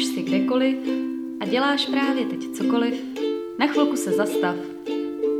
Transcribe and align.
už 0.00 0.06
jsi 0.06 0.22
kdekoliv 0.22 0.76
a 1.40 1.46
děláš 1.46 1.86
právě 1.86 2.24
teď 2.24 2.50
cokoliv, 2.52 2.94
na 3.58 3.66
chvilku 3.66 3.96
se 3.96 4.10
zastav. 4.10 4.56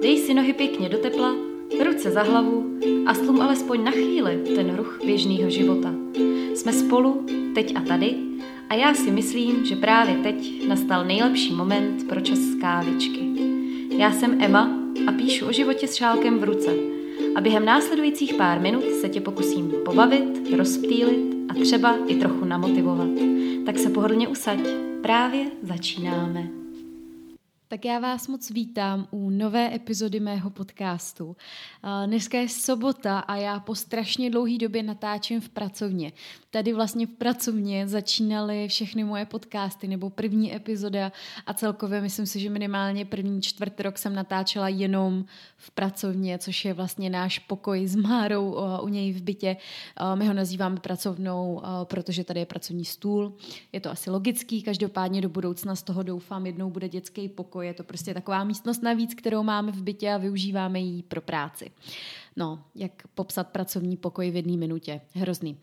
Dej 0.03 0.19
si 0.19 0.35
nohy 0.35 0.53
pěkně 0.53 0.89
do 0.89 0.99
tepla, 0.99 1.35
ruce 1.85 2.11
za 2.11 2.23
hlavu 2.23 2.79
a 3.07 3.15
slum 3.15 3.41
alespoň 3.41 3.85
na 3.85 3.91
chvíli 3.91 4.43
ten 4.55 4.77
ruch 4.77 5.01
běžného 5.05 5.51
života. 5.51 5.95
Jsme 6.55 6.73
spolu, 6.73 7.27
teď 7.55 7.77
a 7.77 7.81
tady, 7.81 8.17
a 8.69 8.75
já 8.75 8.95
si 8.95 9.11
myslím, 9.11 9.65
že 9.65 9.77
právě 9.77 10.15
teď 10.15 10.69
nastal 10.69 11.05
nejlepší 11.05 11.55
moment 11.55 12.09
pro 12.09 12.21
čas 12.21 12.39
kávičky. 12.61 13.21
Já 13.99 14.13
jsem 14.13 14.43
Emma 14.43 14.79
a 15.07 15.13
píšu 15.13 15.47
o 15.47 15.53
životě 15.53 15.89
s 15.89 15.95
šálkem 15.95 16.39
v 16.39 16.45
ruce. 16.45 16.75
A 17.35 17.41
během 17.41 17.65
následujících 17.65 18.35
pár 18.35 18.61
minut 18.61 18.85
se 19.01 19.09
tě 19.09 19.21
pokusím 19.21 19.73
pobavit, 19.85 20.53
rozptýlit 20.57 21.35
a 21.49 21.55
třeba 21.55 21.97
i 22.07 22.15
trochu 22.15 22.45
namotivovat. 22.45 23.40
Tak 23.71 23.79
se 23.79 23.91
pohodlně 23.91 24.29
usaď, 24.29 24.59
právě 25.03 25.51
začínáme. 25.63 26.60
Tak 27.73 27.85
já 27.85 27.99
vás 27.99 28.29
moc 28.29 28.51
vítám 28.51 29.09
u 29.11 29.31
nové 29.31 29.75
epizody 29.75 30.21
mého 30.21 30.51
podcastu. 30.51 31.37
Dneska 32.07 32.39
je 32.39 32.49
sobota 32.49 33.19
a 33.19 33.37
já 33.37 33.61
po 33.61 33.75
strašně 33.75 34.31
dlouhé 34.31 34.59
době 34.59 34.83
natáčím 34.83 35.41
v 35.41 35.49
pracovně. 35.49 36.13
Tady 36.51 36.73
vlastně 36.73 37.07
v 37.07 37.11
pracovně 37.11 37.89
začínaly 37.89 38.69
všechny 38.69 39.05
moje 39.05 39.25
podcasty 39.25 39.89
nebo 39.89 40.11
první 40.11 40.57
epizoda 40.57 41.13
a 41.47 41.55
celkově 41.55 42.01
myslím 42.01 42.27
si, 42.27 42.41
že 42.41 42.51
minimálně 42.51 43.05
první 43.05 43.43
čtvrt 43.43 43.81
rok 43.81 43.99
jsem 43.99 44.15
natáčela 44.15 44.69
jenom 44.69 45.25
v 45.57 45.71
pracovně, 45.71 46.39
což 46.39 46.65
je 46.65 46.75
vlastně 46.75 47.11
náš 47.11 47.39
pokoj 47.39 47.87
s 47.87 47.97
Márou 47.97 48.57
u 48.83 48.89
něj 48.89 49.13
v 49.13 49.23
bytě. 49.23 49.57
My 50.15 50.27
ho 50.27 50.35
nazýváme 50.35 50.81
pracovnou, 50.81 51.63
protože 51.85 52.25
tady 52.25 52.41
je 52.41 52.47
pracovní 52.47 52.85
stůl. 52.85 53.37
Je 53.73 53.81
to 53.81 53.91
asi 53.91 54.11
logický, 54.11 54.63
každopádně 54.63 55.21
do 55.21 55.29
budoucna 55.29 55.77
z 55.77 55.83
toho 55.83 56.03
doufám 56.03 56.47
jednou 56.47 56.71
bude 56.71 56.89
dětský 56.89 57.29
pokoj 57.29 57.60
je 57.63 57.75
to 57.75 57.85
prostě 57.85 58.15
taková 58.15 58.45
místnost 58.45 58.83
navíc, 58.83 59.15
kterou 59.15 59.43
máme 59.43 59.73
v 59.73 59.83
bytě 59.83 60.13
a 60.13 60.17
využíváme 60.17 60.81
ji 60.81 61.03
pro 61.03 61.21
práci. 61.21 61.71
No, 62.37 62.65
jak 62.75 62.93
popsat 63.15 63.49
pracovní 63.49 63.97
pokoj 63.97 64.31
v 64.31 64.37
jedné 64.37 64.57
minutě. 64.57 65.01
Hrozný. 65.15 65.59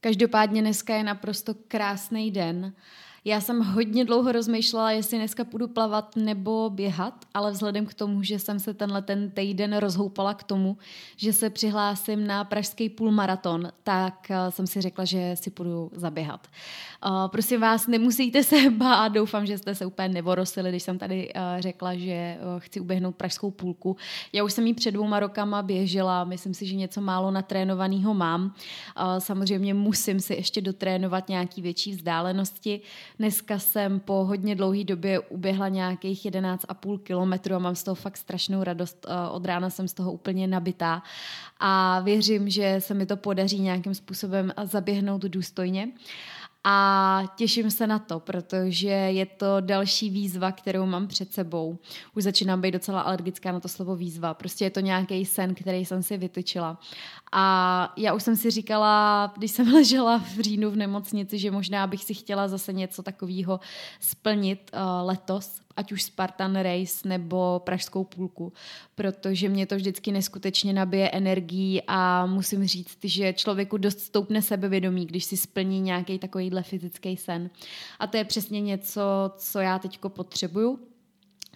Každopádně 0.00 0.60
dneska 0.60 0.94
je 0.94 1.04
naprosto 1.04 1.54
krásný 1.68 2.30
den 2.30 2.72
já 3.24 3.40
jsem 3.40 3.60
hodně 3.60 4.04
dlouho 4.04 4.32
rozmýšlela, 4.32 4.90
jestli 4.90 5.18
dneska 5.18 5.44
půjdu 5.44 5.68
plavat 5.68 6.16
nebo 6.16 6.70
běhat, 6.70 7.14
ale 7.34 7.50
vzhledem 7.50 7.86
k 7.86 7.94
tomu, 7.94 8.22
že 8.22 8.38
jsem 8.38 8.58
se 8.58 8.74
tenhle 8.74 9.02
ten 9.02 9.30
týden 9.30 9.76
rozhoupala 9.76 10.34
k 10.34 10.42
tomu, 10.42 10.76
že 11.16 11.32
se 11.32 11.50
přihlásím 11.50 12.26
na 12.26 12.44
pražský 12.44 12.88
půlmaraton, 12.88 13.68
tak 13.82 14.30
eh, 14.30 14.50
jsem 14.50 14.66
si 14.66 14.80
řekla, 14.80 15.04
že 15.04 15.36
si 15.36 15.50
půjdu 15.50 15.90
zaběhat. 15.94 16.48
Uh, 17.06 17.28
prosím 17.28 17.60
vás, 17.60 17.86
nemusíte 17.86 18.42
se 18.42 18.70
bát, 18.70 19.08
doufám, 19.08 19.46
že 19.46 19.58
jste 19.58 19.74
se 19.74 19.86
úplně 19.86 20.08
nevorosili, 20.08 20.68
když 20.68 20.82
jsem 20.82 20.98
tady 20.98 21.32
uh, 21.34 21.42
řekla, 21.58 21.94
že 21.94 22.38
chci 22.58 22.80
uběhnout 22.80 23.16
pražskou 23.16 23.50
půlku. 23.50 23.96
Já 24.32 24.44
už 24.44 24.52
jsem 24.52 24.66
ji 24.66 24.74
před 24.74 24.90
dvouma 24.90 25.20
rokama 25.20 25.62
běžela, 25.62 26.24
myslím 26.24 26.54
si, 26.54 26.66
že 26.66 26.74
něco 26.74 27.00
málo 27.00 27.30
natrénovaného 27.30 28.14
mám. 28.14 28.54
Samozřejmě 29.18 29.74
musím 29.74 30.20
si 30.20 30.34
ještě 30.34 30.60
dotrénovat 30.60 31.28
nějaký 31.28 31.62
větší 31.62 31.92
vzdálenosti, 31.92 32.80
Dneska 33.22 33.58
jsem 33.58 34.00
po 34.00 34.12
hodně 34.12 34.54
dlouhé 34.54 34.84
době 34.84 35.20
uběhla 35.20 35.68
nějakých 35.68 36.26
11,5 36.26 36.98
kilometrů 36.98 37.54
a 37.54 37.58
mám 37.58 37.74
z 37.74 37.82
toho 37.82 37.94
fakt 37.94 38.16
strašnou 38.16 38.64
radost. 38.64 39.06
Eh, 39.08 39.28
od 39.30 39.46
rána 39.46 39.70
jsem 39.70 39.88
z 39.88 39.94
toho 39.94 40.12
úplně 40.12 40.46
nabitá 40.46 41.02
a 41.60 42.00
věřím, 42.00 42.50
že 42.50 42.76
se 42.78 42.94
mi 42.94 43.06
to 43.06 43.16
podaří 43.16 43.60
nějakým 43.60 43.94
způsobem 43.94 44.52
zaběhnout 44.64 45.22
důstojně. 45.22 45.88
A 46.64 47.22
těším 47.36 47.70
se 47.70 47.86
na 47.86 47.98
to, 47.98 48.20
protože 48.20 48.88
je 48.88 49.26
to 49.26 49.46
další 49.60 50.10
výzva, 50.10 50.52
kterou 50.52 50.86
mám 50.86 51.08
před 51.08 51.32
sebou. 51.32 51.78
Už 52.14 52.22
začínám 52.22 52.60
být 52.60 52.70
docela 52.70 53.00
alergická 53.00 53.52
na 53.52 53.60
to 53.60 53.68
slovo 53.68 53.96
výzva. 53.96 54.34
Prostě 54.34 54.64
je 54.64 54.70
to 54.70 54.80
nějaký 54.80 55.24
sen, 55.24 55.54
který 55.54 55.84
jsem 55.84 56.02
si 56.02 56.16
vytyčila. 56.16 56.80
A 57.32 57.92
já 57.96 58.14
už 58.14 58.22
jsem 58.22 58.36
si 58.36 58.50
říkala, 58.50 59.32
když 59.36 59.50
jsem 59.50 59.72
ležela 59.74 60.18
v 60.18 60.40
říjnu 60.40 60.70
v 60.70 60.76
nemocnici, 60.76 61.38
že 61.38 61.50
možná 61.50 61.86
bych 61.86 62.04
si 62.04 62.14
chtěla 62.14 62.48
zase 62.48 62.72
něco 62.72 63.02
takového 63.02 63.60
splnit 64.00 64.70
uh, 64.74 65.06
letos, 65.06 65.60
ať 65.76 65.92
už 65.92 66.02
Spartan 66.02 66.56
Race 66.56 67.08
nebo 67.08 67.62
Pražskou 67.64 68.04
půlku, 68.04 68.52
protože 68.94 69.48
mě 69.48 69.66
to 69.66 69.76
vždycky 69.76 70.12
neskutečně 70.12 70.72
nabije 70.72 71.10
energií 71.10 71.82
a 71.86 72.26
musím 72.26 72.66
říct, 72.66 72.98
že 73.04 73.32
člověku 73.32 73.76
dost 73.76 74.00
stoupne 74.00 74.42
sebevědomí, 74.42 75.06
když 75.06 75.24
si 75.24 75.36
splní 75.36 75.80
nějaký 75.80 76.18
takovýhle 76.18 76.62
fyzický 76.62 77.16
sen. 77.16 77.50
A 77.98 78.06
to 78.06 78.16
je 78.16 78.24
přesně 78.24 78.60
něco, 78.60 79.02
co 79.36 79.58
já 79.58 79.78
teďko 79.78 80.08
potřebuju. 80.08 80.91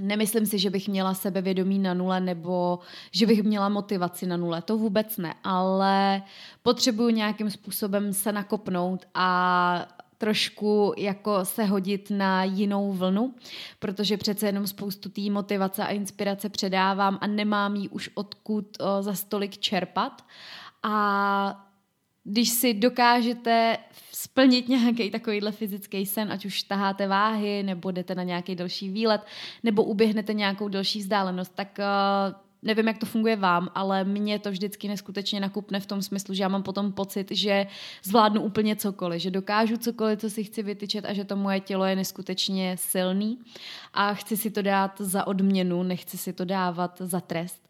Nemyslím 0.00 0.46
si, 0.46 0.58
že 0.58 0.70
bych 0.70 0.88
měla 0.88 1.14
sebevědomí 1.14 1.78
na 1.78 1.94
nule 1.94 2.20
nebo 2.20 2.78
že 3.12 3.26
bych 3.26 3.42
měla 3.42 3.68
motivaci 3.68 4.26
na 4.26 4.36
nule, 4.36 4.62
to 4.62 4.76
vůbec 4.76 5.16
ne, 5.16 5.34
ale 5.44 6.22
potřebuju 6.62 7.08
nějakým 7.08 7.50
způsobem 7.50 8.12
se 8.12 8.32
nakopnout 8.32 9.06
a 9.14 9.86
trošku 10.18 10.92
jako 10.96 11.44
se 11.44 11.64
hodit 11.64 12.10
na 12.10 12.44
jinou 12.44 12.92
vlnu, 12.92 13.34
protože 13.78 14.16
přece 14.16 14.46
jenom 14.46 14.66
spoustu 14.66 15.08
té 15.08 15.30
motivace 15.30 15.84
a 15.84 15.90
inspirace 15.90 16.48
předávám 16.48 17.18
a 17.20 17.26
nemám 17.26 17.76
ji 17.76 17.88
už 17.88 18.10
odkud 18.14 18.66
o, 18.80 19.02
za 19.02 19.14
stolik 19.14 19.58
čerpat. 19.58 20.24
A 20.82 21.65
když 22.28 22.48
si 22.48 22.74
dokážete 22.74 23.78
splnit 24.12 24.68
nějaký 24.68 25.10
takovýhle 25.10 25.52
fyzický 25.52 26.06
sen, 26.06 26.32
ať 26.32 26.44
už 26.44 26.62
taháte 26.62 27.08
váhy, 27.08 27.62
nebo 27.62 27.90
jdete 27.90 28.14
na 28.14 28.22
nějaký 28.22 28.54
další 28.54 28.88
výlet, 28.88 29.20
nebo 29.62 29.84
uběhnete 29.84 30.34
nějakou 30.34 30.68
další 30.68 30.98
vzdálenost, 30.98 31.52
tak 31.54 31.78
uh, 31.78 32.34
nevím, 32.62 32.88
jak 32.88 32.98
to 32.98 33.06
funguje 33.06 33.36
vám, 33.36 33.68
ale 33.74 34.04
mě 34.04 34.38
to 34.38 34.50
vždycky 34.50 34.88
neskutečně 34.88 35.40
nakupne 35.40 35.80
v 35.80 35.86
tom 35.86 36.02
smyslu, 36.02 36.34
že 36.34 36.42
já 36.42 36.48
mám 36.48 36.62
potom 36.62 36.92
pocit, 36.92 37.30
že 37.30 37.66
zvládnu 38.02 38.42
úplně 38.42 38.76
cokoliv, 38.76 39.22
že 39.22 39.30
dokážu 39.30 39.76
cokoliv, 39.76 40.18
co 40.18 40.30
si 40.30 40.44
chci 40.44 40.62
vytyčet 40.62 41.04
a 41.04 41.12
že 41.12 41.24
to 41.24 41.36
moje 41.36 41.60
tělo 41.60 41.84
je 41.84 41.96
neskutečně 41.96 42.76
silný 42.78 43.38
a 43.94 44.14
chci 44.14 44.36
si 44.36 44.50
to 44.50 44.62
dát 44.62 45.00
za 45.00 45.26
odměnu, 45.26 45.82
nechci 45.82 46.18
si 46.18 46.32
to 46.32 46.44
dávat 46.44 46.98
za 47.04 47.20
trest. 47.20 47.65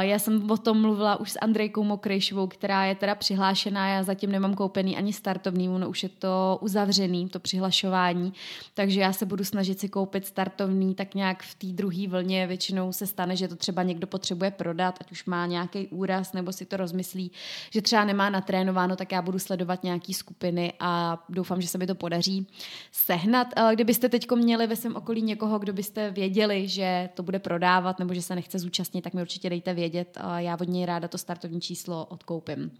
Já 0.00 0.18
jsem 0.18 0.50
o 0.50 0.56
tom 0.56 0.80
mluvila 0.80 1.20
už 1.20 1.30
s 1.30 1.38
Andrejkou 1.42 1.84
Mokrejšovou, 1.84 2.46
která 2.46 2.84
je 2.84 2.94
teda 2.94 3.14
přihlášená, 3.14 3.88
já 3.88 4.02
zatím 4.02 4.32
nemám 4.32 4.54
koupený 4.54 4.96
ani 4.96 5.12
startovný, 5.12 5.68
ono 5.68 5.88
už 5.88 6.02
je 6.02 6.08
to 6.08 6.58
uzavřený, 6.60 7.28
to 7.28 7.40
přihlašování, 7.40 8.32
takže 8.74 9.00
já 9.00 9.12
se 9.12 9.26
budu 9.26 9.44
snažit 9.44 9.80
si 9.80 9.88
koupit 9.88 10.26
startovný 10.26 10.94
tak 10.94 11.14
nějak 11.14 11.42
v 11.42 11.54
té 11.54 11.66
druhé 11.66 12.08
vlně, 12.08 12.46
většinou 12.46 12.92
se 12.92 13.06
stane, 13.06 13.36
že 13.36 13.48
to 13.48 13.56
třeba 13.56 13.82
někdo 13.82 14.06
potřebuje 14.06 14.50
prodat, 14.50 14.98
ať 15.00 15.12
už 15.12 15.24
má 15.24 15.46
nějaký 15.46 15.86
úraz 15.86 16.32
nebo 16.32 16.52
si 16.52 16.66
to 16.66 16.76
rozmyslí, 16.76 17.32
že 17.70 17.82
třeba 17.82 18.04
nemá 18.04 18.30
natrénováno, 18.30 18.96
tak 18.96 19.12
já 19.12 19.22
budu 19.22 19.38
sledovat 19.38 19.84
nějaký 19.84 20.14
skupiny 20.14 20.72
a 20.80 21.18
doufám, 21.28 21.60
že 21.60 21.68
se 21.68 21.78
mi 21.78 21.86
to 21.86 21.94
podaří 21.94 22.46
sehnat. 22.92 23.48
Kdybyste 23.74 24.08
teď 24.08 24.30
měli 24.34 24.66
ve 24.66 24.76
svém 24.76 24.96
okolí 24.96 25.22
někoho, 25.22 25.58
kdo 25.58 25.72
byste 25.72 26.10
věděli, 26.10 26.68
že 26.68 27.08
to 27.14 27.22
bude 27.22 27.38
prodávat 27.38 27.98
nebo 27.98 28.14
že 28.14 28.22
se 28.22 28.34
nechce 28.34 28.58
zúčastnit, 28.58 29.02
tak 29.02 29.14
mi 29.14 29.22
určitě 29.30 29.50
dejte 29.50 29.74
vědět. 29.74 30.18
Já 30.36 30.56
od 30.60 30.68
něj 30.68 30.86
ráda 30.86 31.08
to 31.08 31.18
startovní 31.18 31.60
číslo 31.60 32.06
odkoupím 32.06 32.70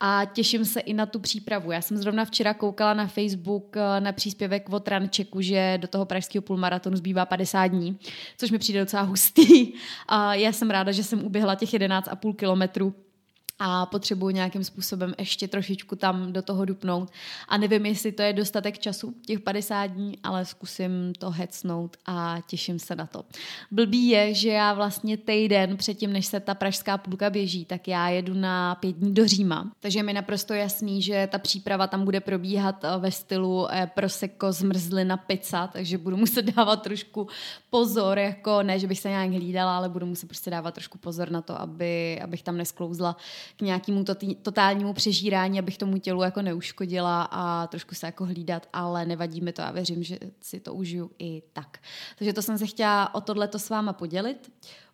a 0.00 0.24
těším 0.24 0.64
se 0.64 0.80
i 0.80 0.94
na 0.94 1.06
tu 1.06 1.20
přípravu. 1.20 1.72
Já 1.72 1.80
jsem 1.80 1.96
zrovna 1.96 2.24
včera 2.24 2.54
koukala 2.54 2.94
na 2.94 3.06
Facebook 3.06 3.76
eh, 3.76 4.00
na 4.00 4.12
příspěvek 4.12 4.68
od 4.70 4.88
Rančeku, 4.88 5.40
že 5.40 5.78
do 5.80 5.88
toho 5.88 6.04
pražského 6.04 6.42
půlmaratonu 6.42 6.96
zbývá 6.96 7.26
50 7.26 7.66
dní, 7.66 7.98
což 8.38 8.50
mi 8.50 8.58
přijde 8.58 8.80
docela 8.80 9.02
hustý. 9.02 9.72
A 10.08 10.34
já 10.34 10.52
jsem 10.52 10.70
ráda, 10.70 10.92
že 10.92 11.04
jsem 11.04 11.24
uběhla 11.24 11.54
těch 11.54 11.68
11,5 11.68 12.34
kilometrů 12.34 12.94
a 13.58 13.86
potřebuji 13.86 14.28
nějakým 14.28 14.64
způsobem 14.64 15.14
ještě 15.18 15.48
trošičku 15.48 15.96
tam 15.96 16.32
do 16.32 16.42
toho 16.42 16.64
dupnout. 16.64 17.10
A 17.48 17.56
nevím, 17.56 17.86
jestli 17.86 18.12
to 18.12 18.22
je 18.22 18.32
dostatek 18.32 18.78
času, 18.78 19.14
těch 19.26 19.40
50 19.40 19.86
dní, 19.86 20.18
ale 20.22 20.44
zkusím 20.44 21.12
to 21.18 21.30
hecnout 21.30 21.96
a 22.06 22.38
těším 22.46 22.78
se 22.78 22.96
na 22.96 23.06
to. 23.06 23.24
Blbý 23.70 24.08
je, 24.08 24.34
že 24.34 24.48
já 24.48 24.74
vlastně 24.74 25.16
týden 25.16 25.76
předtím, 25.76 26.12
než 26.12 26.26
se 26.26 26.40
ta 26.40 26.54
pražská 26.54 26.98
půlka 26.98 27.30
běží, 27.30 27.64
tak 27.64 27.88
já 27.88 28.08
jedu 28.08 28.34
na 28.34 28.74
pět 28.74 28.96
dní 28.96 29.14
do 29.14 29.28
Říma. 29.28 29.72
Takže 29.80 30.02
mi 30.02 30.12
naprosto 30.12 30.54
jasný, 30.54 31.02
že 31.02 31.28
ta 31.32 31.38
příprava 31.38 31.86
tam 31.86 32.04
bude 32.04 32.20
probíhat 32.20 32.84
eh, 32.84 32.98
ve 32.98 33.10
stylu 33.10 33.68
eh, 33.70 33.90
prosecco, 33.94 34.52
zmrzlina, 34.52 35.16
pizza, 35.16 35.66
takže 35.66 35.98
budu 35.98 36.16
muset 36.16 36.42
dávat 36.56 36.82
trošku 36.82 37.28
pozor, 37.70 38.18
jako 38.18 38.62
ne, 38.62 38.78
že 38.78 38.86
bych 38.86 38.98
se 38.98 39.08
nějak 39.08 39.30
hlídala, 39.30 39.76
ale 39.76 39.88
budu 39.88 40.06
muset 40.06 40.26
prostě 40.26 40.50
dávat 40.50 40.74
trošku 40.74 40.98
pozor 40.98 41.30
na 41.30 41.42
to, 41.42 41.60
aby, 41.60 42.20
abych 42.20 42.42
tam 42.42 42.56
nesklouzla 42.56 43.16
k 43.56 43.62
nějakému 43.62 44.04
totálnímu 44.42 44.92
přežírání, 44.92 45.58
abych 45.58 45.78
tomu 45.78 45.98
tělu 45.98 46.22
jako 46.22 46.42
neuškodila 46.42 47.22
a 47.22 47.66
trošku 47.66 47.94
se 47.94 48.06
jako 48.06 48.24
hlídat, 48.24 48.68
ale 48.72 49.06
nevadí 49.06 49.40
mi 49.40 49.52
to 49.52 49.62
a 49.62 49.70
věřím, 49.70 50.02
že 50.02 50.18
si 50.40 50.60
to 50.60 50.74
užiju 50.74 51.10
i 51.18 51.42
tak. 51.52 51.78
Takže 52.18 52.32
to 52.32 52.42
jsem 52.42 52.58
se 52.58 52.66
chtěla 52.66 53.14
o 53.14 53.20
tohleto 53.20 53.58
s 53.58 53.70
váma 53.70 53.92
podělit. 53.92 54.52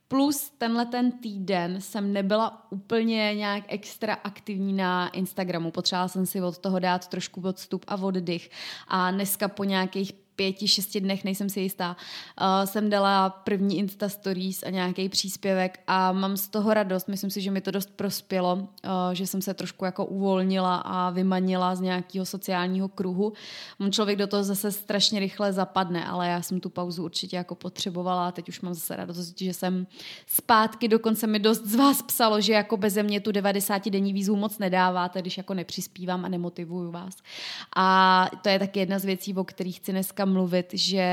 plus 0.08 0.50
tenhle 0.58 0.86
ten 0.86 1.12
týden 1.12 1.80
jsem 1.80 2.12
nebyla 2.12 2.66
úplně 2.70 3.34
nějak 3.34 3.64
extra 3.68 4.14
aktivní 4.14 4.72
na 4.72 5.08
Instagramu. 5.08 5.70
Potřebovala 5.70 6.08
jsem 6.08 6.26
si 6.26 6.42
od 6.42 6.58
toho 6.58 6.78
dát 6.78 7.08
trošku 7.08 7.40
odstup 7.40 7.84
a 7.88 7.96
oddych. 7.96 8.50
A 8.88 9.10
dneska 9.10 9.48
po 9.48 9.64
nějakých 9.64 10.12
pěti, 10.42 10.68
šesti 10.68 11.00
dnech, 11.00 11.24
nejsem 11.24 11.48
si 11.48 11.60
jistá, 11.60 11.96
uh, 12.40 12.66
jsem 12.66 12.90
dala 12.90 13.30
první 13.30 13.78
Insta 13.78 14.08
Stories 14.08 14.62
a 14.62 14.70
nějaký 14.70 15.08
příspěvek 15.08 15.80
a 15.86 16.12
mám 16.12 16.36
z 16.36 16.48
toho 16.48 16.74
radost. 16.74 17.08
Myslím 17.08 17.30
si, 17.30 17.40
že 17.40 17.50
mi 17.50 17.60
to 17.60 17.70
dost 17.70 17.90
prospělo, 17.96 18.54
uh, 18.54 18.68
že 19.12 19.26
jsem 19.26 19.42
se 19.42 19.54
trošku 19.54 19.84
jako 19.84 20.06
uvolnila 20.06 20.76
a 20.76 21.10
vymanila 21.10 21.74
z 21.74 21.80
nějakého 21.80 22.26
sociálního 22.26 22.88
kruhu. 22.88 23.32
Můj 23.78 23.90
člověk 23.90 24.18
do 24.18 24.26
toho 24.26 24.44
zase 24.44 24.72
strašně 24.72 25.20
rychle 25.20 25.52
zapadne, 25.52 26.06
ale 26.06 26.28
já 26.28 26.42
jsem 26.42 26.60
tu 26.60 26.70
pauzu 26.70 27.04
určitě 27.04 27.36
jako 27.36 27.54
potřebovala 27.54 28.28
a 28.28 28.32
teď 28.32 28.48
už 28.48 28.60
mám 28.60 28.74
zase 28.74 28.96
radost, 28.96 29.38
že 29.38 29.54
jsem 29.54 29.86
zpátky, 30.26 30.88
dokonce 30.88 31.26
mi 31.26 31.38
dost 31.38 31.66
z 31.66 31.74
vás 31.74 32.02
psalo, 32.02 32.40
že 32.40 32.52
jako 32.52 32.76
beze 32.76 33.02
mě 33.02 33.20
tu 33.20 33.32
90 33.32 33.90
denní 33.90 34.12
výzvu 34.12 34.36
moc 34.36 34.58
nedáváte, 34.58 35.20
když 35.20 35.36
jako 35.36 35.54
nepřispívám 35.54 36.24
a 36.24 36.28
nemotivuju 36.28 36.90
vás. 36.90 37.14
A 37.76 38.26
to 38.42 38.48
je 38.48 38.58
taky 38.58 38.80
jedna 38.80 38.98
z 38.98 39.04
věcí, 39.04 39.34
o 39.34 39.44
kterých 39.44 39.76
chci 39.76 39.92
dneska 39.92 40.24
mluvit, 40.32 40.70
že 40.72 41.06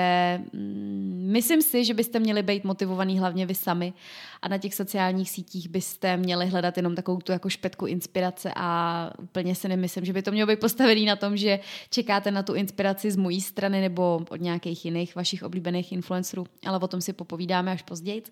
mm, 0.54 1.30
myslím 1.32 1.62
si, 1.62 1.86
že 1.86 1.94
byste 1.94 2.20
měli 2.20 2.44
být 2.44 2.64
motivovaný 2.64 3.20
hlavně 3.20 3.46
vy 3.46 3.56
sami 3.56 3.94
a 4.42 4.48
na 4.48 4.58
těch 4.58 4.76
sociálních 4.76 5.30
sítích 5.30 5.70
byste 5.70 6.18
měli 6.18 6.46
hledat 6.46 6.78
jenom 6.78 6.96
takovou 6.96 7.20
tu 7.20 7.32
jako 7.32 7.50
špetku 7.50 7.86
inspirace 7.86 8.52
a 8.56 9.12
úplně 9.20 9.56
si 9.56 9.68
nemyslím, 9.68 10.06
že 10.06 10.14
by 10.14 10.22
to 10.22 10.32
mělo 10.32 10.48
být 10.48 10.60
postavený 10.60 11.06
na 11.06 11.16
tom, 11.16 11.38
že 11.38 11.60
čekáte 11.90 12.32
na 12.32 12.44
tu 12.44 12.54
inspiraci 12.54 13.12
z 13.12 13.16
mojí 13.16 13.42
strany 13.42 13.82
nebo 13.82 14.26
od 14.30 14.42
nějakých 14.42 14.86
jiných 14.86 15.16
vašich 15.16 15.44
oblíbených 15.44 15.92
influencerů, 15.92 16.46
ale 16.66 16.80
o 16.80 16.88
tom 16.88 17.02
si 17.02 17.14
popovídáme 17.14 17.72
až 17.72 17.82
později. 17.82 18.24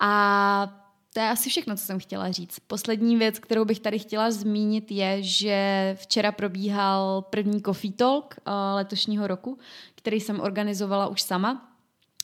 A 0.00 0.81
to 1.12 1.20
je 1.20 1.30
asi 1.30 1.50
všechno, 1.50 1.76
co 1.76 1.84
jsem 1.84 1.98
chtěla 1.98 2.32
říct. 2.32 2.58
Poslední 2.58 3.16
věc, 3.16 3.38
kterou 3.38 3.64
bych 3.64 3.80
tady 3.80 3.98
chtěla 3.98 4.30
zmínit, 4.30 4.90
je, 4.90 5.22
že 5.22 5.96
včera 6.00 6.32
probíhal 6.32 7.22
první 7.22 7.62
Coffee 7.62 7.92
Talk 7.92 8.34
uh, 8.46 8.52
letošního 8.74 9.26
roku, 9.26 9.58
který 9.94 10.20
jsem 10.20 10.40
organizovala 10.40 11.06
už 11.06 11.22
sama. 11.22 11.68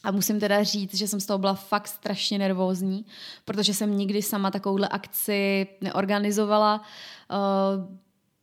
A 0.05 0.11
musím 0.11 0.41
teda 0.41 0.63
říct, 0.63 0.95
že 0.95 1.09
jsem 1.09 1.21
z 1.21 1.27
toho 1.27 1.39
byla 1.39 1.55
fakt 1.55 1.89
strašně 1.89 2.39
nervózní, 2.39 3.07
protože 3.45 3.75
jsem 3.75 3.97
nikdy 3.97 4.23
sama 4.23 4.51
takovouhle 4.51 4.89
akci 4.89 5.67
neorganizovala. 5.81 6.83
Uh, 7.31 7.99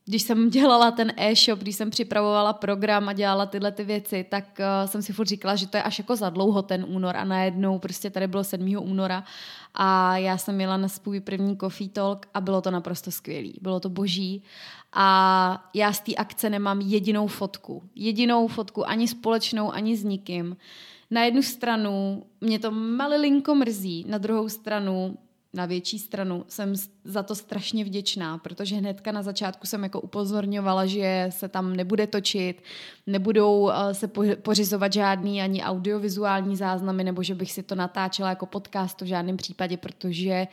když 0.06 0.22
jsem 0.22 0.50
dělala 0.50 0.92
ten 0.92 1.14
e-shop, 1.18 1.60
když 1.60 1.76
jsem 1.76 1.90
připravovala 1.90 2.54
program 2.54 3.10
a 3.10 3.14
dělala 3.14 3.46
tyhle 3.46 3.72
ty 3.72 3.84
věci, 3.84 4.26
tak 4.30 4.60
uh, 4.60 4.90
jsem 4.90 5.02
si 5.02 5.14
furt 5.14 5.28
říkala, 5.28 5.56
že 5.56 5.68
to 5.68 5.78
je 5.78 5.84
až 5.84 6.00
jako 6.00 6.16
za 6.16 6.30
dlouho 6.30 6.62
ten 6.62 6.86
únor 6.88 7.18
a 7.18 7.24
najednou 7.24 7.80
prostě 7.80 8.10
tady 8.10 8.28
bylo 8.28 8.44
7. 8.44 8.78
února 8.80 9.24
a 9.74 10.18
já 10.18 10.38
jsem 10.38 10.56
měla 10.56 10.78
na 10.78 10.88
svůj 10.88 11.20
první 11.20 11.58
coffee 11.58 11.90
talk 11.90 12.26
a 12.34 12.42
bylo 12.42 12.62
to 12.62 12.72
naprosto 12.72 13.12
skvělý. 13.12 13.60
Bylo 13.62 13.80
to 13.80 13.90
boží 13.90 14.44
a 14.94 15.70
já 15.74 15.94
z 15.94 16.00
té 16.00 16.16
akce 16.16 16.50
nemám 16.50 16.82
jedinou 16.82 17.28
fotku. 17.28 17.84
Jedinou 17.96 18.48
fotku, 18.48 18.90
ani 18.90 19.08
společnou, 19.08 19.72
ani 19.72 19.98
s 19.98 20.04
nikým. 20.04 20.58
Na 21.12 21.24
jednu 21.24 21.42
stranu 21.42 22.24
mě 22.42 22.60
to 22.60 22.72
malilinko 22.72 23.56
mrzí, 23.56 24.06
na 24.08 24.18
druhou 24.18 24.50
stranu 24.50 25.18
na 25.56 25.66
větší 25.66 26.00
stranu 26.00 26.46
jsem 26.48 26.76
za 27.06 27.24
to 27.24 27.36
strašně 27.36 27.84
vděčná, 27.84 28.38
protože 28.38 28.76
hnedka 28.76 29.12
na 29.12 29.24
začátku 29.24 29.68
jsem 29.68 29.84
jako 29.84 30.02
upozorňovala, 30.02 30.86
že 30.86 31.28
se 31.30 31.48
tam 31.48 31.76
nebude 31.76 32.08
točit, 32.08 32.64
nebudou 33.08 33.70
eh, 33.70 33.94
se 33.94 34.08
pořizovat 34.42 34.94
žádný 34.94 35.42
ani 35.42 35.64
audiovizuální 35.64 36.56
záznamy, 36.56 37.04
nebo 37.04 37.24
že 37.24 37.36
bych 37.36 37.52
si 37.52 37.64
to 37.64 37.76
natáčela 37.76 38.30
jako 38.30 38.46
podcast, 38.46 38.98
to 38.98 39.06
v 39.06 39.08
žádném 39.08 39.38
případě, 39.38 39.78
protože 39.78 40.32
eh, 40.32 40.48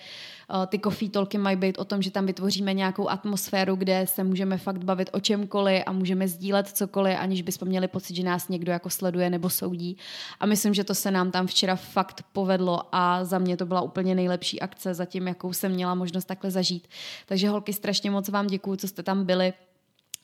ty 0.66 0.78
coffee 0.78 1.10
talky 1.10 1.38
mají 1.38 1.56
být 1.56 1.78
o 1.78 1.84
tom, 1.84 2.02
že 2.02 2.10
tam 2.10 2.26
vytvoříme 2.26 2.74
nějakou 2.74 3.08
atmosféru, 3.08 3.76
kde 3.76 4.06
se 4.06 4.24
můžeme 4.24 4.58
fakt 4.58 4.84
bavit 4.84 5.10
o 5.12 5.20
čemkoliv 5.20 5.82
a 5.86 5.92
můžeme 5.92 6.28
sdílet 6.28 6.68
cokoliv, 6.68 7.16
aniž 7.18 7.42
bychom 7.42 7.68
měli 7.68 7.88
pocit, 7.88 8.16
že 8.16 8.22
nás 8.22 8.48
někdo 8.48 8.72
jako 8.72 8.90
sleduje 8.90 9.30
nebo 9.30 9.50
soudí. 9.50 9.96
A 10.40 10.46
myslím, 10.46 10.74
že 10.74 10.84
to 10.84 10.94
se 10.94 11.10
nám 11.10 11.30
tam 11.30 11.46
včera 11.46 11.76
fakt 11.76 12.24
povedlo 12.32 12.82
a 12.92 13.24
za 13.24 13.38
mě 13.38 13.56
to 13.56 13.66
byla 13.66 13.80
úplně 13.80 14.14
nejlepší 14.14 14.60
akce 14.60 14.94
zatím, 14.94 15.28
jakou 15.28 15.52
jsem 15.52 15.72
měla 15.72 15.94
možnost 15.94 16.30
takhle 16.42 16.50
zažít. 16.50 16.88
Takže 17.26 17.48
holky, 17.48 17.72
strašně 17.72 18.10
moc 18.10 18.28
vám 18.28 18.46
děkuju, 18.46 18.76
co 18.76 18.88
jste 18.88 19.02
tam 19.02 19.24
byli 19.24 19.52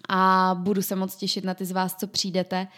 a 0.09 0.55
budu 0.59 0.83
se 0.83 0.97
moc 0.97 1.17
těšit 1.17 1.45
na 1.45 1.55
ty 1.55 1.65
z 1.65 1.73
vás, 1.73 1.97
co 1.97 2.07
přijdete. 2.07 2.69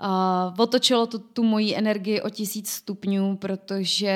Uh, 0.00 0.54
otočilo 0.58 1.06
to 1.06 1.18
tu 1.18 1.42
moji 1.42 1.76
energii 1.76 2.20
o 2.20 2.30
tisíc 2.30 2.70
stupňů, 2.70 3.36
protože 3.36 4.14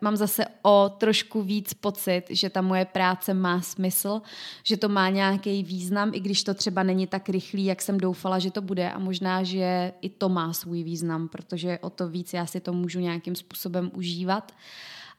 mám 0.00 0.16
zase 0.16 0.44
o 0.62 0.90
trošku 0.98 1.42
víc 1.42 1.74
pocit, 1.74 2.22
že 2.30 2.50
ta 2.50 2.62
moje 2.62 2.84
práce 2.84 3.34
má 3.34 3.60
smysl, 3.60 4.22
že 4.64 4.76
to 4.76 4.88
má 4.88 5.08
nějaký 5.08 5.62
význam, 5.62 6.10
i 6.14 6.20
když 6.20 6.44
to 6.44 6.54
třeba 6.54 6.82
není 6.82 7.06
tak 7.06 7.28
rychlý, 7.28 7.64
jak 7.64 7.82
jsem 7.82 7.98
doufala, 7.98 8.38
že 8.38 8.50
to 8.50 8.62
bude 8.62 8.90
a 8.90 8.98
možná, 8.98 9.42
že 9.42 9.92
i 10.00 10.08
to 10.08 10.28
má 10.28 10.52
svůj 10.52 10.82
význam, 10.82 11.28
protože 11.28 11.78
o 11.78 11.90
to 11.90 12.08
víc 12.08 12.32
já 12.32 12.46
si 12.46 12.60
to 12.60 12.72
můžu 12.72 13.00
nějakým 13.00 13.34
způsobem 13.34 13.90
užívat. 13.94 14.52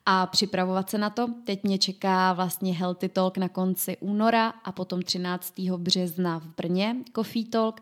A 0.06 0.26
připravovat 0.26 0.90
se 0.90 0.98
na 0.98 1.10
to. 1.10 1.28
Teď 1.44 1.64
mě 1.64 1.78
čeká 1.78 2.34
vlastně 2.34 2.74
Healthy 2.74 3.10
Talk 3.10 3.38
na 3.38 3.50
konci 3.50 3.98
února 3.98 4.50
a 4.64 4.72
potom 4.72 5.02
13. 5.02 5.60
března 5.78 6.40
v 6.40 6.48
Brně 6.48 6.96
Coffee 7.16 7.46
Talk 7.46 7.82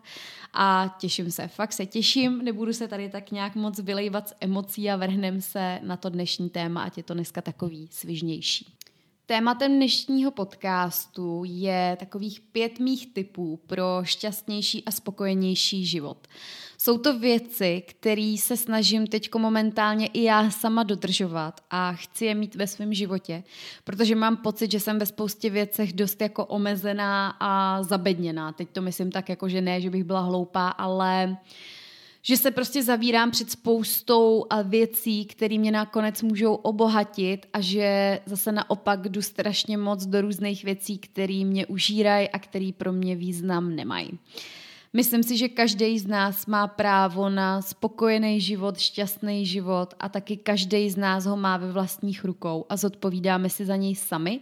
a 0.52 0.96
těším 1.00 1.30
se, 1.30 1.48
fakt 1.48 1.72
se 1.72 1.86
těším, 1.86 2.44
nebudu 2.44 2.72
se 2.72 2.88
tady 2.88 3.08
tak 3.08 3.30
nějak 3.30 3.54
moc 3.54 3.78
vylejvat 3.78 4.28
z 4.28 4.34
emocí 4.40 4.90
a 4.90 4.96
vrhnem 4.96 5.40
se 5.40 5.80
na 5.82 5.96
to 5.96 6.08
dnešní 6.08 6.50
téma, 6.50 6.82
ať 6.82 6.96
je 6.96 7.02
to 7.02 7.14
dneska 7.14 7.42
takový 7.42 7.88
svižnější. 7.90 8.74
Tématem 9.26 9.72
dnešního 9.72 10.30
podcastu 10.30 11.42
je 11.46 11.96
takových 12.00 12.40
pět 12.40 12.78
mých 12.78 13.12
typů 13.12 13.60
pro 13.66 14.00
šťastnější 14.02 14.84
a 14.84 14.90
spokojenější 14.90 15.86
život. 15.86 16.26
Jsou 16.82 16.98
to 16.98 17.18
věci, 17.18 17.82
které 17.86 18.34
se 18.38 18.56
snažím 18.56 19.06
teď 19.06 19.34
momentálně 19.34 20.06
i 20.06 20.22
já 20.22 20.50
sama 20.50 20.82
dodržovat 20.82 21.60
a 21.70 21.92
chci 21.92 22.24
je 22.24 22.34
mít 22.34 22.54
ve 22.54 22.66
svém 22.66 22.94
životě, 22.94 23.42
protože 23.84 24.14
mám 24.14 24.36
pocit, 24.36 24.70
že 24.70 24.80
jsem 24.80 24.98
ve 24.98 25.06
spoustě 25.06 25.50
věcech 25.50 25.92
dost 25.92 26.20
jako 26.20 26.44
omezená 26.46 27.36
a 27.40 27.82
zabedněná. 27.82 28.52
Teď 28.52 28.68
to 28.72 28.82
myslím 28.82 29.10
tak 29.10 29.28
jako, 29.28 29.48
že 29.48 29.60
ne, 29.60 29.80
že 29.80 29.90
bych 29.90 30.04
byla 30.04 30.20
hloupá, 30.20 30.68
ale 30.68 31.36
že 32.22 32.36
se 32.36 32.50
prostě 32.50 32.82
zavírám 32.82 33.30
před 33.30 33.50
spoustou 33.50 34.46
věcí, 34.64 35.24
které 35.24 35.58
mě 35.58 35.72
nakonec 35.72 36.22
můžou 36.22 36.54
obohatit 36.54 37.46
a 37.52 37.60
že 37.60 38.20
zase 38.26 38.52
naopak 38.52 39.08
jdu 39.08 39.22
strašně 39.22 39.78
moc 39.78 40.06
do 40.06 40.20
různých 40.20 40.64
věcí, 40.64 40.98
které 40.98 41.44
mě 41.44 41.66
užírají 41.66 42.28
a 42.28 42.38
které 42.38 42.70
pro 42.76 42.92
mě 42.92 43.16
význam 43.16 43.76
nemají. 43.76 44.18
Myslím 44.92 45.22
si, 45.22 45.36
že 45.36 45.48
každý 45.48 45.98
z 45.98 46.06
nás 46.06 46.46
má 46.46 46.66
právo 46.66 47.28
na 47.30 47.62
spokojený 47.62 48.40
život, 48.40 48.78
šťastný 48.78 49.46
život 49.46 49.94
a 50.00 50.08
taky 50.08 50.36
každý 50.36 50.90
z 50.90 50.96
nás 50.96 51.26
ho 51.26 51.36
má 51.36 51.56
ve 51.56 51.72
vlastních 51.72 52.24
rukou 52.24 52.66
a 52.68 52.76
zodpovídáme 52.76 53.50
si 53.50 53.64
za 53.64 53.76
něj 53.76 53.94
sami. 53.94 54.40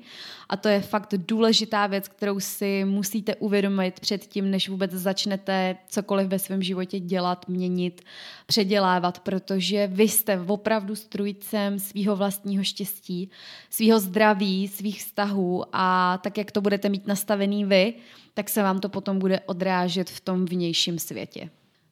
A 0.48 0.56
to 0.56 0.68
je 0.68 0.80
fakt 0.80 1.14
důležitá 1.16 1.86
věc, 1.86 2.08
kterou 2.08 2.40
si 2.40 2.84
musíte 2.84 3.36
uvědomit 3.36 4.00
předtím, 4.00 4.50
než 4.50 4.68
vůbec 4.68 4.90
začnete 4.90 5.76
cokoliv 5.88 6.28
ve 6.28 6.38
svém 6.38 6.62
životě 6.62 7.00
dělat, 7.00 7.48
měnit, 7.48 8.02
předělávat, 8.46 9.20
protože 9.20 9.86
vy 9.86 10.08
jste 10.08 10.40
opravdu 10.40 10.96
strujcem 10.96 11.78
svého 11.78 12.16
vlastního 12.16 12.64
štěstí, 12.64 13.30
svého 13.70 14.00
zdraví, 14.00 14.68
svých 14.68 15.00
vztahů 15.00 15.64
a 15.72 16.18
tak, 16.22 16.38
jak 16.38 16.52
to 16.52 16.60
budete 16.60 16.88
mít 16.88 17.06
nastavený 17.06 17.64
vy, 17.64 17.94
tak 18.38 18.48
se 18.48 18.62
vám 18.62 18.78
to 18.78 18.88
potom 18.88 19.18
bude 19.18 19.40
odrážet 19.40 20.10
v 20.10 20.20
tom 20.20 20.37
vnějším 20.44 20.98
světě. 20.98 21.50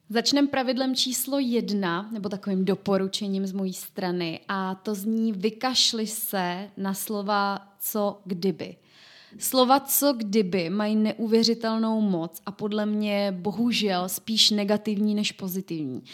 Začneme 0.09 0.49
pravidlem 0.49 0.95
číslo 0.95 1.39
jedna, 1.39 2.09
nebo 2.13 2.29
takovým 2.29 2.65
doporučením 2.65 3.47
z 3.47 3.53
mojí 3.53 3.73
strany, 3.73 4.41
a 4.49 4.75
to 4.75 4.95
zní 4.95 5.33
vykašli 5.33 6.07
se 6.07 6.71
na 6.77 6.95
slova 6.95 7.69
co 7.81 8.21
kdyby. 8.25 8.77
Slova 9.39 9.81
co 9.81 10.13
kdyby 10.13 10.71
mají 10.71 10.97
neuvěřitelnou 10.97 12.01
moc 12.01 12.41
a 12.47 12.53
podle 12.53 12.87
mě 12.87 13.37
bohužel 13.41 14.09
spíš 14.09 14.51
negativní 14.51 15.15
než 15.15 15.33
pozitivní. 15.33 15.97
Uh, 15.97 16.07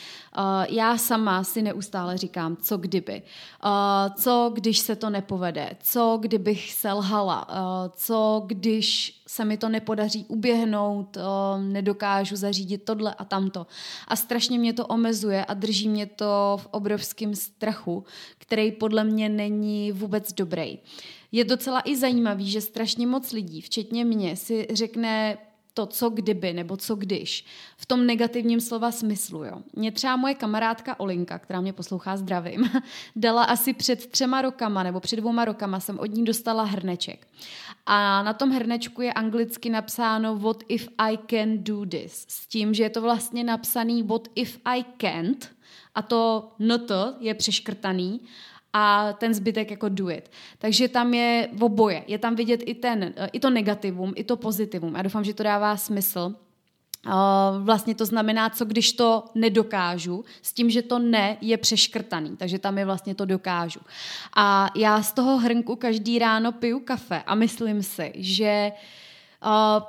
já 0.69 0.99
sama 0.99 1.45
si 1.45 1.63
neustále 1.63 2.19
říkám, 2.19 2.57
co 2.57 2.77
kdyby. 2.77 3.23
Uh, 3.65 4.15
co 4.15 4.51
když 4.55 4.79
se 4.79 4.97
to 4.97 5.11
nepovede? 5.11 5.71
Co 5.83 6.19
kdybych 6.21 6.73
selhala? 6.73 7.49
Uh, 7.49 7.57
co 7.97 8.43
když 8.47 9.23
se 9.27 9.45
mi 9.45 9.57
to 9.57 9.69
nepodaří 9.69 10.25
uběhnout, 10.29 11.17
nedokážu 11.59 12.37
zařídit 12.37 12.85
tohle 12.85 13.15
a 13.15 13.25
tamto. 13.25 13.67
A 14.09 14.17
strašně 14.17 14.59
mě 14.59 14.73
to 14.73 14.87
omezuje 14.87 15.45
a 15.45 15.55
drží 15.55 15.89
mě 15.89 16.07
to 16.07 16.59
v 16.63 16.67
obrovském 16.71 17.35
strachu, 17.35 18.05
který 18.39 18.73
podle 18.73 19.05
mě 19.05 19.29
není 19.29 19.93
vůbec 19.93 20.33
dobrý. 20.33 20.79
Je 21.33 21.45
docela 21.45 21.83
i 21.85 21.97
zajímavý, 21.97 22.51
že 22.51 22.61
strašně 22.61 23.07
moc 23.07 23.33
lidí, 23.33 23.61
včetně 23.61 24.05
mě, 24.05 24.37
si 24.37 24.67
řekne 24.73 25.39
to, 25.75 25.87
co 25.87 26.11
kdyby, 26.11 26.53
nebo 26.53 26.77
co 26.77 26.97
když. 26.97 27.45
V 27.77 27.87
tom 27.87 28.07
negativním 28.07 28.61
slova 28.61 28.91
smyslu, 28.91 29.45
jo. 29.45 29.63
Mě 29.73 29.93
třeba 29.93 30.17
moje 30.17 30.35
kamarádka 30.35 31.01
Olinka, 31.01 31.39
která 31.39 31.61
mě 31.61 31.73
poslouchá 31.73 32.17
zdravím, 32.17 32.71
dala 33.17 33.45
asi 33.45 33.73
před 33.73 34.07
třema 34.07 34.43
rokama, 34.43 34.83
nebo 34.83 35.01
před 35.01 35.17
dvouma 35.17 35.45
rokama 35.45 35.81
jsem 35.81 35.99
od 35.99 36.07
ní 36.07 36.25
dostala 36.25 36.63
hrneček. 36.63 37.29
A 37.87 38.23
na 38.23 38.33
tom 38.33 38.51
hrnečku 38.51 39.03
je 39.03 39.13
anglicky 39.13 39.71
napsáno 39.71 40.37
What 40.37 40.63
if 40.69 40.89
I 40.99 41.19
can 41.31 41.65
do 41.65 41.87
this? 41.87 42.25
S 42.29 42.47
tím, 42.47 42.75
že 42.75 42.83
je 42.83 42.91
to 42.91 43.01
vlastně 43.01 43.45
napsaný 43.45 44.03
What 44.03 44.29
if 44.35 44.59
I 44.65 44.85
can't? 45.01 45.51
A 45.95 46.03
to 46.03 46.53
not 46.59 46.91
je 47.21 47.35
přeškrtaný 47.35 48.21
a 48.73 49.13
ten 49.13 49.35
zbytek 49.35 49.71
jako 49.71 49.89
do 49.89 50.11
it. 50.11 50.31
Takže 50.59 50.89
tam 50.89 51.15
je 51.15 51.49
oboje. 51.61 52.05
Je 52.07 52.19
tam 52.19 52.35
vidět 52.35 52.63
i, 52.67 52.75
ten, 52.75 53.15
i 53.33 53.41
to 53.41 53.51
negativum, 53.51 54.13
i 54.17 54.25
to 54.25 54.37
pozitivum. 54.37 54.95
Já 54.95 55.03
doufám, 55.03 55.25
že 55.25 55.35
to 55.35 55.43
dává 55.43 55.77
smysl. 55.77 56.35
Vlastně 57.61 57.95
to 57.95 58.07
znamená, 58.07 58.51
co 58.51 58.65
když 58.65 58.93
to 58.93 59.25
nedokážu, 59.35 60.25
s 60.43 60.53
tím, 60.53 60.71
že 60.71 60.83
to 60.83 60.99
ne 60.99 61.37
je 61.41 61.57
přeškrtaný, 61.57 62.37
takže 62.37 62.59
tam 62.59 62.79
je 62.79 62.85
vlastně 62.85 63.15
to 63.15 63.25
dokážu. 63.25 63.81
A 64.37 64.71
já 64.77 65.03
z 65.03 65.13
toho 65.13 65.39
hrnku 65.39 65.77
každý 65.77 66.19
ráno 66.19 66.53
piju 66.53 66.81
kafe 66.81 67.23
a 67.27 67.35
myslím 67.35 67.83
si, 67.83 68.13
že 68.15 68.73
uh, 68.73 68.79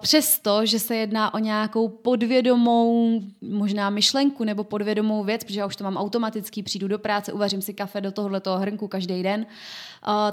přesto, 0.02 0.66
že 0.66 0.80
se 0.80 0.96
jedná 0.96 1.34
o 1.34 1.38
nějakou 1.38 1.88
podvědomou 1.88 3.22
možná 3.42 3.90
myšlenku 3.90 4.44
nebo 4.44 4.64
podvědomou 4.64 5.24
věc, 5.24 5.44
protože 5.44 5.60
já 5.60 5.66
už 5.66 5.76
to 5.76 5.84
mám 5.84 5.98
automaticky, 5.98 6.64
přijdu 6.64 6.88
do 6.88 7.00
práce, 7.00 7.34
uvařím 7.34 7.62
si 7.62 7.74
kafe 7.74 8.02
do 8.02 8.12
tohoto 8.12 8.58
hrnku 8.58 8.88
každý 8.88 9.24
den, 9.24 9.46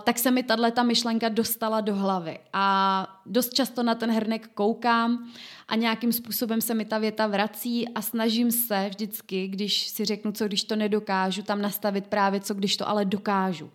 tak 0.04 0.18
se 0.18 0.30
mi 0.30 0.42
tahle 0.42 0.70
ta 0.70 0.82
myšlenka 0.82 1.28
dostala 1.28 1.80
do 1.80 1.94
hlavy. 1.94 2.38
A 2.52 3.06
dost 3.26 3.54
často 3.54 3.82
na 3.82 3.94
ten 3.94 4.10
hrnek 4.10 4.50
koukám 4.54 5.30
a 5.68 5.76
nějakým 5.76 6.12
způsobem 6.12 6.60
se 6.60 6.74
mi 6.74 6.84
ta 6.84 6.98
věta 6.98 7.26
vrací 7.26 7.88
a 7.88 8.02
snažím 8.02 8.50
se 8.52 8.86
vždycky, 8.88 9.48
když 9.48 9.88
si 9.88 10.04
řeknu, 10.04 10.32
co 10.32 10.46
když 10.46 10.64
to 10.64 10.76
nedokážu, 10.76 11.42
tam 11.42 11.62
nastavit 11.62 12.06
právě 12.06 12.40
co 12.40 12.54
když 12.54 12.76
to 12.76 12.88
ale 12.88 13.04
dokážu 13.04 13.70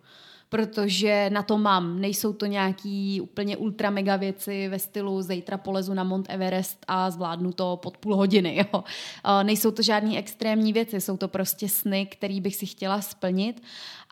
protože 0.48 1.30
na 1.32 1.42
to 1.42 1.58
mám. 1.58 2.00
Nejsou 2.00 2.32
to 2.32 2.46
nějaký 2.46 3.20
úplně 3.20 3.56
ultra 3.56 3.90
mega 3.90 4.16
věci 4.16 4.68
ve 4.68 4.78
stylu 4.78 5.22
zítra 5.22 5.58
polezu 5.58 5.94
na 5.94 6.04
Mount 6.04 6.26
Everest 6.28 6.84
a 6.88 7.10
zvládnu 7.10 7.52
to 7.52 7.76
pod 7.76 7.96
půl 7.96 8.16
hodiny. 8.16 8.56
Jo. 8.56 8.84
Nejsou 9.42 9.70
to 9.70 9.82
žádný 9.82 10.18
extrémní 10.18 10.72
věci, 10.72 11.00
jsou 11.00 11.16
to 11.16 11.28
prostě 11.28 11.68
sny, 11.68 12.06
který 12.06 12.40
bych 12.40 12.56
si 12.56 12.66
chtěla 12.66 13.00
splnit 13.00 13.62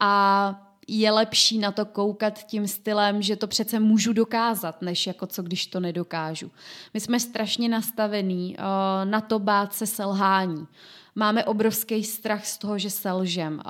a 0.00 0.61
je 0.88 1.11
lepší 1.11 1.59
na 1.59 1.73
to 1.73 1.85
koukat 1.85 2.47
tím 2.47 2.69
stylem, 2.69 3.23
že 3.23 3.37
to 3.37 3.47
přece 3.47 3.81
můžu 3.81 4.12
dokázat, 4.12 4.83
než 4.83 5.07
jako 5.07 5.26
co 5.26 5.43
když 5.43 5.67
to 5.67 5.81
nedokážu. 5.81 6.50
My 6.95 7.00
jsme 7.00 7.21
strašně 7.21 7.69
nastavení 7.69 8.57
na 9.05 9.21
to 9.21 9.38
bát 9.38 9.75
se 9.75 9.87
selhání. 9.87 10.67
Máme 11.14 11.45
obrovský 11.45 12.05
strach 12.05 12.47
z 12.47 12.59
toho, 12.59 12.79
že 12.79 12.91
selžem. 12.91 13.61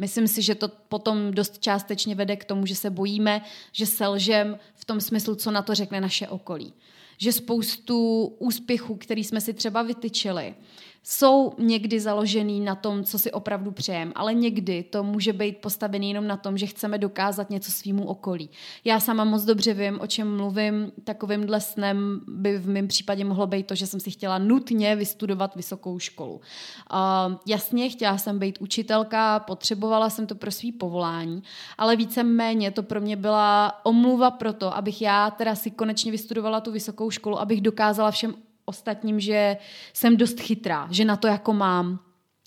Myslím 0.00 0.28
si, 0.28 0.42
že 0.42 0.54
to 0.54 0.68
potom 0.68 1.30
dost 1.30 1.58
částečně 1.58 2.14
vede 2.14 2.36
k 2.36 2.44
tomu, 2.44 2.66
že 2.66 2.74
se 2.74 2.90
bojíme, 2.90 3.42
že 3.72 3.86
selžem 3.86 4.58
v 4.74 4.84
tom 4.84 5.00
smyslu, 5.00 5.34
co 5.34 5.50
na 5.50 5.62
to 5.62 5.74
řekne 5.74 6.00
naše 6.00 6.28
okolí. 6.28 6.72
Že 7.18 7.32
spoustu 7.32 8.24
úspěchů, 8.38 8.96
který 8.96 9.24
jsme 9.24 9.40
si 9.40 9.52
třeba 9.52 9.82
vytyčili, 9.82 10.54
jsou 11.02 11.52
někdy 11.58 12.00
založený 12.00 12.60
na 12.60 12.74
tom, 12.74 13.04
co 13.04 13.18
si 13.18 13.32
opravdu 13.32 13.70
přejem, 13.70 14.12
ale 14.14 14.34
někdy 14.34 14.82
to 14.82 15.02
může 15.02 15.32
být 15.32 15.58
postavený 15.58 16.08
jenom 16.08 16.26
na 16.26 16.36
tom, 16.36 16.58
že 16.58 16.66
chceme 16.66 16.98
dokázat 16.98 17.50
něco 17.50 17.72
svýmu 17.72 18.06
okolí. 18.06 18.50
Já 18.84 19.00
sama 19.00 19.24
moc 19.24 19.44
dobře 19.44 19.74
vím, 19.74 20.00
o 20.00 20.06
čem 20.06 20.36
mluvím. 20.36 20.92
Takovým 21.04 21.46
snem 21.58 22.20
by 22.28 22.58
v 22.58 22.68
mém 22.68 22.88
případě 22.88 23.24
mohlo 23.24 23.46
být 23.46 23.66
to, 23.66 23.74
že 23.74 23.86
jsem 23.86 24.00
si 24.00 24.10
chtěla 24.10 24.38
nutně 24.38 24.96
vystudovat 24.96 25.56
vysokou 25.56 25.98
školu. 25.98 26.32
Uh, 26.34 27.36
jasně, 27.46 27.88
chtěla 27.88 28.18
jsem 28.18 28.38
být 28.38 28.58
učitelka, 28.60 29.40
potřebovala 29.40 30.10
jsem 30.10 30.26
to 30.26 30.34
pro 30.34 30.50
svý 30.50 30.72
povolání, 30.72 31.42
ale 31.78 31.96
více 31.96 32.22
méně 32.22 32.70
to 32.70 32.82
pro 32.82 33.00
mě 33.00 33.16
byla 33.16 33.80
omluva 33.84 34.30
pro 34.30 34.52
to, 34.52 34.76
abych 34.76 35.02
já 35.02 35.30
teda 35.30 35.54
si 35.54 35.70
konečně 35.70 36.12
vystudovala 36.12 36.60
tu 36.60 36.72
vysokou 36.72 37.10
školu, 37.10 37.40
abych 37.40 37.60
dokázala 37.60 38.10
všem 38.10 38.34
ostatním, 38.64 39.20
že 39.20 39.56
jsem 39.92 40.16
dost 40.16 40.40
chytrá, 40.40 40.88
že 40.90 41.04
na 41.04 41.16
to 41.16 41.26
jako 41.26 41.52
mám 41.52 42.00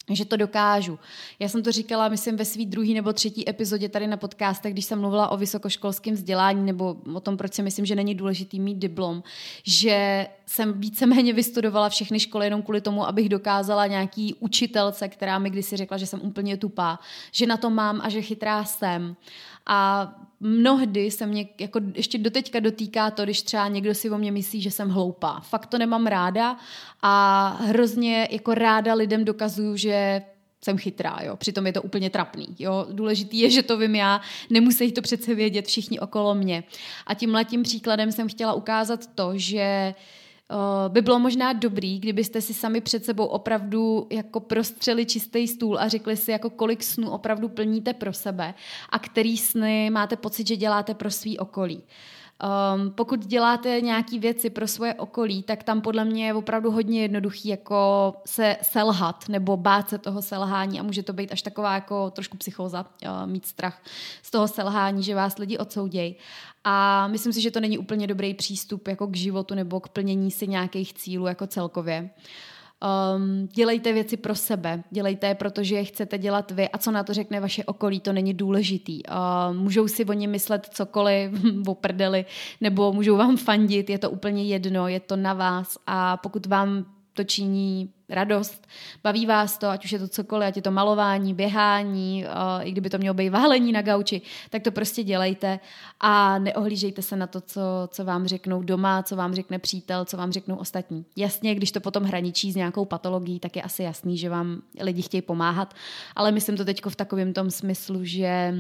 že 0.09 0.25
to 0.25 0.37
dokážu. 0.37 0.99
Já 1.39 1.49
jsem 1.49 1.63
to 1.63 1.71
říkala, 1.71 2.07
myslím, 2.07 2.35
ve 2.35 2.45
svý 2.45 2.65
druhý 2.65 2.93
nebo 2.93 3.13
třetí 3.13 3.49
epizodě 3.49 3.89
tady 3.89 4.07
na 4.07 4.17
podcastech, 4.17 4.73
když 4.73 4.85
jsem 4.85 4.99
mluvila 4.99 5.29
o 5.29 5.37
vysokoškolském 5.37 6.13
vzdělání 6.13 6.65
nebo 6.65 6.95
o 7.13 7.19
tom, 7.19 7.37
proč 7.37 7.53
si 7.53 7.63
myslím, 7.63 7.85
že 7.85 7.95
není 7.95 8.15
důležitý 8.15 8.59
mít 8.59 8.77
diplom, 8.77 9.23
že 9.63 10.27
jsem 10.45 10.73
víceméně 10.73 11.33
vystudovala 11.33 11.89
všechny 11.89 12.19
školy 12.19 12.45
jenom 12.45 12.61
kvůli 12.61 12.81
tomu, 12.81 13.07
abych 13.07 13.29
dokázala 13.29 13.87
nějaký 13.87 14.35
učitelce, 14.39 15.07
která 15.07 15.39
mi 15.39 15.49
kdysi 15.49 15.77
řekla, 15.77 15.97
že 15.97 16.05
jsem 16.05 16.21
úplně 16.23 16.57
tupá, 16.57 16.99
že 17.31 17.45
na 17.45 17.57
to 17.57 17.69
mám 17.69 18.01
a 18.03 18.09
že 18.09 18.21
chytrá 18.21 18.63
jsem. 18.63 19.15
A 19.65 20.11
mnohdy 20.43 21.11
se 21.11 21.25
mě 21.25 21.47
jako 21.59 21.79
ještě 21.95 22.17
doteďka 22.17 22.59
dotýká 22.59 23.11
to, 23.11 23.23
když 23.23 23.41
třeba 23.41 23.67
někdo 23.67 23.95
si 23.95 24.09
o 24.09 24.17
mě 24.17 24.31
myslí, 24.31 24.61
že 24.61 24.71
jsem 24.71 24.89
hloupá. 24.89 25.39
Fakt 25.39 25.65
to 25.65 25.77
nemám 25.77 26.07
ráda 26.07 26.57
a 27.01 27.47
hrozně 27.61 28.27
jako 28.31 28.53
ráda 28.53 28.93
lidem 28.93 29.25
dokazuju, 29.25 29.77
že 29.77 30.21
jsem 30.63 30.77
chytrá, 30.77 31.19
jo. 31.23 31.35
Přitom 31.35 31.67
je 31.67 31.73
to 31.73 31.81
úplně 31.81 32.09
trapný, 32.09 32.47
jo. 32.59 32.87
Důležitý 32.91 33.39
je, 33.39 33.49
že 33.49 33.63
to 33.63 33.77
vím 33.77 33.95
já, 33.95 34.21
nemusí 34.49 34.91
to 34.91 35.01
přece 35.01 35.35
vědět 35.35 35.67
všichni 35.67 35.99
okolo 35.99 36.35
mě. 36.35 36.63
A 37.07 37.13
tím 37.13 37.33
letím 37.33 37.63
příkladem 37.63 38.11
jsem 38.11 38.29
chtěla 38.29 38.53
ukázat 38.53 39.07
to, 39.15 39.31
že 39.35 39.93
uh, 39.97 40.22
by 40.87 41.01
bylo 41.01 41.19
možná 41.19 41.53
dobrý, 41.53 41.99
kdybyste 41.99 42.41
si 42.41 42.53
sami 42.53 42.81
před 42.81 43.05
sebou 43.05 43.25
opravdu 43.25 44.07
jako 44.11 44.39
prostřeli 44.39 45.05
čistý 45.05 45.47
stůl 45.47 45.79
a 45.79 45.87
řekli 45.87 46.17
si, 46.17 46.31
jako 46.31 46.49
kolik 46.49 46.83
snů 46.83 47.09
opravdu 47.09 47.49
plníte 47.49 47.93
pro 47.93 48.13
sebe 48.13 48.53
a 48.89 48.99
který 48.99 49.37
sny 49.37 49.89
máte 49.89 50.15
pocit, 50.15 50.47
že 50.47 50.55
děláte 50.55 50.93
pro 50.93 51.11
svý 51.11 51.39
okolí. 51.39 51.83
Um, 52.43 52.91
pokud 52.91 53.25
děláte 53.25 53.81
nějaké 53.81 54.19
věci 54.19 54.49
pro 54.49 54.67
svoje 54.67 54.93
okolí, 54.93 55.43
tak 55.43 55.63
tam 55.63 55.81
podle 55.81 56.05
mě 56.05 56.25
je 56.25 56.33
opravdu 56.33 56.71
hodně 56.71 57.01
jednoduchý 57.01 57.49
jako 57.49 58.13
se 58.25 58.57
selhat 58.61 59.29
nebo 59.29 59.57
bát 59.57 59.89
se 59.89 59.97
toho 59.97 60.21
selhání 60.21 60.79
a 60.79 60.83
může 60.83 61.03
to 61.03 61.13
být 61.13 61.31
až 61.31 61.41
taková 61.41 61.73
jako 61.73 62.11
trošku 62.11 62.37
psychoza, 62.37 62.85
uh, 63.05 63.31
mít 63.31 63.45
strach 63.45 63.81
z 64.23 64.31
toho 64.31 64.47
selhání, 64.47 65.03
že 65.03 65.15
vás 65.15 65.37
lidi 65.37 65.57
odsoudějí. 65.57 66.15
A 66.63 67.07
myslím 67.07 67.33
si, 67.33 67.41
že 67.41 67.51
to 67.51 67.59
není 67.59 67.77
úplně 67.77 68.07
dobrý 68.07 68.33
přístup 68.33 68.87
jako 68.87 69.07
k 69.07 69.15
životu 69.15 69.55
nebo 69.55 69.79
k 69.79 69.89
plnění 69.89 70.31
si 70.31 70.47
nějakých 70.47 70.93
cílů 70.93 71.27
jako 71.27 71.47
celkově. 71.47 72.09
Um, 72.83 73.47
dělejte 73.47 73.93
věci 73.93 74.17
pro 74.17 74.35
sebe, 74.35 74.83
dělejte 74.91 75.27
je, 75.27 75.35
protože 75.35 75.75
je 75.75 75.83
chcete 75.83 76.17
dělat 76.17 76.51
vy. 76.51 76.69
A 76.69 76.77
co 76.77 76.91
na 76.91 77.03
to 77.03 77.13
řekne 77.13 77.39
vaše 77.39 77.63
okolí, 77.63 77.99
to 77.99 78.13
není 78.13 78.33
důležitý. 78.33 79.01
Uh, 79.03 79.57
můžou 79.57 79.87
si 79.87 80.05
o 80.05 80.13
ně 80.13 80.27
myslet 80.27 80.69
cokoliv, 80.71 81.31
o 81.67 81.75
prdeli, 81.75 82.25
nebo 82.61 82.93
můžou 82.93 83.17
vám 83.17 83.37
fandit, 83.37 83.89
je 83.89 83.97
to 83.97 84.09
úplně 84.09 84.43
jedno, 84.43 84.87
je 84.87 84.99
to 84.99 85.15
na 85.15 85.33
vás. 85.33 85.77
A 85.87 86.17
pokud 86.17 86.45
vám 86.45 86.85
to 87.13 87.23
činí 87.23 87.89
radost, 88.13 88.67
baví 89.03 89.25
vás 89.25 89.57
to, 89.57 89.67
ať 89.67 89.85
už 89.85 89.91
je 89.91 89.99
to 89.99 90.07
cokoliv, 90.07 90.47
ať 90.47 90.55
je 90.55 90.61
to 90.61 90.71
malování, 90.71 91.33
běhání, 91.33 92.25
i 92.61 92.71
kdyby 92.71 92.89
to 92.89 92.97
mělo 92.97 93.13
být 93.13 93.29
válení 93.29 93.71
na 93.71 93.81
gauči, 93.81 94.21
tak 94.49 94.63
to 94.63 94.71
prostě 94.71 95.03
dělejte 95.03 95.59
a 95.99 96.39
neohlížejte 96.39 97.01
se 97.01 97.15
na 97.15 97.27
to, 97.27 97.41
co, 97.41 97.61
co 97.87 98.05
vám 98.05 98.27
řeknou 98.27 98.63
doma, 98.63 99.03
co 99.03 99.15
vám 99.15 99.33
řekne 99.33 99.59
přítel, 99.59 100.05
co 100.05 100.17
vám 100.17 100.31
řeknou 100.31 100.55
ostatní. 100.55 101.05
Jasně, 101.15 101.55
když 101.55 101.71
to 101.71 101.79
potom 101.79 102.03
hraničí 102.03 102.51
s 102.51 102.55
nějakou 102.55 102.85
patologií, 102.85 103.39
tak 103.39 103.55
je 103.55 103.61
asi 103.61 103.83
jasný, 103.83 104.17
že 104.17 104.29
vám 104.29 104.61
lidi 104.81 105.01
chtějí 105.01 105.21
pomáhat, 105.21 105.73
ale 106.15 106.31
myslím 106.31 106.57
to 106.57 106.65
teď 106.65 106.85
v 106.85 106.95
takovém 106.95 107.33
tom 107.33 107.51
smyslu, 107.51 107.99
že 108.03 108.53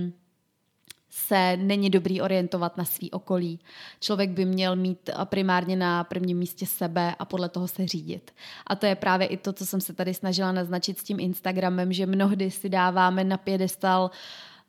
se 1.15 1.57
není 1.57 1.89
dobrý 1.89 2.21
orientovat 2.21 2.77
na 2.77 2.85
svý 2.85 3.11
okolí. 3.11 3.59
Člověk 3.99 4.29
by 4.29 4.45
měl 4.45 4.75
mít 4.75 5.09
primárně 5.25 5.75
na 5.75 6.03
prvním 6.03 6.37
místě 6.37 6.65
sebe 6.65 7.15
a 7.19 7.25
podle 7.25 7.49
toho 7.49 7.67
se 7.67 7.87
řídit. 7.87 8.31
A 8.67 8.75
to 8.75 8.85
je 8.85 8.95
právě 8.95 9.27
i 9.27 9.37
to, 9.37 9.53
co 9.53 9.65
jsem 9.65 9.81
se 9.81 9.93
tady 9.93 10.13
snažila 10.13 10.51
naznačit 10.51 10.99
s 10.99 11.03
tím 11.03 11.19
Instagramem, 11.19 11.93
že 11.93 12.05
mnohdy 12.05 12.51
si 12.51 12.69
dáváme 12.69 13.23
na 13.23 13.37
pědestal 13.37 14.11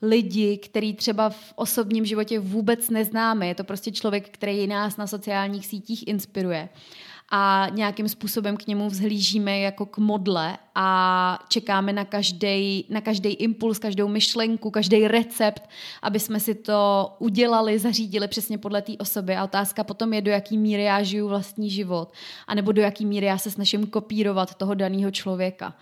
lidi, 0.02 0.58
který 0.58 0.94
třeba 0.94 1.30
v 1.30 1.52
osobním 1.54 2.04
životě 2.04 2.38
vůbec 2.38 2.90
neznáme. 2.90 3.46
Je 3.46 3.54
to 3.54 3.64
prostě 3.64 3.92
člověk, 3.92 4.28
který 4.28 4.66
nás 4.66 4.96
na 4.96 5.06
sociálních 5.06 5.66
sítích 5.66 6.08
inspiruje 6.08 6.68
a 7.36 7.68
nějakým 7.72 8.08
způsobem 8.08 8.56
k 8.56 8.66
němu 8.66 8.88
vzhlížíme 8.88 9.58
jako 9.58 9.86
k 9.86 9.98
modle 9.98 10.58
a 10.74 11.38
čekáme 11.48 11.92
na 11.92 12.04
každý 12.04 12.86
na 12.88 13.00
každý 13.00 13.28
impuls, 13.28 13.78
každou 13.78 14.08
myšlenku, 14.08 14.70
každý 14.70 15.08
recept, 15.08 15.62
aby 16.02 16.20
jsme 16.20 16.40
si 16.40 16.54
to 16.54 17.10
udělali, 17.18 17.78
zařídili 17.78 18.28
přesně 18.28 18.58
podle 18.58 18.82
té 18.82 18.92
osoby. 18.98 19.36
A 19.36 19.44
otázka 19.44 19.84
potom 19.84 20.12
je, 20.12 20.20
do 20.20 20.30
jaký 20.30 20.58
míry 20.58 20.82
já 20.82 21.02
žiju 21.02 21.28
vlastní 21.28 21.70
život, 21.70 22.12
anebo 22.46 22.72
do 22.72 22.82
jaký 22.82 23.06
míry 23.06 23.26
já 23.26 23.38
se 23.38 23.50
snažím 23.50 23.86
kopírovat 23.86 24.54
toho 24.54 24.74
daného 24.74 25.10
člověka. 25.10 25.74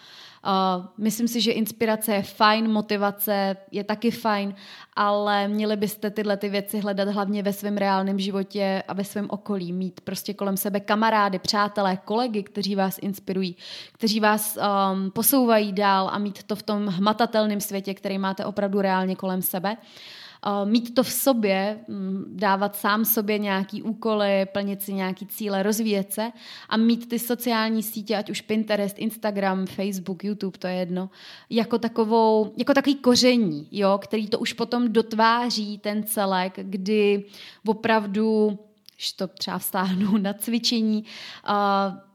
Myslím 0.99 1.29
si, 1.29 1.41
že 1.41 1.53
inspirace 1.53 2.15
je 2.15 2.23
fajn, 2.23 2.73
motivace 2.73 3.57
je 3.71 3.85
taky 3.85 4.11
fajn, 4.11 4.55
ale 4.97 5.49
měli 5.49 5.77
byste 5.77 6.11
tyhle 6.11 6.37
ty 6.37 6.49
věci 6.49 6.81
hledat 6.81 7.09
hlavně 7.09 7.43
ve 7.43 7.53
svém 7.53 7.77
reálném 7.77 8.19
životě 8.19 8.83
a 8.89 8.93
ve 8.93 9.05
svém 9.05 9.27
okolí. 9.31 9.73
Mít 9.73 10.01
prostě 10.01 10.35
kolem 10.35 10.57
sebe 10.57 10.81
kamarády, 10.81 11.39
přátelé, 11.39 11.99
kolegy, 12.05 12.43
kteří 12.43 12.75
vás 12.75 12.99
inspirují, 13.03 13.57
kteří 13.93 14.21
vás 14.21 14.59
um, 14.59 15.11
posouvají 15.11 15.73
dál 15.73 16.11
a 16.13 16.19
mít 16.19 16.43
to 16.43 16.57
v 16.57 16.63
tom 16.63 16.87
hmatatelném 16.87 17.61
světě, 17.61 17.95
který 17.95 18.19
máte 18.19 18.45
opravdu 18.45 18.81
reálně 18.81 19.17
kolem 19.17 19.43
sebe. 19.43 19.77
Uh, 19.77 20.22
mít 20.65 20.95
to 20.95 21.03
v 21.03 21.11
sobě, 21.11 21.79
mm, 21.89 22.25
dávat 22.29 22.77
sám 22.77 23.05
sobě 23.05 23.39
nějaký 23.39 23.83
úkoly, 23.83 24.47
plnit 24.53 24.83
si 24.83 24.93
nějaký 24.93 25.27
cíle, 25.27 25.63
rozvíjet 25.63 26.13
se 26.13 26.33
a 26.69 26.77
mít 26.77 27.09
ty 27.09 27.19
sociální 27.19 27.83
sítě, 27.83 28.17
ať 28.17 28.31
už 28.31 28.41
Pinterest, 28.41 28.99
Instagram, 28.99 29.67
Facebook, 29.67 30.25
YouTube, 30.25 30.59
to 30.59 30.67
je 30.67 30.75
jedno, 30.75 31.11
jako 31.51 31.79
takovou, 31.79 32.53
jako 32.57 32.75
takový 32.75 32.95
koření, 32.95 33.69
jo, 33.71 33.99
který 34.03 34.29
to 34.29 34.39
už 34.39 34.53
potom 34.53 34.93
dotváří 34.93 35.79
ten 35.79 36.03
celek, 36.03 36.53
kdy 36.63 37.25
opravdu 37.67 38.59
když 39.03 39.13
to 39.13 39.27
třeba 39.27 39.59
vztáhnu 39.59 40.19
na 40.19 40.33
cvičení. 40.33 41.05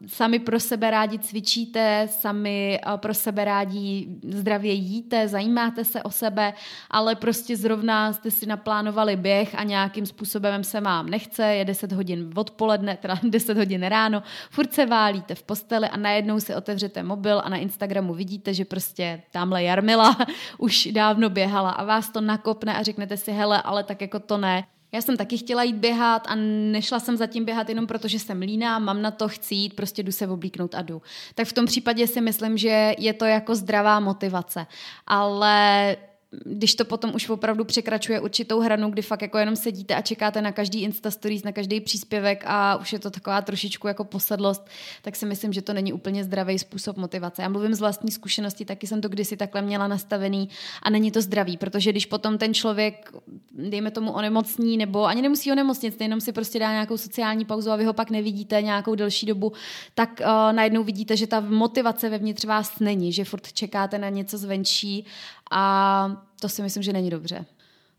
Sami 0.07 0.39
pro 0.39 0.59
sebe 0.59 0.91
rádi 0.91 1.19
cvičíte, 1.19 2.07
sami 2.11 2.79
pro 2.95 3.13
sebe 3.13 3.45
rádi 3.45 4.07
zdravě 4.29 4.73
jíte, 4.73 5.27
zajímáte 5.27 5.85
se 5.85 6.03
o 6.03 6.09
sebe, 6.09 6.53
ale 6.89 7.15
prostě 7.15 7.57
zrovna 7.57 8.13
jste 8.13 8.31
si 8.31 8.45
naplánovali 8.45 9.15
běh 9.15 9.55
a 9.55 9.63
nějakým 9.63 10.05
způsobem 10.05 10.63
se 10.63 10.81
vám 10.81 11.09
nechce, 11.09 11.43
je 11.43 11.65
10 11.65 11.91
hodin 11.91 12.31
odpoledne, 12.35 12.97
teda 12.97 13.15
10 13.23 13.57
hodin 13.57 13.83
ráno, 13.83 14.23
furt 14.49 14.73
se 14.73 14.85
válíte 14.85 15.35
v 15.35 15.43
posteli 15.43 15.89
a 15.89 15.97
najednou 15.97 16.39
si 16.39 16.55
otevřete 16.55 17.03
mobil 17.03 17.41
a 17.43 17.49
na 17.49 17.57
Instagramu 17.57 18.13
vidíte, 18.13 18.53
že 18.53 18.65
prostě 18.65 19.21
tamhle 19.31 19.63
Jarmila 19.63 20.17
už 20.57 20.87
dávno 20.91 21.29
běhala 21.29 21.69
a 21.69 21.83
vás 21.83 22.09
to 22.09 22.21
nakopne 22.21 22.77
a 22.77 22.83
řeknete 22.83 23.17
si, 23.17 23.31
hele, 23.31 23.61
ale 23.61 23.83
tak 23.83 24.01
jako 24.01 24.19
to 24.19 24.37
ne. 24.37 24.63
Já 24.91 25.01
jsem 25.01 25.17
taky 25.17 25.37
chtěla 25.37 25.63
jít 25.63 25.75
běhat 25.75 26.27
a 26.27 26.35
nešla 26.71 26.99
jsem 26.99 27.17
zatím 27.17 27.45
běhat 27.45 27.69
jenom 27.69 27.87
proto, 27.87 28.07
že 28.07 28.19
jsem 28.19 28.41
líná, 28.41 28.79
mám 28.79 29.01
na 29.01 29.11
to, 29.11 29.27
chci 29.27 29.55
jít, 29.55 29.75
prostě 29.75 30.03
jdu 30.03 30.11
se 30.11 30.27
oblíknout 30.27 30.75
a 30.75 30.81
jdu. 30.81 31.01
Tak 31.35 31.47
v 31.47 31.53
tom 31.53 31.65
případě 31.65 32.07
si 32.07 32.21
myslím, 32.21 32.57
že 32.57 32.95
je 32.97 33.13
to 33.13 33.25
jako 33.25 33.55
zdravá 33.55 33.99
motivace. 33.99 34.67
Ale 35.07 35.97
když 36.31 36.75
to 36.75 36.85
potom 36.85 37.15
už 37.15 37.29
opravdu 37.29 37.65
překračuje 37.65 38.19
určitou 38.19 38.59
hranu, 38.59 38.89
kdy 38.89 39.01
fakt 39.01 39.21
jako 39.21 39.37
jenom 39.37 39.55
sedíte 39.55 39.95
a 39.95 40.01
čekáte 40.01 40.41
na 40.41 40.51
každý 40.51 40.81
Insta 40.81 41.11
Stories, 41.11 41.43
na 41.43 41.51
každý 41.51 41.81
příspěvek 41.81 42.43
a 42.47 42.75
už 42.75 42.93
je 42.93 42.99
to 42.99 43.09
taková 43.09 43.41
trošičku 43.41 43.87
jako 43.87 44.03
posedlost, 44.03 44.67
tak 45.01 45.15
si 45.15 45.25
myslím, 45.25 45.53
že 45.53 45.61
to 45.61 45.73
není 45.73 45.93
úplně 45.93 46.23
zdravý 46.23 46.59
způsob 46.59 46.97
motivace. 46.97 47.41
Já 47.41 47.49
mluvím 47.49 47.73
z 47.73 47.79
vlastní 47.79 48.11
zkušenosti, 48.11 48.65
taky 48.65 48.87
jsem 48.87 49.01
to 49.01 49.09
kdysi 49.09 49.37
takhle 49.37 49.61
měla 49.61 49.87
nastavený 49.87 50.49
a 50.83 50.89
není 50.89 51.11
to 51.11 51.21
zdravý, 51.21 51.57
protože 51.57 51.91
když 51.91 52.05
potom 52.05 52.37
ten 52.37 52.53
člověk, 52.53 53.11
dejme 53.51 53.91
tomu, 53.91 54.11
onemocní, 54.11 54.77
nebo 54.77 55.05
ani 55.05 55.21
nemusí 55.21 55.51
onemocnit, 55.51 56.01
jenom 56.01 56.21
si 56.21 56.31
prostě 56.31 56.59
dá 56.59 56.71
nějakou 56.71 56.97
sociální 56.97 57.45
pauzu 57.45 57.71
a 57.71 57.75
vy 57.75 57.85
ho 57.85 57.93
pak 57.93 58.09
nevidíte 58.09 58.61
nějakou 58.61 58.95
delší 58.95 59.25
dobu, 59.25 59.53
tak 59.95 60.21
uh, 60.21 60.27
najednou 60.55 60.83
vidíte, 60.83 61.17
že 61.17 61.27
ta 61.27 61.39
motivace 61.39 62.09
vevnitř 62.09 62.45
vás 62.45 62.79
není, 62.79 63.13
že 63.13 63.25
furt 63.25 63.53
čekáte 63.53 63.97
na 63.97 64.09
něco 64.09 64.37
zvenčí 64.37 65.05
a 65.51 66.23
to 66.41 66.49
si 66.49 66.61
myslím, 66.61 66.83
že 66.83 66.93
není 66.93 67.09
dobře. 67.09 67.45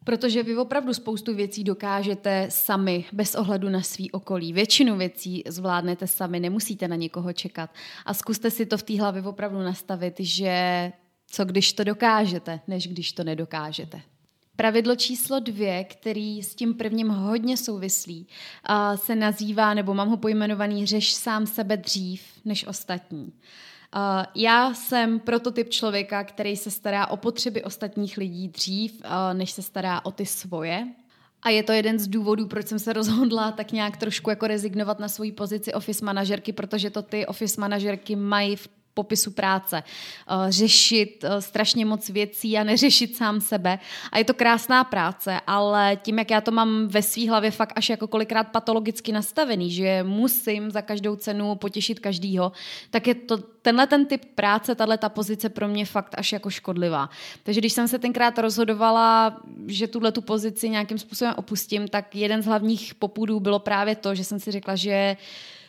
Protože 0.04 0.42
vy 0.42 0.56
opravdu 0.56 0.94
spoustu 0.94 1.34
věcí 1.34 1.64
dokážete 1.64 2.46
sami, 2.50 3.04
bez 3.12 3.34
ohledu 3.34 3.68
na 3.68 3.82
svý 3.82 4.10
okolí. 4.10 4.52
Většinu 4.52 4.96
věcí 4.96 5.42
zvládnete 5.48 6.06
sami, 6.06 6.40
nemusíte 6.40 6.88
na 6.88 6.96
někoho 6.96 7.32
čekat. 7.32 7.70
A 8.06 8.14
zkuste 8.14 8.50
si 8.50 8.66
to 8.66 8.78
v 8.78 8.82
té 8.82 9.00
hlavě 9.00 9.22
opravdu 9.22 9.58
nastavit, 9.58 10.14
že 10.18 10.92
co 11.30 11.44
když 11.44 11.72
to 11.72 11.84
dokážete, 11.84 12.60
než 12.68 12.88
když 12.88 13.12
to 13.12 13.24
nedokážete. 13.24 14.00
Pravidlo 14.56 14.96
číslo 14.96 15.40
dvě, 15.40 15.84
který 15.84 16.42
s 16.42 16.54
tím 16.54 16.74
prvním 16.74 17.08
hodně 17.08 17.56
souvislí, 17.56 18.26
se 18.94 19.16
nazývá, 19.16 19.74
nebo 19.74 19.94
mám 19.94 20.08
ho 20.08 20.16
pojmenovaný, 20.16 20.86
řeš 20.86 21.14
sám 21.14 21.46
sebe 21.46 21.76
dřív 21.76 22.22
než 22.44 22.66
ostatní. 22.66 23.32
Uh, 23.96 24.24
já 24.34 24.74
jsem 24.74 25.20
prototyp 25.20 25.70
člověka, 25.70 26.24
který 26.24 26.56
se 26.56 26.70
stará 26.70 27.06
o 27.06 27.16
potřeby 27.16 27.64
ostatních 27.64 28.16
lidí 28.16 28.48
dřív, 28.48 29.02
uh, 29.04 29.38
než 29.38 29.50
se 29.50 29.62
stará 29.62 30.04
o 30.04 30.10
ty 30.10 30.26
svoje. 30.26 30.88
A 31.42 31.50
je 31.50 31.62
to 31.62 31.72
jeden 31.72 31.98
z 31.98 32.08
důvodů, 32.08 32.46
proč 32.46 32.66
jsem 32.66 32.78
se 32.78 32.92
rozhodla 32.92 33.52
tak 33.52 33.72
nějak 33.72 33.96
trošku 33.96 34.30
jako 34.30 34.46
rezignovat 34.46 34.98
na 34.98 35.08
svoji 35.08 35.32
pozici 35.32 35.74
office 35.74 36.04
manažerky, 36.04 36.52
protože 36.52 36.90
to 36.90 37.02
ty 37.02 37.26
office 37.26 37.60
manažerky 37.60 38.16
mají 38.16 38.56
v 38.56 38.68
popisu 38.98 39.30
práce. 39.30 39.82
Eh, 39.82 40.52
řešit 40.52 41.24
eh, 41.24 41.42
strašně 41.42 41.86
moc 41.86 42.10
věcí 42.10 42.58
a 42.58 42.64
neřešit 42.64 43.16
sám 43.16 43.40
sebe. 43.40 43.78
A 44.12 44.18
je 44.18 44.24
to 44.24 44.34
krásná 44.34 44.84
práce, 44.84 45.40
ale 45.46 45.96
tím, 46.02 46.18
jak 46.18 46.30
já 46.30 46.40
to 46.40 46.50
mám 46.50 46.86
ve 46.86 47.02
své 47.02 47.28
hlavě 47.28 47.50
fakt 47.50 47.72
až 47.76 47.88
jako 47.88 48.06
kolikrát 48.10 48.50
patologicky 48.50 49.12
nastavený, 49.12 49.70
že 49.70 50.02
musím 50.02 50.70
za 50.70 50.82
každou 50.82 51.16
cenu 51.16 51.54
potěšit 51.54 52.00
každýho, 52.00 52.52
tak 52.90 53.06
je 53.06 53.14
to 53.14 53.38
tenhle 53.62 53.86
ten 53.86 54.06
typ 54.06 54.24
práce, 54.34 54.74
tahle 54.74 54.98
ta 54.98 55.08
pozice 55.08 55.48
pro 55.48 55.68
mě 55.68 55.84
fakt 55.84 56.14
až 56.18 56.32
jako 56.32 56.50
škodlivá. 56.50 57.10
Takže 57.42 57.60
když 57.60 57.72
jsem 57.72 57.88
se 57.88 57.98
tenkrát 57.98 58.38
rozhodovala, 58.38 59.40
že 59.66 59.86
tuhle 59.86 60.12
tu 60.12 60.22
pozici 60.22 60.68
nějakým 60.68 60.98
způsobem 60.98 61.34
opustím, 61.36 61.88
tak 61.88 62.16
jeden 62.16 62.42
z 62.42 62.46
hlavních 62.46 62.94
popudů 62.94 63.40
bylo 63.40 63.58
právě 63.58 63.96
to, 63.96 64.14
že 64.14 64.24
jsem 64.24 64.40
si 64.40 64.50
řekla, 64.50 64.76
že 64.76 65.16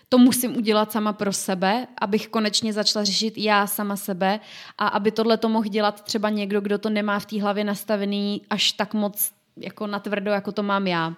to 0.10 0.18
musím 0.18 0.58
udělat 0.58 0.92
sama 0.92 1.14
pro 1.14 1.34
sebe, 1.34 1.88
abych 2.02 2.28
konečně 2.28 2.74
začala 2.74 3.06
řešit 3.06 3.38
já 3.38 3.68
sama 3.68 3.96
sebe 3.96 4.40
a 4.78 4.88
aby 4.88 5.12
tohle 5.12 5.38
to 5.38 5.50
mohl 5.50 5.70
dělat 5.70 6.02
třeba 6.04 6.30
někdo, 6.30 6.62
kdo 6.62 6.78
to 6.78 6.90
nemá 6.90 7.20
v 7.20 7.26
té 7.26 7.42
hlavě 7.42 7.64
nastavený 7.64 8.42
až 8.50 8.72
tak 8.72 8.94
moc 8.94 9.32
jako 9.58 9.88
natvrdo, 9.88 10.32
jako 10.32 10.52
to 10.52 10.64
mám 10.64 10.88
já. 10.88 11.14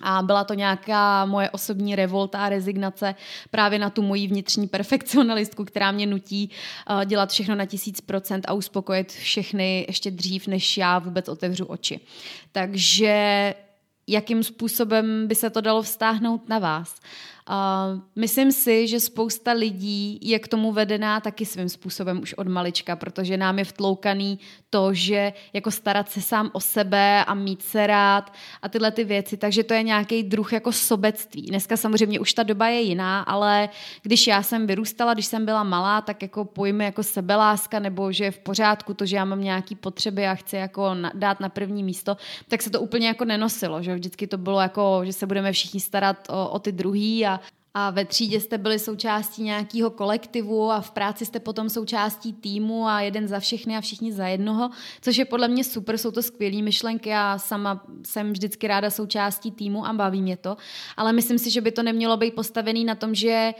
A 0.00 0.22
byla 0.22 0.44
to 0.44 0.54
nějaká 0.54 1.24
moje 1.24 1.50
osobní 1.50 1.96
revolta 1.96 2.44
a 2.44 2.48
rezignace 2.48 3.14
právě 3.50 3.78
na 3.78 3.90
tu 3.90 4.02
moji 4.02 4.26
vnitřní 4.26 4.68
perfekcionalistku, 4.68 5.64
která 5.64 5.92
mě 5.92 6.06
nutí 6.06 6.50
uh, 6.90 7.04
dělat 7.04 7.30
všechno 7.30 7.54
na 7.54 7.66
tisíc 7.66 8.00
procent 8.00 8.44
a 8.48 8.52
uspokojit 8.52 9.12
všechny 9.12 9.84
ještě 9.88 10.10
dřív, 10.10 10.46
než 10.46 10.76
já 10.76 10.98
vůbec 10.98 11.28
otevřu 11.28 11.64
oči. 11.64 12.00
Takže 12.52 13.54
jakým 14.06 14.42
způsobem 14.42 15.28
by 15.28 15.34
se 15.34 15.50
to 15.50 15.60
dalo 15.60 15.82
vztáhnout 15.82 16.48
na 16.48 16.58
vás? 16.58 16.94
Uh, 17.50 18.00
myslím 18.16 18.52
si, 18.52 18.88
že 18.88 19.00
spousta 19.00 19.52
lidí 19.52 20.18
je 20.22 20.38
k 20.38 20.48
tomu 20.48 20.72
vedená 20.72 21.20
taky 21.20 21.46
svým 21.46 21.68
způsobem 21.68 22.20
už 22.22 22.34
od 22.34 22.48
malička, 22.48 22.96
protože 22.96 23.36
nám 23.36 23.58
je 23.58 23.64
vtloukaný 23.64 24.38
to, 24.70 24.94
že 24.94 25.32
jako 25.52 25.70
starat 25.70 26.10
se 26.10 26.20
sám 26.22 26.50
o 26.52 26.60
sebe 26.60 27.24
a 27.24 27.34
mít 27.34 27.62
se 27.62 27.86
rád 27.86 28.32
a 28.62 28.68
tyhle 28.68 28.90
ty 28.90 29.04
věci, 29.04 29.36
takže 29.36 29.64
to 29.64 29.74
je 29.74 29.82
nějaký 29.82 30.22
druh 30.22 30.52
jako 30.52 30.72
sobectví. 30.72 31.42
Dneska 31.42 31.76
samozřejmě 31.76 32.20
už 32.20 32.32
ta 32.32 32.42
doba 32.42 32.68
je 32.68 32.80
jiná, 32.80 33.20
ale 33.20 33.68
když 34.02 34.26
já 34.26 34.42
jsem 34.42 34.66
vyrůstala, 34.66 35.14
když 35.14 35.26
jsem 35.26 35.44
byla 35.44 35.64
malá, 35.64 36.00
tak 36.00 36.22
jako 36.22 36.44
pojmy 36.44 36.84
jako 36.84 37.02
sebeláska 37.02 37.78
nebo 37.78 38.12
že 38.12 38.24
je 38.24 38.30
v 38.30 38.38
pořádku 38.38 38.94
to, 38.94 39.06
že 39.06 39.16
já 39.16 39.24
mám 39.24 39.40
nějaký 39.40 39.74
potřeby 39.74 40.26
a 40.26 40.34
chci 40.34 40.56
jako 40.56 40.94
na, 40.94 41.12
dát 41.14 41.40
na 41.40 41.48
první 41.48 41.84
místo, 41.84 42.16
tak 42.48 42.62
se 42.62 42.70
to 42.70 42.80
úplně 42.80 43.06
jako 43.06 43.24
nenosilo, 43.24 43.82
že 43.82 43.94
vždycky 43.94 44.26
to 44.26 44.38
bylo 44.38 44.60
jako, 44.60 45.00
že 45.04 45.12
se 45.12 45.26
budeme 45.26 45.52
všichni 45.52 45.80
starat 45.80 46.26
o, 46.30 46.48
o 46.48 46.58
ty 46.58 46.72
druhý 46.72 47.26
a 47.26 47.40
a 47.74 47.90
ve 47.90 48.04
třídě 48.04 48.40
jste 48.40 48.58
byli 48.58 48.78
součástí 48.78 49.42
nějakého 49.42 49.90
kolektivu 49.90 50.70
a 50.70 50.80
v 50.80 50.90
práci 50.90 51.26
jste 51.26 51.40
potom 51.40 51.68
součástí 51.68 52.32
týmu 52.32 52.86
a 52.86 53.00
jeden 53.00 53.28
za 53.28 53.40
všechny 53.40 53.76
a 53.76 53.80
všichni 53.80 54.12
za 54.12 54.26
jednoho, 54.26 54.70
což 55.00 55.16
je 55.16 55.24
podle 55.24 55.48
mě 55.48 55.64
super, 55.64 55.98
jsou 55.98 56.10
to 56.10 56.22
skvělé 56.22 56.62
myšlenky, 56.62 57.08
já 57.08 57.38
sama 57.38 57.84
jsem 58.04 58.32
vždycky 58.32 58.66
ráda 58.66 58.90
součástí 58.90 59.50
týmu 59.50 59.86
a 59.86 59.92
baví 59.92 60.22
mě 60.22 60.36
to, 60.36 60.56
ale 60.96 61.12
myslím 61.12 61.38
si, 61.38 61.50
že 61.50 61.60
by 61.60 61.72
to 61.72 61.82
nemělo 61.82 62.16
být 62.16 62.34
postavený 62.34 62.84
na 62.84 62.94
tom, 62.94 63.14
že 63.14 63.54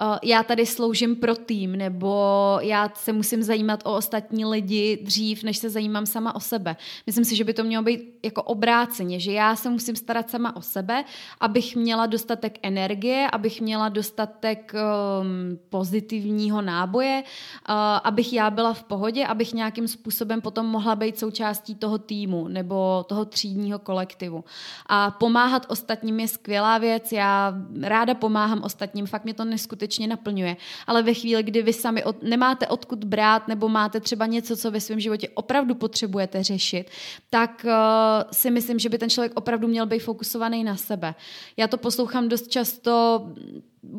Eh, 0.00 0.18
já 0.22 0.42
tady 0.42 0.66
sloužím 0.66 1.16
pro 1.16 1.34
tým, 1.34 1.72
nebo 1.72 2.58
já 2.62 2.90
se 2.94 3.12
musím 3.12 3.42
zajímat 3.42 3.80
o 3.84 3.96
ostatní 3.96 4.44
lidi 4.44 4.98
dřív, 5.02 5.42
než 5.42 5.58
se 5.58 5.70
zajímám 5.70 6.06
sama 6.06 6.34
o 6.34 6.40
sebe. 6.40 6.76
Myslím 7.06 7.24
si, 7.24 7.36
že 7.36 7.44
by 7.44 7.54
to 7.54 7.64
mělo 7.64 7.84
být 7.84 8.00
jako 8.24 8.42
obráceně, 8.42 9.20
že 9.20 9.32
já 9.32 9.56
se 9.56 9.70
musím 9.70 9.96
starat 9.96 10.30
sama 10.30 10.56
o 10.56 10.62
sebe, 10.62 11.04
abych 11.40 11.76
měla 11.76 12.06
dostatek 12.06 12.58
energie, 12.62 13.28
abych 13.32 13.60
měla 13.60 13.88
dostatek 13.88 14.72
um, 14.74 15.58
pozitivního 15.68 16.62
náboje, 16.62 17.22
uh, 17.68 17.74
abych 18.04 18.32
já 18.32 18.50
byla 18.50 18.74
v 18.74 18.82
pohodě, 18.82 19.26
abych 19.26 19.54
nějakým 19.54 19.88
způsobem 19.88 20.40
potom 20.40 20.66
mohla 20.66 20.96
být 20.96 21.18
součástí 21.18 21.74
toho 21.74 21.98
týmu 21.98 22.48
nebo 22.48 23.04
toho 23.08 23.24
třídního 23.24 23.78
kolektivu. 23.78 24.44
A 24.86 25.10
pomáhat 25.10 25.66
ostatním 25.68 26.20
je 26.20 26.28
skvělá 26.28 26.78
věc, 26.78 27.12
já 27.12 27.54
ráda 27.82 28.14
pomáhám 28.14 28.62
ostatním, 28.62 29.06
fakt 29.06 29.24
mě 29.24 29.34
to 29.34 29.44
neskutečně 29.44 29.87
skutečně 29.88 30.06
naplňuje. 30.06 30.56
Ale 30.86 31.02
ve 31.02 31.14
chvíli, 31.14 31.42
kdy 31.42 31.62
vy 31.62 31.72
sami 31.72 32.04
od, 32.04 32.22
nemáte 32.22 32.66
odkud 32.66 33.04
brát 33.04 33.48
nebo 33.48 33.68
máte 33.68 34.00
třeba 34.00 34.26
něco, 34.26 34.56
co 34.56 34.70
ve 34.70 34.80
svém 34.80 35.00
životě 35.00 35.28
opravdu 35.34 35.74
potřebujete 35.74 36.42
řešit, 36.42 36.90
tak 37.30 37.64
uh, 37.64 38.30
si 38.32 38.50
myslím, 38.50 38.78
že 38.78 38.88
by 38.88 38.98
ten 38.98 39.10
člověk 39.10 39.32
opravdu 39.34 39.68
měl 39.68 39.86
být 39.86 39.98
fokusovaný 39.98 40.64
na 40.64 40.76
sebe. 40.76 41.14
Já 41.56 41.68
to 41.68 41.76
poslouchám 41.76 42.28
dost 42.28 42.48
často 42.48 43.26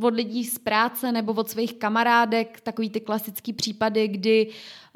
od 0.01 0.13
lidí 0.13 0.45
z 0.45 0.59
práce 0.59 1.11
nebo 1.11 1.33
od 1.33 1.49
svých 1.49 1.73
kamarádek, 1.73 2.61
takový 2.61 2.89
ty 2.89 2.99
klasický 2.99 3.53
případy, 3.53 4.07
kdy 4.07 4.47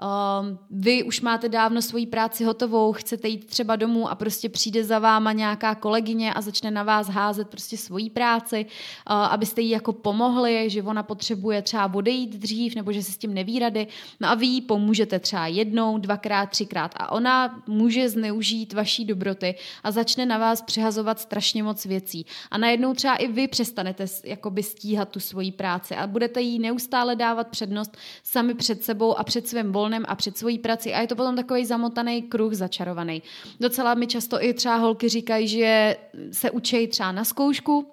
um, 0.02 0.60
vy 0.72 1.04
už 1.04 1.22
máte 1.22 1.50
dávno 1.50 1.82
svoji 1.82 2.08
práci 2.08 2.44
hotovou, 2.44 2.94
chcete 2.94 3.28
jít 3.28 3.46
třeba 3.46 3.76
domů 3.76 4.10
a 4.10 4.16
prostě 4.16 4.50
přijde 4.50 4.84
za 4.84 5.00
váma 5.00 5.32
nějaká 5.32 5.76
kolegyně 5.76 6.34
a 6.34 6.42
začne 6.42 6.72
na 6.72 6.84
vás 6.84 7.08
házet 7.08 7.48
prostě 7.48 7.78
svoji 7.78 8.10
práci, 8.10 8.66
uh, 8.66 9.16
abyste 9.16 9.62
jí 9.62 9.70
jako 9.70 9.94
pomohli, 9.94 10.70
že 10.70 10.84
ona 10.84 11.04
potřebuje 11.04 11.62
třeba 11.62 11.94
odejít 11.94 12.36
dřív 12.36 12.76
nebo 12.76 12.92
že 12.92 13.04
se 13.04 13.12
s 13.12 13.18
tím 13.18 13.34
neví 13.34 13.60
rady. 13.60 13.88
No 14.20 14.30
a 14.30 14.36
vy 14.36 14.46
jí 14.46 14.62
pomůžete 14.62 15.20
třeba 15.20 15.48
jednou, 15.48 15.98
dvakrát, 15.98 16.50
třikrát 16.50 16.92
a 16.98 17.12
ona 17.12 17.64
může 17.68 18.10
zneužít 18.10 18.74
vaší 18.74 19.06
dobroty 19.06 19.56
a 19.84 19.92
začne 19.92 20.26
na 20.26 20.38
vás 20.38 20.62
přehazovat 20.62 21.20
strašně 21.20 21.64
moc 21.64 21.86
věcí. 21.86 22.26
A 22.52 22.58
najednou 22.58 22.94
třeba 22.94 23.16
i 23.16 23.28
vy 23.28 23.48
přestanete 23.48 24.06
jakoby 24.24 24.64
stíhat 24.74 25.10
tu 25.10 25.20
svoji 25.20 25.52
práci 25.52 25.96
a 25.96 26.08
budete 26.08 26.42
jí 26.42 26.60
neustále 26.60 27.16
dávat 27.16 27.48
přednost 27.48 27.98
sami 28.24 28.54
před 28.54 28.84
sebou 28.84 29.18
a 29.18 29.24
před 29.24 29.48
svým 29.48 29.72
volnem 29.72 30.06
a 30.08 30.16
před 30.16 30.38
svojí 30.38 30.60
prací 30.60 30.94
a 30.94 31.02
je 31.02 31.08
to 31.08 31.16
potom 31.16 31.36
takový 31.36 31.66
zamotaný 31.66 32.22
kruh 32.22 32.54
začarovaný. 32.54 33.24
Docela 33.60 33.94
mi 33.94 34.08
často 34.08 34.44
i 34.44 34.54
třeba 34.54 34.76
holky 34.76 35.10
říkají, 35.10 35.48
že 35.48 35.98
se 36.32 36.52
učí 36.52 36.88
třeba 36.88 37.12
na 37.12 37.24
zkoušku, 37.24 37.88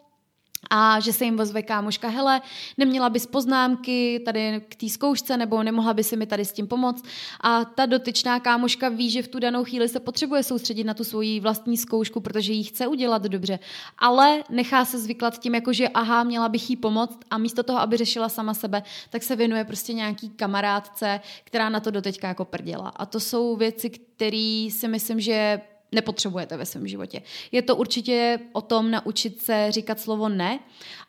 a 0.71 1.01
že 1.01 1.13
se 1.13 1.25
jim 1.25 1.41
ozve 1.41 1.63
kámoška, 1.63 2.09
hele, 2.09 2.41
neměla 2.79 3.11
bys 3.11 3.27
poznámky 3.27 4.23
tady 4.25 4.63
k 4.69 4.77
té 4.77 4.89
zkoušce, 4.89 5.37
nebo 5.37 5.63
nemohla 5.63 5.95
by 5.95 6.05
si 6.05 6.17
mi 6.17 6.27
tady 6.27 6.45
s 6.45 6.53
tím 6.53 6.67
pomoct. 6.67 7.05
A 7.41 7.65
ta 7.65 7.87
dotyčná 7.87 8.41
kámoška 8.41 8.89
ví, 8.89 9.11
že 9.11 9.23
v 9.23 9.29
tu 9.29 9.39
danou 9.39 9.65
chvíli 9.65 9.89
se 9.89 10.01
potřebuje 10.01 10.43
soustředit 10.43 10.85
na 10.85 10.95
tu 10.95 11.05
svoji 11.05 11.41
vlastní 11.41 11.77
zkoušku, 11.77 12.21
protože 12.21 12.53
ji 12.53 12.65
chce 12.65 12.87
udělat 12.87 13.23
dobře. 13.23 13.59
Ale 13.99 14.45
nechá 14.51 14.85
se 14.85 14.99
zvyklat 14.99 15.39
tím, 15.39 15.55
jako 15.55 15.73
že 15.73 15.89
aha, 15.89 16.25
měla 16.25 16.49
bych 16.49 16.71
jí 16.71 16.77
pomoct 16.77 17.19
a 17.31 17.39
místo 17.39 17.63
toho, 17.63 17.81
aby 17.81 17.97
řešila 17.97 18.29
sama 18.29 18.55
sebe, 18.55 18.83
tak 19.11 19.23
se 19.23 19.37
věnuje 19.37 19.65
prostě 19.65 19.93
nějaký 19.93 20.31
kamarádce, 20.31 21.21
která 21.45 21.69
na 21.69 21.81
to 21.81 21.91
doteďka 21.91 22.29
jako 22.29 22.45
prděla. 22.45 22.89
A 22.89 23.07
to 23.07 23.21
jsou 23.21 23.57
věci, 23.57 23.91
které 23.91 24.69
si 24.71 24.89
myslím, 24.89 25.21
že 25.21 25.61
nepotřebujete 25.93 26.57
ve 26.57 26.67
svém 26.67 26.89
životě. 26.89 27.23
Je 27.53 27.63
to 27.63 27.77
určitě 27.77 28.39
o 28.53 28.61
tom 28.61 28.91
naučit 28.91 29.43
se 29.43 29.67
říkat 29.71 30.01
slovo 30.01 30.29
ne 30.29 30.59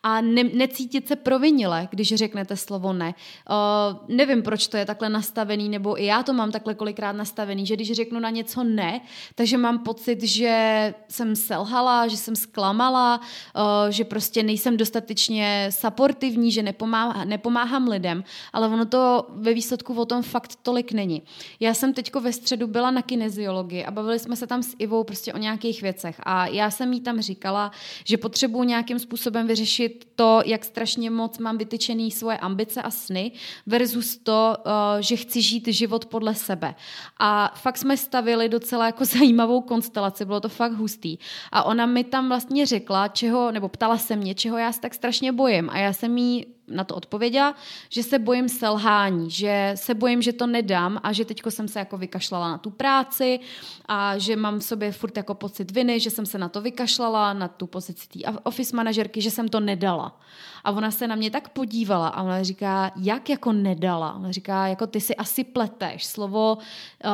a 0.02 0.20
ne, 0.20 0.44
necítit 0.44 1.08
se 1.08 1.16
provinile, 1.16 1.88
když 1.90 2.14
řeknete 2.14 2.56
slovo 2.56 2.92
ne. 2.92 3.14
Uh, 3.50 4.16
nevím, 4.16 4.42
proč 4.42 4.66
to 4.66 4.76
je 4.76 4.86
takhle 4.86 5.08
nastavený, 5.08 5.68
nebo 5.68 6.00
i 6.00 6.04
já 6.04 6.22
to 6.22 6.32
mám 6.32 6.52
takhle 6.52 6.74
kolikrát 6.74 7.12
nastavený, 7.12 7.66
že 7.66 7.76
když 7.76 7.92
řeknu 7.92 8.20
na 8.20 8.30
něco 8.30 8.64
ne, 8.64 9.00
takže 9.34 9.58
mám 9.58 9.78
pocit, 9.78 10.22
že 10.22 10.94
jsem 11.08 11.36
selhala, 11.36 12.08
že 12.08 12.16
jsem 12.16 12.36
zklamala, 12.36 13.20
uh, 13.20 13.90
že 13.90 14.04
prostě 14.04 14.42
nejsem 14.42 14.76
dostatečně 14.76 15.68
supportivní, 15.70 16.52
že 16.52 16.62
nepomáhá, 16.62 17.24
nepomáhám 17.24 17.88
lidem, 17.88 18.24
ale 18.52 18.68
ono 18.68 18.86
to 18.86 19.26
ve 19.28 19.54
výsledku 19.54 19.94
o 19.94 20.04
tom 20.04 20.22
fakt 20.22 20.58
tolik 20.62 20.92
není. 20.92 21.22
Já 21.60 21.74
jsem 21.74 21.94
teďko 21.94 22.20
ve 22.20 22.32
středu 22.32 22.66
byla 22.66 22.90
na 22.90 23.02
kineziologii 23.02 23.84
a 23.84 23.90
bavili 23.90 24.18
jsme 24.18 24.36
se 24.36 24.46
tam 24.46 24.62
s 24.62 24.71
Ivou 24.78 25.04
prostě 25.04 25.32
o 25.32 25.38
nějakých 25.38 25.82
věcech 25.82 26.16
a 26.22 26.46
já 26.46 26.70
jsem 26.70 26.92
jí 26.92 27.00
tam 27.00 27.20
říkala, 27.20 27.70
že 28.04 28.16
potřebuji 28.16 28.62
nějakým 28.62 28.98
způsobem 28.98 29.46
vyřešit 29.46 30.08
to, 30.16 30.40
jak 30.46 30.64
strašně 30.64 31.10
moc 31.10 31.38
mám 31.38 31.58
vytyčený 31.58 32.10
svoje 32.10 32.38
ambice 32.38 32.82
a 32.82 32.90
sny 32.90 33.32
versus 33.66 34.16
to, 34.16 34.56
uh, 34.66 34.72
že 35.00 35.16
chci 35.16 35.42
žít 35.42 35.68
život 35.68 36.06
podle 36.06 36.34
sebe. 36.34 36.74
A 37.18 37.52
fakt 37.56 37.78
jsme 37.78 37.96
stavili 37.96 38.48
docela 38.48 38.86
jako 38.86 39.04
zajímavou 39.18 39.60
konstelaci, 39.60 40.24
bylo 40.24 40.40
to 40.40 40.48
fakt 40.48 40.72
hustý. 40.72 41.18
A 41.52 41.62
ona 41.62 41.86
mi 41.86 42.04
tam 42.04 42.28
vlastně 42.28 42.66
řekla, 42.66 43.08
čeho, 43.08 43.52
nebo 43.52 43.68
ptala 43.68 43.98
se 43.98 44.16
mě, 44.16 44.34
čeho 44.34 44.58
já 44.58 44.72
se 44.72 44.80
tak 44.80 44.94
strašně 44.94 45.32
bojím. 45.32 45.70
A 45.70 45.78
já 45.78 45.92
jsem 45.92 46.18
jí 46.18 46.46
na 46.68 46.84
to 46.84 46.94
odpověděla, 46.94 47.54
že 47.88 48.02
se 48.02 48.18
bojím 48.18 48.48
selhání, 48.48 49.30
že 49.30 49.72
se 49.74 49.94
bojím, 49.94 50.22
že 50.22 50.32
to 50.32 50.46
nedám 50.46 51.00
a 51.02 51.12
že 51.12 51.24
teďko 51.24 51.50
jsem 51.50 51.68
se 51.68 51.78
jako 51.78 51.98
vykašlala 51.98 52.50
na 52.50 52.58
tu 52.58 52.70
práci 52.70 53.40
a 53.86 54.18
že 54.18 54.36
mám 54.36 54.58
v 54.58 54.64
sobě 54.64 54.92
furt 54.92 55.16
jako 55.16 55.34
pocit 55.34 55.70
viny, 55.70 56.00
že 56.00 56.10
jsem 56.10 56.26
se 56.26 56.38
na 56.38 56.48
to 56.48 56.60
vykašlala, 56.60 57.32
na 57.32 57.48
tu 57.48 57.66
pozici 57.66 58.08
té 58.08 58.18
office 58.42 58.76
manažerky, 58.76 59.20
že 59.20 59.30
jsem 59.30 59.48
to 59.48 59.60
nedala. 59.60 60.20
A 60.64 60.70
ona 60.70 60.90
se 60.90 61.06
na 61.06 61.14
mě 61.14 61.30
tak 61.30 61.48
podívala 61.48 62.08
a 62.08 62.22
ona 62.22 62.42
říká, 62.42 62.92
jak 62.96 63.30
jako 63.30 63.52
nedala? 63.52 64.14
Ona 64.14 64.32
říká, 64.32 64.66
jako 64.66 64.86
ty 64.86 65.00
si 65.00 65.16
asi 65.16 65.44
pleteš 65.44 66.04
slovo 66.04 66.58
uh, 66.58 67.10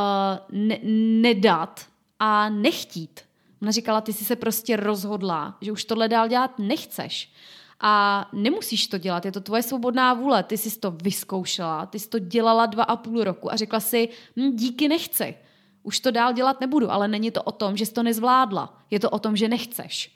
ne- 0.52 0.78
nedat 1.22 1.86
a 2.18 2.48
nechtít. 2.48 3.20
Ona 3.62 3.70
říkala, 3.70 4.00
ty 4.00 4.12
jsi 4.12 4.24
se 4.24 4.36
prostě 4.36 4.76
rozhodla, 4.76 5.56
že 5.60 5.72
už 5.72 5.84
tohle 5.84 6.08
dál 6.08 6.28
dělat 6.28 6.58
nechceš. 6.58 7.32
A 7.80 8.26
nemusíš 8.32 8.86
to 8.86 8.98
dělat, 8.98 9.24
je 9.24 9.32
to 9.32 9.40
tvoje 9.40 9.62
svobodná 9.62 10.14
vůle. 10.14 10.42
Ty 10.42 10.58
jsi 10.58 10.78
to 10.78 10.90
vyzkoušela, 10.90 11.86
ty 11.86 11.98
jsi 11.98 12.08
to 12.08 12.18
dělala 12.18 12.66
dva 12.66 12.84
a 12.84 12.96
půl 12.96 13.24
roku 13.24 13.52
a 13.52 13.56
řekla 13.56 13.80
si, 13.80 14.08
hm, 14.36 14.56
díky 14.56 14.88
nechci. 14.88 15.34
Už 15.82 16.00
to 16.00 16.10
dál 16.10 16.32
dělat 16.32 16.60
nebudu, 16.60 16.90
ale 16.90 17.08
není 17.08 17.30
to 17.30 17.42
o 17.42 17.52
tom, 17.52 17.76
že 17.76 17.86
jsi 17.86 17.92
to 17.92 18.02
nezvládla. 18.02 18.78
Je 18.90 19.00
to 19.00 19.10
o 19.10 19.18
tom, 19.18 19.36
že 19.36 19.48
nechceš. 19.48 20.14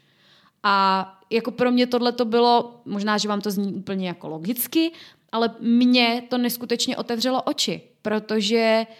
A 0.62 1.06
jako 1.30 1.50
pro 1.50 1.70
mě 1.70 1.86
tohle 1.86 2.12
to 2.12 2.24
bylo, 2.24 2.80
možná, 2.84 3.18
že 3.18 3.28
vám 3.28 3.40
to 3.40 3.50
zní 3.50 3.74
úplně 3.74 4.08
jako 4.08 4.28
logicky, 4.28 4.92
ale 5.32 5.54
mě 5.60 6.22
to 6.28 6.38
neskutečně 6.38 6.96
otevřelo 6.96 7.42
oči, 7.42 7.82
protože 8.02 8.86
uh, 8.88 8.94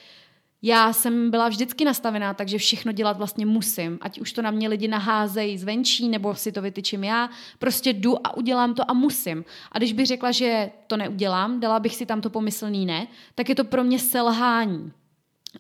já 0.63 0.93
jsem 0.93 1.31
byla 1.31 1.49
vždycky 1.49 1.85
nastavená, 1.85 2.35
takže 2.35 2.59
všechno 2.59 2.93
dělat 2.93 3.17
vlastně 3.17 3.47
musím. 3.47 3.99
Ať 4.01 4.21
už 4.21 4.33
to 4.33 4.43
na 4.43 4.51
mě 4.51 4.69
lidi 4.69 4.89
naházejí 4.89 5.59
zvenčí, 5.59 6.09
nebo 6.09 6.35
si 6.35 6.53
to 6.53 6.63
vytyčím 6.63 7.05
já. 7.05 7.31
Prostě 7.59 7.93
jdu 7.93 8.27
a 8.27 8.37
udělám 8.37 8.75
to 8.75 8.91
a 8.91 8.95
musím. 8.95 9.45
A 9.73 9.79
když 9.79 9.93
bych 9.93 10.07
řekla, 10.07 10.33
že 10.33 10.71
to 10.87 10.97
neudělám, 10.97 11.61
dala 11.61 11.81
bych 11.81 11.97
si 11.97 12.07
tam 12.07 12.21
to 12.21 12.31
pomyslný 12.31 12.87
ne, 12.87 13.07
tak 13.35 13.49
je 13.49 13.55
to 13.55 13.65
pro 13.65 13.85
mě 13.85 13.99
selhání. 13.99 14.93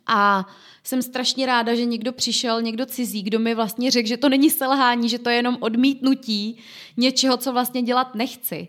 A 0.06 0.46
jsem 0.84 1.02
strašně 1.02 1.46
ráda, 1.46 1.74
že 1.74 1.84
někdo 1.84 2.12
přišel, 2.12 2.62
někdo 2.62 2.86
cizí, 2.86 3.22
kdo 3.22 3.38
mi 3.38 3.54
vlastně 3.54 3.90
řekl, 3.90 4.08
že 4.08 4.16
to 4.16 4.28
není 4.28 4.50
selhání, 4.50 5.08
že 5.08 5.18
to 5.18 5.30
je 5.30 5.36
jenom 5.36 5.56
odmítnutí 5.60 6.58
něčeho, 6.96 7.36
co 7.36 7.52
vlastně 7.52 7.82
dělat 7.82 8.14
nechci 8.14 8.68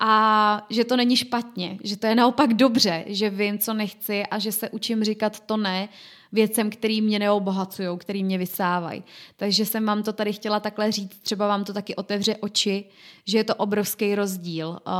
a 0.00 0.66
že 0.70 0.84
to 0.84 0.96
není 0.96 1.16
špatně, 1.16 1.78
že 1.84 1.96
to 1.96 2.06
je 2.06 2.14
naopak 2.14 2.54
dobře, 2.54 3.04
že 3.06 3.30
vím, 3.30 3.58
co 3.58 3.74
nechci 3.74 4.26
a 4.26 4.38
že 4.38 4.52
se 4.52 4.70
učím 4.70 5.04
říkat 5.04 5.40
to 5.40 5.56
ne 5.56 5.88
věcem, 6.32 6.70
který 6.70 7.02
mě 7.02 7.18
neobohacují, 7.18 7.98
který 7.98 8.24
mě 8.24 8.38
vysávají. 8.38 9.04
Takže 9.36 9.66
jsem 9.66 9.86
vám 9.86 10.02
to 10.02 10.12
tady 10.12 10.32
chtěla 10.32 10.60
takhle 10.60 10.92
říct, 10.92 11.18
třeba 11.18 11.48
vám 11.48 11.64
to 11.64 11.72
taky 11.72 11.96
otevře 11.96 12.36
oči, 12.36 12.84
že 13.26 13.38
je 13.38 13.44
to 13.44 13.54
obrovský 13.54 14.14
rozdíl. 14.14 14.68
Uh, 14.68 14.94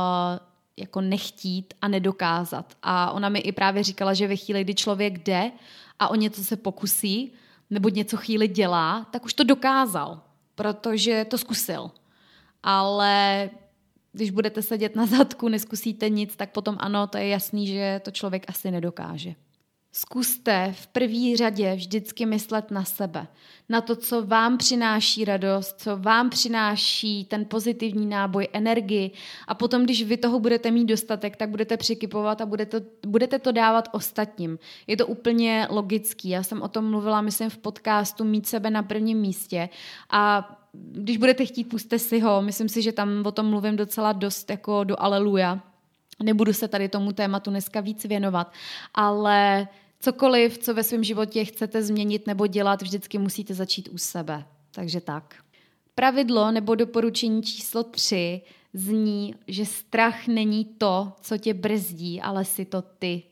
jako 0.79 1.01
nechtít 1.01 1.73
a 1.81 1.87
nedokázat. 1.87 2.73
A 2.83 3.11
ona 3.11 3.29
mi 3.29 3.39
i 3.39 3.51
právě 3.51 3.83
říkala, 3.83 4.13
že 4.13 4.27
ve 4.27 4.35
chvíli, 4.35 4.63
kdy 4.63 4.75
člověk 4.75 5.17
jde 5.17 5.51
a 5.99 6.07
o 6.07 6.15
něco 6.15 6.43
se 6.43 6.55
pokusí, 6.55 7.33
nebo 7.69 7.89
něco 7.89 8.17
chvíli 8.17 8.47
dělá, 8.47 9.07
tak 9.11 9.25
už 9.25 9.33
to 9.33 9.43
dokázal, 9.43 10.21
protože 10.55 11.25
to 11.25 11.37
zkusil. 11.37 11.91
Ale 12.63 13.49
když 14.11 14.29
budete 14.29 14.61
sedět 14.61 14.95
na 14.95 15.05
zadku, 15.05 15.49
neskusíte 15.49 16.09
nic, 16.09 16.35
tak 16.35 16.51
potom 16.51 16.75
ano, 16.79 17.07
to 17.07 17.17
je 17.17 17.27
jasný, 17.27 17.67
že 17.67 18.01
to 18.03 18.11
člověk 18.11 18.45
asi 18.47 18.71
nedokáže. 18.71 19.35
Zkuste 19.91 20.73
v 20.77 20.87
první 20.87 21.37
řadě 21.37 21.75
vždycky 21.75 22.25
myslet 22.25 22.71
na 22.71 22.83
sebe, 22.83 23.27
na 23.69 23.81
to, 23.81 23.95
co 23.95 24.25
vám 24.25 24.57
přináší 24.57 25.25
radost, 25.25 25.81
co 25.81 25.97
vám 25.97 26.29
přináší 26.29 27.25
ten 27.25 27.45
pozitivní 27.45 28.05
náboj, 28.05 28.47
energii 28.53 29.11
a 29.47 29.53
potom, 29.53 29.83
když 29.83 30.03
vy 30.03 30.17
toho 30.17 30.39
budete 30.39 30.71
mít 30.71 30.85
dostatek, 30.85 31.35
tak 31.35 31.49
budete 31.49 31.77
přikypovat 31.77 32.41
a 32.41 32.45
budete, 32.45 32.81
budete 33.07 33.39
to 33.39 33.51
dávat 33.51 33.89
ostatním. 33.91 34.59
Je 34.87 34.97
to 34.97 35.07
úplně 35.07 35.67
logický. 35.69 36.29
Já 36.29 36.43
jsem 36.43 36.61
o 36.61 36.67
tom 36.67 36.89
mluvila, 36.89 37.21
myslím, 37.21 37.49
v 37.49 37.57
podcastu 37.57 38.23
Mít 38.23 38.47
sebe 38.47 38.69
na 38.69 38.83
prvním 38.83 39.17
místě 39.17 39.69
a 40.09 40.49
když 40.73 41.17
budete 41.17 41.45
chtít, 41.45 41.63
puste 41.63 41.99
si 41.99 42.19
ho. 42.19 42.41
Myslím 42.41 42.69
si, 42.69 42.81
že 42.81 42.91
tam 42.91 43.23
o 43.25 43.31
tom 43.31 43.45
mluvím 43.45 43.75
docela 43.75 44.13
dost 44.13 44.49
jako 44.49 44.83
do 44.83 45.01
aleluja. 45.01 45.63
Nebudu 46.23 46.53
se 46.53 46.67
tady 46.67 46.89
tomu 46.89 47.11
tématu 47.11 47.49
dneska 47.49 47.81
víc 47.81 48.05
věnovat, 48.05 48.53
ale 48.93 49.67
cokoliv, 49.99 50.57
co 50.57 50.73
ve 50.73 50.83
svém 50.83 51.03
životě 51.03 51.45
chcete 51.45 51.83
změnit 51.83 52.27
nebo 52.27 52.47
dělat, 52.47 52.81
vždycky 52.81 53.17
musíte 53.17 53.53
začít 53.53 53.89
u 53.91 53.97
sebe. 53.97 54.45
Takže 54.71 55.01
tak. 55.01 55.35
Pravidlo 55.95 56.51
nebo 56.51 56.75
doporučení 56.75 57.43
číslo 57.43 57.83
tři 57.83 58.41
zní, 58.73 59.35
že 59.47 59.65
strach 59.65 60.27
není 60.27 60.65
to, 60.65 61.13
co 61.21 61.37
tě 61.37 61.53
brzdí, 61.53 62.21
ale 62.21 62.45
si 62.45 62.65
to 62.65 62.81
ty. 62.81 63.23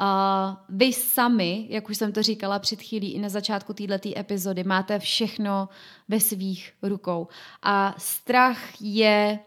Uh, 0.00 0.56
vy 0.68 0.92
sami, 0.92 1.66
jak 1.68 1.88
už 1.88 1.96
jsem 1.96 2.12
to 2.12 2.22
říkala 2.22 2.58
před 2.58 2.82
chvílí 2.82 3.12
i 3.12 3.18
na 3.18 3.28
začátku 3.28 3.72
této 3.72 4.10
epizody, 4.16 4.64
máte 4.64 4.98
všechno 4.98 5.68
ve 6.08 6.20
svých 6.20 6.72
rukou. 6.82 7.28
A 7.62 7.94
strach 7.98 8.58
je 8.80 9.38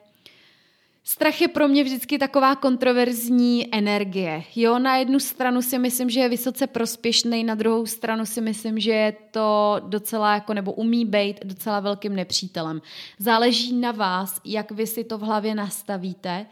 Strach 1.11 1.41
je 1.41 1.47
pro 1.47 1.67
mě 1.67 1.83
vždycky 1.83 2.17
taková 2.17 2.55
kontroverzní 2.55 3.75
energie. 3.75 4.43
Jo, 4.55 4.79
na 4.79 4.97
jednu 4.97 5.19
stranu 5.19 5.61
si 5.61 5.79
myslím, 5.79 6.09
že 6.09 6.19
je 6.19 6.29
vysoce 6.29 6.67
prospěšný, 6.67 7.43
na 7.43 7.55
druhou 7.55 7.85
stranu 7.85 8.25
si 8.25 8.41
myslím, 8.41 8.79
že 8.79 8.91
je 8.91 9.13
to 9.31 9.81
docela 9.87 10.33
jako, 10.33 10.53
nebo 10.53 10.73
umí 10.73 11.05
být 11.05 11.45
docela 11.45 11.79
velkým 11.79 12.15
nepřítelem. 12.15 12.81
Záleží 13.19 13.73
na 13.73 13.91
vás, 13.91 14.41
jak 14.45 14.71
vy 14.71 14.87
si 14.87 15.03
to 15.03 15.17
v 15.17 15.21
hlavě 15.21 15.55
nastavíte, 15.55 16.45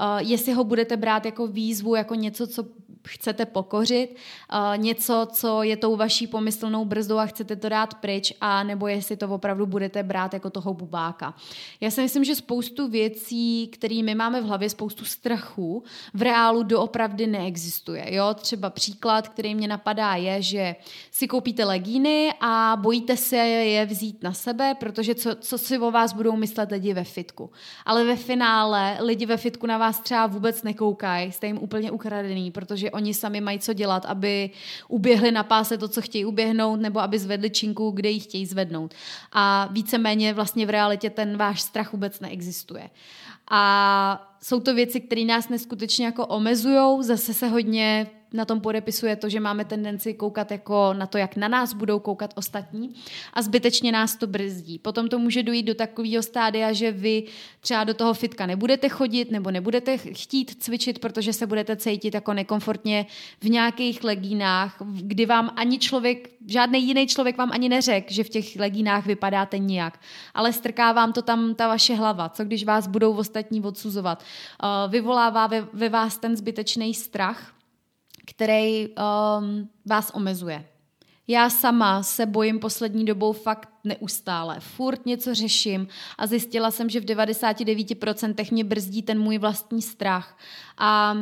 uh, 0.00 0.28
jestli 0.28 0.52
ho 0.52 0.64
budete 0.64 0.96
brát 0.96 1.26
jako 1.26 1.46
výzvu, 1.46 1.94
jako 1.94 2.14
něco, 2.14 2.46
co 2.46 2.64
chcete 3.08 3.46
pokořit, 3.46 4.16
něco, 4.76 5.28
co 5.32 5.62
je 5.62 5.76
tou 5.76 5.96
vaší 5.96 6.26
pomyslnou 6.26 6.84
brzdou 6.84 7.18
a 7.18 7.26
chcete 7.26 7.56
to 7.56 7.68
dát 7.68 7.94
pryč, 7.94 8.32
a 8.40 8.62
nebo 8.62 8.88
jestli 8.88 9.16
to 9.16 9.28
opravdu 9.28 9.66
budete 9.66 10.02
brát 10.02 10.34
jako 10.34 10.50
toho 10.50 10.74
bubáka. 10.74 11.34
Já 11.80 11.90
si 11.90 12.02
myslím, 12.02 12.24
že 12.24 12.34
spoustu 12.34 12.88
věcí, 12.88 13.68
které 13.68 14.02
my 14.02 14.14
máme 14.14 14.40
v 14.40 14.44
hlavě, 14.44 14.70
spoustu 14.70 15.04
strachů, 15.04 15.82
v 16.14 16.22
reálu 16.22 16.62
doopravdy 16.62 17.26
neexistuje. 17.26 18.14
Jo? 18.14 18.34
Třeba 18.34 18.70
příklad, 18.70 19.28
který 19.28 19.54
mě 19.54 19.68
napadá, 19.68 20.14
je, 20.14 20.42
že 20.42 20.76
si 21.10 21.28
koupíte 21.28 21.64
legíny 21.64 22.34
a 22.40 22.76
bojíte 22.80 23.16
se 23.16 23.36
je 23.36 23.86
vzít 23.86 24.22
na 24.22 24.32
sebe, 24.32 24.74
protože 24.74 25.14
co, 25.14 25.34
co 25.34 25.58
si 25.58 25.78
o 25.78 25.90
vás 25.90 26.12
budou 26.12 26.36
myslet 26.36 26.70
lidi 26.70 26.94
ve 26.94 27.04
fitku. 27.04 27.50
Ale 27.86 28.04
ve 28.04 28.16
finále 28.16 28.96
lidi 29.00 29.26
ve 29.26 29.36
fitku 29.36 29.66
na 29.66 29.78
vás 29.78 30.00
třeba 30.00 30.26
vůbec 30.26 30.62
nekoukají, 30.62 31.32
jste 31.32 31.46
jim 31.46 31.58
úplně 31.58 31.90
ukradený, 31.90 32.50
protože 32.50 32.90
oni 32.94 33.14
sami 33.14 33.40
mají 33.40 33.58
co 33.58 33.72
dělat, 33.72 34.04
aby 34.04 34.50
uběhli 34.88 35.30
na 35.30 35.42
páse 35.42 35.78
to, 35.78 35.88
co 35.88 36.02
chtějí 36.02 36.24
uběhnout, 36.24 36.80
nebo 36.80 37.00
aby 37.00 37.18
zvedli 37.18 37.50
činku, 37.50 37.90
kde 37.90 38.10
ji 38.10 38.20
chtějí 38.20 38.46
zvednout. 38.46 38.94
A 39.32 39.68
víceméně 39.72 40.34
vlastně 40.34 40.66
v 40.66 40.70
realitě 40.70 41.10
ten 41.10 41.36
váš 41.36 41.62
strach 41.62 41.92
vůbec 41.92 42.20
neexistuje. 42.20 42.90
A 43.50 44.36
jsou 44.42 44.60
to 44.60 44.74
věci, 44.74 45.00
které 45.00 45.24
nás 45.24 45.48
neskutečně 45.48 46.06
jako 46.06 46.26
omezují. 46.26 47.04
Zase 47.04 47.34
se 47.34 47.48
hodně 47.48 48.06
na 48.34 48.44
tom 48.44 48.60
podepisuje 48.60 49.16
to, 49.16 49.28
že 49.28 49.40
máme 49.40 49.64
tendenci 49.64 50.14
koukat 50.14 50.50
jako 50.50 50.94
na 50.94 51.06
to, 51.06 51.18
jak 51.18 51.36
na 51.36 51.48
nás 51.48 51.72
budou 51.72 51.98
koukat 51.98 52.32
ostatní 52.34 52.94
a 53.32 53.42
zbytečně 53.42 53.92
nás 53.92 54.16
to 54.16 54.26
brzdí. 54.26 54.78
Potom 54.78 55.08
to 55.08 55.18
může 55.18 55.42
dojít 55.42 55.62
do 55.62 55.74
takového 55.74 56.22
stádia, 56.22 56.72
že 56.72 56.92
vy 56.92 57.24
třeba 57.60 57.84
do 57.84 57.94
toho 57.94 58.14
fitka 58.14 58.46
nebudete 58.46 58.88
chodit 58.88 59.30
nebo 59.30 59.50
nebudete 59.50 59.98
chtít 59.98 60.62
cvičit, 60.62 60.98
protože 60.98 61.32
se 61.32 61.46
budete 61.46 61.76
cítit 61.76 62.14
jako 62.14 62.34
nekomfortně 62.34 63.06
v 63.40 63.48
nějakých 63.50 64.04
legínách, 64.04 64.76
kdy 64.80 65.26
vám 65.26 65.50
ani 65.56 65.78
člověk, 65.78 66.30
žádný 66.46 66.86
jiný 66.86 67.06
člověk 67.06 67.38
vám 67.38 67.50
ani 67.52 67.68
neřekl, 67.68 68.12
že 68.12 68.24
v 68.24 68.28
těch 68.28 68.56
legínách 68.56 69.06
vypadáte 69.06 69.58
nijak, 69.58 70.00
ale 70.34 70.52
strká 70.52 70.92
vám 70.92 71.12
to 71.12 71.22
tam 71.22 71.54
ta 71.54 71.68
vaše 71.68 71.94
hlava, 71.94 72.28
co 72.28 72.44
když 72.44 72.64
vás 72.64 72.86
budou 72.86 73.16
ostatní 73.16 73.60
odsuzovat. 73.60 74.22
Uh, 74.62 74.92
vyvolává 74.92 75.46
ve, 75.46 75.66
ve 75.72 75.88
vás 75.88 76.18
ten 76.18 76.36
zbytečný 76.36 76.94
strach, 76.94 77.54
který 78.26 78.88
um, 78.88 79.68
vás 79.86 80.10
omezuje. 80.14 80.64
Já 81.28 81.50
sama 81.50 82.02
se 82.02 82.26
bojím 82.26 82.58
poslední 82.58 83.04
dobou 83.04 83.32
fakt 83.32 83.68
neustále. 83.84 84.60
Furt 84.60 85.06
něco 85.06 85.34
řeším 85.34 85.88
a 86.18 86.26
zjistila 86.26 86.70
jsem, 86.70 86.90
že 86.90 87.00
v 87.00 87.04
99% 87.04 88.52
mě 88.52 88.64
brzdí 88.64 89.02
ten 89.02 89.20
můj 89.20 89.38
vlastní 89.38 89.82
strach. 89.82 90.38
A 90.78 91.16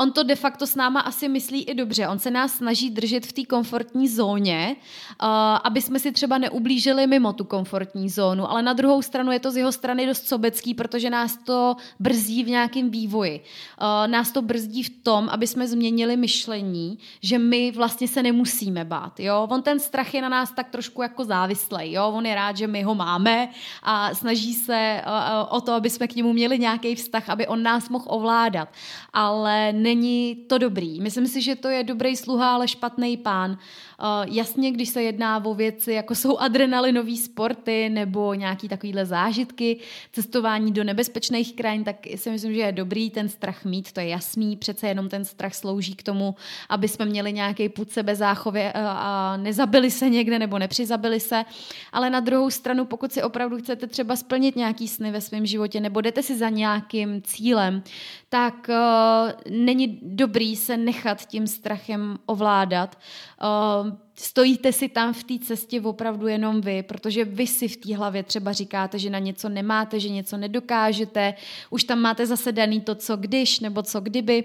on 0.00 0.12
to 0.12 0.22
de 0.22 0.36
facto 0.36 0.66
s 0.66 0.74
náma 0.74 1.00
asi 1.00 1.28
myslí 1.28 1.62
i 1.62 1.74
dobře. 1.74 2.08
On 2.08 2.18
se 2.18 2.30
nás 2.30 2.54
snaží 2.54 2.90
držet 2.90 3.26
v 3.26 3.32
té 3.32 3.44
komfortní 3.44 4.08
zóně, 4.08 4.76
uh, 5.22 5.28
aby 5.64 5.82
jsme 5.82 5.98
si 5.98 6.12
třeba 6.12 6.38
neublížili 6.38 7.06
mimo 7.06 7.32
tu 7.32 7.44
komfortní 7.44 8.10
zónu, 8.10 8.50
ale 8.50 8.62
na 8.62 8.72
druhou 8.72 9.02
stranu 9.02 9.32
je 9.32 9.40
to 9.40 9.50
z 9.50 9.56
jeho 9.56 9.72
strany 9.72 10.06
dost 10.06 10.28
sobecký, 10.28 10.74
protože 10.74 11.10
nás 11.10 11.36
to 11.36 11.76
brzdí 11.98 12.44
v 12.44 12.48
nějakém 12.48 12.90
vývoji. 12.90 13.40
Uh, 13.40 14.10
nás 14.10 14.32
to 14.32 14.42
brzdí 14.42 14.82
v 14.82 14.90
tom, 15.02 15.28
aby 15.28 15.46
jsme 15.46 15.68
změnili 15.68 16.16
myšlení, 16.16 16.98
že 17.22 17.38
my 17.38 17.70
vlastně 17.70 18.08
se 18.08 18.22
nemusíme 18.22 18.84
bát. 18.84 19.20
Jo? 19.20 19.48
On 19.50 19.62
ten 19.62 19.80
strach 19.80 20.14
je 20.14 20.22
na 20.22 20.28
nás 20.28 20.52
tak 20.52 20.70
trošku 20.70 21.02
jako 21.02 21.24
závislý. 21.24 21.92
Jo? 21.92 22.12
On 22.14 22.26
je 22.26 22.34
rád, 22.34 22.56
že 22.56 22.66
my 22.66 22.82
ho 22.82 22.94
máme 22.94 23.48
a 23.82 24.14
snaží 24.14 24.54
se 24.54 25.02
uh, 25.06 25.56
o 25.56 25.60
to, 25.60 25.72
aby 25.72 25.90
jsme 25.90 26.08
k 26.08 26.14
němu 26.14 26.32
měli 26.32 26.58
nějaký 26.58 26.94
vztah, 26.94 27.28
aby 27.28 27.46
on 27.46 27.62
nás 27.62 27.88
mohl 27.88 28.04
ovládat. 28.08 28.68
Ale 29.12 29.72
není 29.88 30.36
to 30.46 30.58
dobrý. 30.58 31.00
Myslím 31.00 31.26
si, 31.26 31.42
že 31.42 31.56
to 31.56 31.68
je 31.68 31.84
dobrý 31.84 32.16
sluha, 32.16 32.54
ale 32.54 32.68
špatný 32.68 33.16
pán. 33.16 33.58
Uh, 34.02 34.34
jasně, 34.34 34.70
když 34.70 34.88
se 34.88 35.02
jedná 35.02 35.44
o 35.44 35.54
věci, 35.54 35.92
jako 35.92 36.14
jsou 36.14 36.38
adrenalinové 36.38 37.16
sporty 37.16 37.88
nebo 37.88 38.34
nějaký 38.34 38.68
takovýhle 38.68 39.06
zážitky, 39.06 39.80
cestování 40.12 40.72
do 40.72 40.84
nebezpečných 40.84 41.56
krajin, 41.56 41.84
tak 41.84 41.96
si 42.16 42.30
myslím, 42.30 42.54
že 42.54 42.60
je 42.60 42.72
dobrý 42.72 43.10
ten 43.10 43.28
strach 43.28 43.64
mít, 43.64 43.92
to 43.92 44.00
je 44.00 44.08
jasný. 44.08 44.56
Přece 44.56 44.88
jenom 44.88 45.08
ten 45.08 45.24
strach 45.24 45.54
slouží 45.54 45.94
k 45.94 46.02
tomu, 46.02 46.34
aby 46.68 46.88
jsme 46.88 47.04
měli 47.04 47.32
nějaký 47.32 47.68
put 47.68 47.90
sebe 47.90 48.16
záchově 48.16 48.72
uh, 48.76 48.80
a 48.84 49.36
nezabili 49.36 49.90
se 49.90 50.10
někde 50.10 50.38
nebo 50.38 50.58
nepřizabili 50.58 51.20
se. 51.20 51.44
Ale 51.92 52.10
na 52.10 52.20
druhou 52.20 52.50
stranu, 52.50 52.84
pokud 52.84 53.12
si 53.12 53.22
opravdu 53.22 53.58
chcete 53.58 53.86
třeba 53.86 54.16
splnit 54.16 54.56
nějaký 54.56 54.88
sny 54.88 55.10
ve 55.10 55.20
svém 55.20 55.46
životě 55.46 55.80
nebo 55.80 56.00
jdete 56.00 56.22
si 56.22 56.38
za 56.38 56.48
nějakým 56.48 57.22
cílem, 57.22 57.82
tak 58.28 58.68
uh, 58.68 59.52
není 59.52 59.98
dobrý 60.02 60.56
se 60.56 60.76
nechat 60.76 61.26
tím 61.26 61.46
strachem 61.46 62.18
ovládat. 62.26 62.98
Uh, 63.42 63.87
stojíte 64.14 64.72
si 64.72 64.88
tam 64.88 65.12
v 65.12 65.24
té 65.24 65.38
cestě 65.38 65.80
opravdu 65.80 66.26
jenom 66.26 66.60
vy, 66.60 66.82
protože 66.82 67.24
vy 67.24 67.46
si 67.46 67.68
v 67.68 67.76
té 67.76 67.96
hlavě 67.96 68.22
třeba 68.22 68.52
říkáte, 68.52 68.98
že 68.98 69.10
na 69.10 69.18
něco 69.18 69.48
nemáte, 69.48 70.00
že 70.00 70.08
něco 70.08 70.36
nedokážete, 70.36 71.34
už 71.70 71.84
tam 71.84 71.98
máte 71.98 72.26
zase 72.26 72.52
daný 72.52 72.80
to, 72.80 72.94
co 72.94 73.16
když 73.16 73.60
nebo 73.60 73.82
co 73.82 74.00
kdyby. 74.00 74.44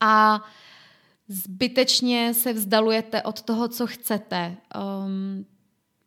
A 0.00 0.44
zbytečně 1.28 2.34
se 2.34 2.52
vzdalujete 2.52 3.22
od 3.22 3.42
toho, 3.42 3.68
co 3.68 3.86
chcete. 3.86 4.56
Um, 5.06 5.46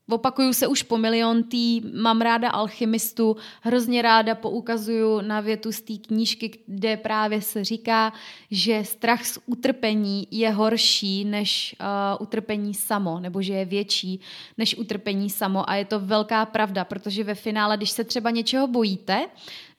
Opakuju 0.09 0.53
se 0.53 0.67
už 0.67 0.83
po 0.83 0.97
milion 0.97 1.43
tý, 1.43 1.81
mám 2.01 2.21
ráda 2.21 2.49
alchymistu, 2.49 3.37
hrozně 3.61 4.01
ráda 4.01 4.35
poukazuju 4.35 5.21
na 5.21 5.41
větu 5.41 5.71
z 5.71 5.81
té 5.81 5.93
knížky, 5.97 6.59
kde 6.65 6.97
právě 6.97 7.41
se 7.41 7.63
říká, 7.63 8.13
že 8.51 8.83
strach 8.83 9.25
z 9.25 9.39
utrpení 9.45 10.27
je 10.31 10.51
horší 10.51 11.25
než 11.25 11.75
uh, 11.79 12.23
utrpení 12.23 12.73
samo, 12.73 13.19
nebo 13.19 13.41
že 13.41 13.53
je 13.53 13.65
větší 13.65 14.19
než 14.57 14.77
utrpení 14.77 15.29
samo 15.29 15.69
a 15.69 15.75
je 15.75 15.85
to 15.85 15.99
velká 15.99 16.45
pravda, 16.45 16.85
protože 16.85 17.23
ve 17.23 17.35
finále, 17.35 17.77
když 17.77 17.91
se 17.91 18.03
třeba 18.03 18.29
něčeho 18.29 18.67
bojíte, 18.67 19.27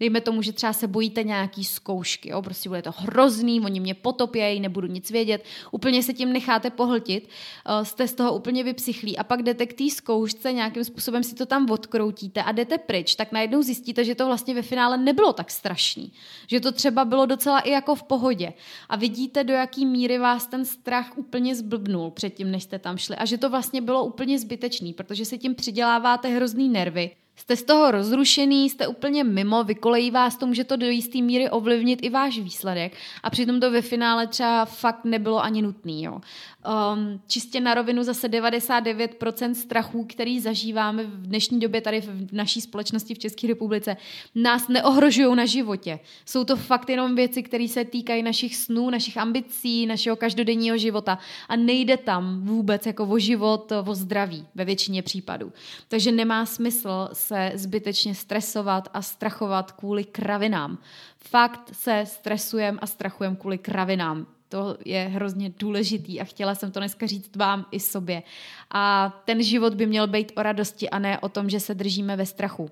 dejme 0.01 0.21
tomu, 0.21 0.43
že 0.43 0.53
třeba 0.53 0.73
se 0.73 0.89
bojíte 0.89 1.23
nějaký 1.23 1.65
zkoušky, 1.65 2.29
jo? 2.29 2.43
prostě 2.43 2.69
bude 2.69 2.83
to 2.83 2.91
hrozný, 2.97 3.61
oni 3.61 3.81
mě 3.81 3.95
potopějí, 3.95 4.61
nebudu 4.61 4.87
nic 4.87 5.11
vědět, 5.11 5.45
úplně 5.71 6.03
se 6.03 6.13
tím 6.13 6.33
necháte 6.33 6.71
pohltit, 6.71 7.29
uh, 7.69 7.85
jste 7.85 8.09
z 8.09 8.15
toho 8.15 8.35
úplně 8.35 8.65
vypsychlí 8.65 9.19
a 9.19 9.25
pak 9.25 9.43
jdete 9.43 9.67
k 9.67 9.73
té 9.73 9.91
zkoušce, 9.91 10.20
nějakým 10.51 10.85
způsobem 10.85 11.23
si 11.23 11.35
to 11.35 11.47
tam 11.47 11.71
odkroutíte 11.71 12.43
a 12.43 12.53
jdete 12.53 12.79
pryč, 12.79 13.15
tak 13.15 13.33
najednou 13.33 13.63
zjistíte, 13.63 14.05
že 14.05 14.15
to 14.15 14.27
vlastně 14.27 14.55
ve 14.55 14.63
finále 14.63 14.97
nebylo 14.97 15.33
tak 15.33 15.51
strašný, 15.51 16.13
že 16.47 16.61
to 16.61 16.73
třeba 16.73 17.05
bylo 17.05 17.27
docela 17.27 17.61
i 17.61 17.71
jako 17.71 17.95
v 17.95 18.03
pohodě 18.03 18.53
a 18.89 18.97
vidíte, 18.97 19.45
do 19.45 19.53
jaký 19.53 19.87
míry 19.87 20.19
vás 20.19 20.47
ten 20.47 20.65
strach 20.65 21.13
úplně 21.17 21.55
zblbnul 21.55 22.11
předtím, 22.11 22.51
než 22.51 22.63
jste 22.63 22.79
tam 22.79 22.99
šli 22.99 23.17
a 23.17 23.25
že 23.25 23.39
to 23.39 23.51
vlastně 23.51 23.81
bylo 23.81 24.05
úplně 24.05 24.39
zbytečný, 24.39 24.93
protože 24.93 25.25
si 25.25 25.39
tím 25.39 25.55
přiděláváte 25.55 26.29
hrozný 26.29 26.69
nervy, 26.69 27.11
Jste 27.41 27.57
z 27.57 27.63
toho 27.63 27.91
rozrušený, 27.91 28.71
jste 28.71 28.87
úplně 28.87 29.25
mimo, 29.25 29.65
vykolejí 29.65 30.11
vás 30.11 30.37
to, 30.37 30.47
může 30.47 30.65
to 30.65 30.77
do 30.77 30.87
jisté 30.87 31.19
míry 31.19 31.51
ovlivnit 31.51 31.99
i 32.03 32.11
váš 32.11 32.39
výsledek 32.39 32.93
a 33.23 33.31
přitom 33.31 33.61
to 33.61 33.71
ve 33.71 33.83
finále 33.83 34.27
třeba 34.27 34.65
fakt 34.65 35.05
nebylo 35.05 35.43
ani 35.43 35.63
nutný. 35.63 36.03
Jo. 36.03 36.21
Um, 36.67 37.21
čistě 37.27 37.61
na 37.61 37.75
rovinu 37.75 38.03
zase 38.03 38.29
99% 38.29 39.53
strachů, 39.53 40.05
který 40.05 40.41
zažíváme 40.41 41.05
v 41.05 41.27
dnešní 41.27 41.61
době 41.61 41.81
tady 41.81 42.01
v 42.01 42.33
naší 42.33 42.61
společnosti 42.61 43.15
v 43.15 43.19
České 43.19 43.47
republice, 43.47 43.97
nás 44.35 44.69
neohrožují 44.69 45.37
na 45.37 45.47
životě. 45.47 46.01
Jsou 46.27 46.45
to 46.45 46.57
fakt 46.57 46.91
jenom 46.91 47.15
věci, 47.15 47.43
které 47.43 47.69
se 47.69 47.85
týkají 47.85 48.23
našich 48.23 48.57
snů, 48.57 48.91
našich 48.91 49.19
ambicí, 49.19 49.87
našeho 49.87 50.17
každodenního 50.17 50.79
života 50.79 51.19
a 51.49 51.57
nejde 51.57 51.97
tam 51.97 52.41
vůbec 52.45 52.87
jako 52.87 53.07
o 53.07 53.19
život, 53.19 53.73
o 53.87 53.95
zdraví 53.95 54.47
ve 54.55 54.65
většině 54.65 55.03
případů. 55.03 55.53
Takže 55.89 56.13
nemá 56.13 56.47
smysl 56.47 57.09
se 57.13 57.53
zbytečně 57.55 58.15
stresovat 58.15 58.89
a 58.95 59.03
strachovat 59.03 59.73
kvůli 59.73 60.05
kravinám. 60.05 60.79
Fakt 61.17 61.71
se 61.73 62.05
stresujeme 62.07 62.79
a 62.81 62.87
strachujeme 62.87 63.37
kvůli 63.37 63.59
kravinám. 63.59 64.27
To 64.51 64.77
je 64.85 65.03
hrozně 65.03 65.53
důležitý 65.59 66.21
a 66.21 66.25
chtěla 66.25 66.55
jsem 66.55 66.71
to 66.73 66.81
dneska 66.81 67.07
říct 67.07 67.37
vám 67.37 67.67
i 67.71 67.81
sobě. 67.81 68.23
A 68.71 69.15
ten 69.25 69.43
život 69.43 69.75
by 69.75 69.87
měl 69.87 70.07
být 70.07 70.33
o 70.37 70.43
radosti 70.43 70.91
a 70.91 70.99
ne 70.99 71.19
o 71.19 71.29
tom, 71.29 71.51
že 71.51 71.61
se 71.61 71.75
držíme 71.75 72.17
ve 72.17 72.27
strachu. 72.27 72.71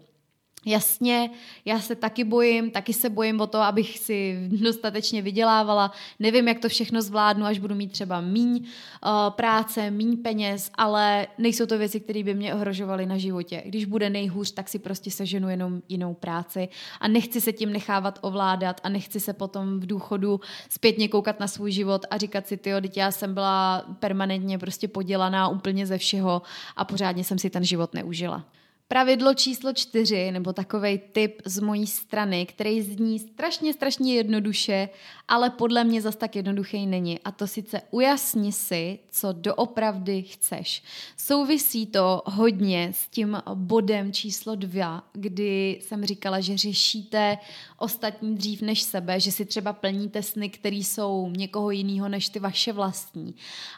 Jasně, 0.67 1.31
já 1.65 1.81
se 1.81 1.95
taky 1.95 2.25
bojím, 2.25 2.71
taky 2.71 2.93
se 2.93 3.11
bojím 3.11 3.41
o 3.41 3.47
to, 3.47 3.59
abych 3.59 3.99
si 3.99 4.49
dostatečně 4.51 5.23
vydělávala. 5.23 5.93
Nevím, 6.19 6.49
jak 6.49 6.59
to 6.59 6.69
všechno 6.69 7.03
zvládnu, 7.03 7.45
až 7.45 7.59
budu 7.59 7.75
mít 7.75 7.93
třeba 7.93 8.21
míň 8.21 8.57
uh, 8.57 9.11
práce, 9.31 9.91
míň 9.91 10.17
peněz, 10.17 10.71
ale 10.75 11.27
nejsou 11.39 11.67
to 11.67 11.79
věci, 11.79 12.01
které 12.01 12.23
by 12.23 12.35
mě 12.35 12.55
ohrožovaly 12.55 13.07
na 13.07 13.19
životě. 13.19 13.63
Když 13.67 13.85
bude 13.85 14.11
nejhůř, 14.11 14.51
tak 14.51 14.69
si 14.69 14.79
prostě 14.79 15.11
seženu 15.11 15.49
jenom 15.49 15.83
jinou 15.89 16.15
práci 16.15 16.69
a 17.01 17.09
nechci 17.09 17.41
se 17.41 17.53
tím 17.53 17.73
nechávat 17.73 18.19
ovládat 18.23 18.81
a 18.85 18.89
nechci 18.89 19.21
se 19.21 19.33
potom 19.33 19.81
v 19.81 19.87
důchodu 19.87 20.41
zpětně 20.69 21.09
koukat 21.09 21.41
na 21.41 21.47
svůj 21.47 21.73
život 21.73 22.07
a 22.11 22.19
říkat 22.19 22.47
si, 22.47 22.57
ty, 22.57 22.71
teď 22.81 22.97
já 22.97 23.11
jsem 23.11 23.35
byla 23.35 23.85
permanentně 23.99 24.59
prostě 24.59 24.89
podělaná 24.89 25.49
úplně 25.49 25.87
ze 25.87 25.99
všeho 25.99 26.43
a 26.77 26.85
pořádně 26.85 27.25
jsem 27.25 27.39
si 27.39 27.51
ten 27.51 27.65
život 27.65 27.95
neužila. 27.95 28.45
Pravidlo 28.91 29.35
číslo 29.35 29.73
čtyři, 29.73 30.31
nebo 30.31 30.53
takový 30.53 31.01
tip 31.13 31.43
z 31.45 31.61
mojí 31.61 31.87
strany, 31.87 32.47
který 32.47 32.83
zní 32.83 33.19
strašně, 33.19 33.73
strašně 33.73 34.15
jednoduše, 34.15 34.89
ale 35.29 35.51
podle 35.51 35.85
mě 35.85 36.03
zas 36.03 36.17
tak 36.17 36.37
jednoduchý 36.37 36.87
není. 36.87 37.19
A 37.19 37.31
to 37.31 37.47
sice 37.47 37.83
ujasni 37.91 38.53
si, 38.53 38.99
co 39.11 39.33
doopravdy 39.33 40.23
chceš. 40.23 40.83
Souvisí 41.17 41.87
to 41.87 42.23
hodně 42.25 42.93
s 42.95 43.09
tím 43.09 43.43
bodem 43.55 44.13
číslo 44.13 44.55
dva, 44.55 45.05
kdy 45.13 45.79
jsem 45.83 46.05
říkala, 46.05 46.41
že 46.41 46.57
řešíte 46.57 47.39
ostatní 47.79 48.35
dřív 48.35 48.63
než 48.63 48.83
sebe, 48.83 49.21
že 49.21 49.33
si 49.33 49.45
třeba 49.45 49.73
plníte 49.73 50.23
sny, 50.23 50.49
které 50.49 50.77
jsou 50.77 51.31
někoho 51.37 51.71
jiného 51.71 52.09
než 52.09 52.29
ty 52.29 52.39
vaše 52.39 52.73
vlastní. 52.73 53.35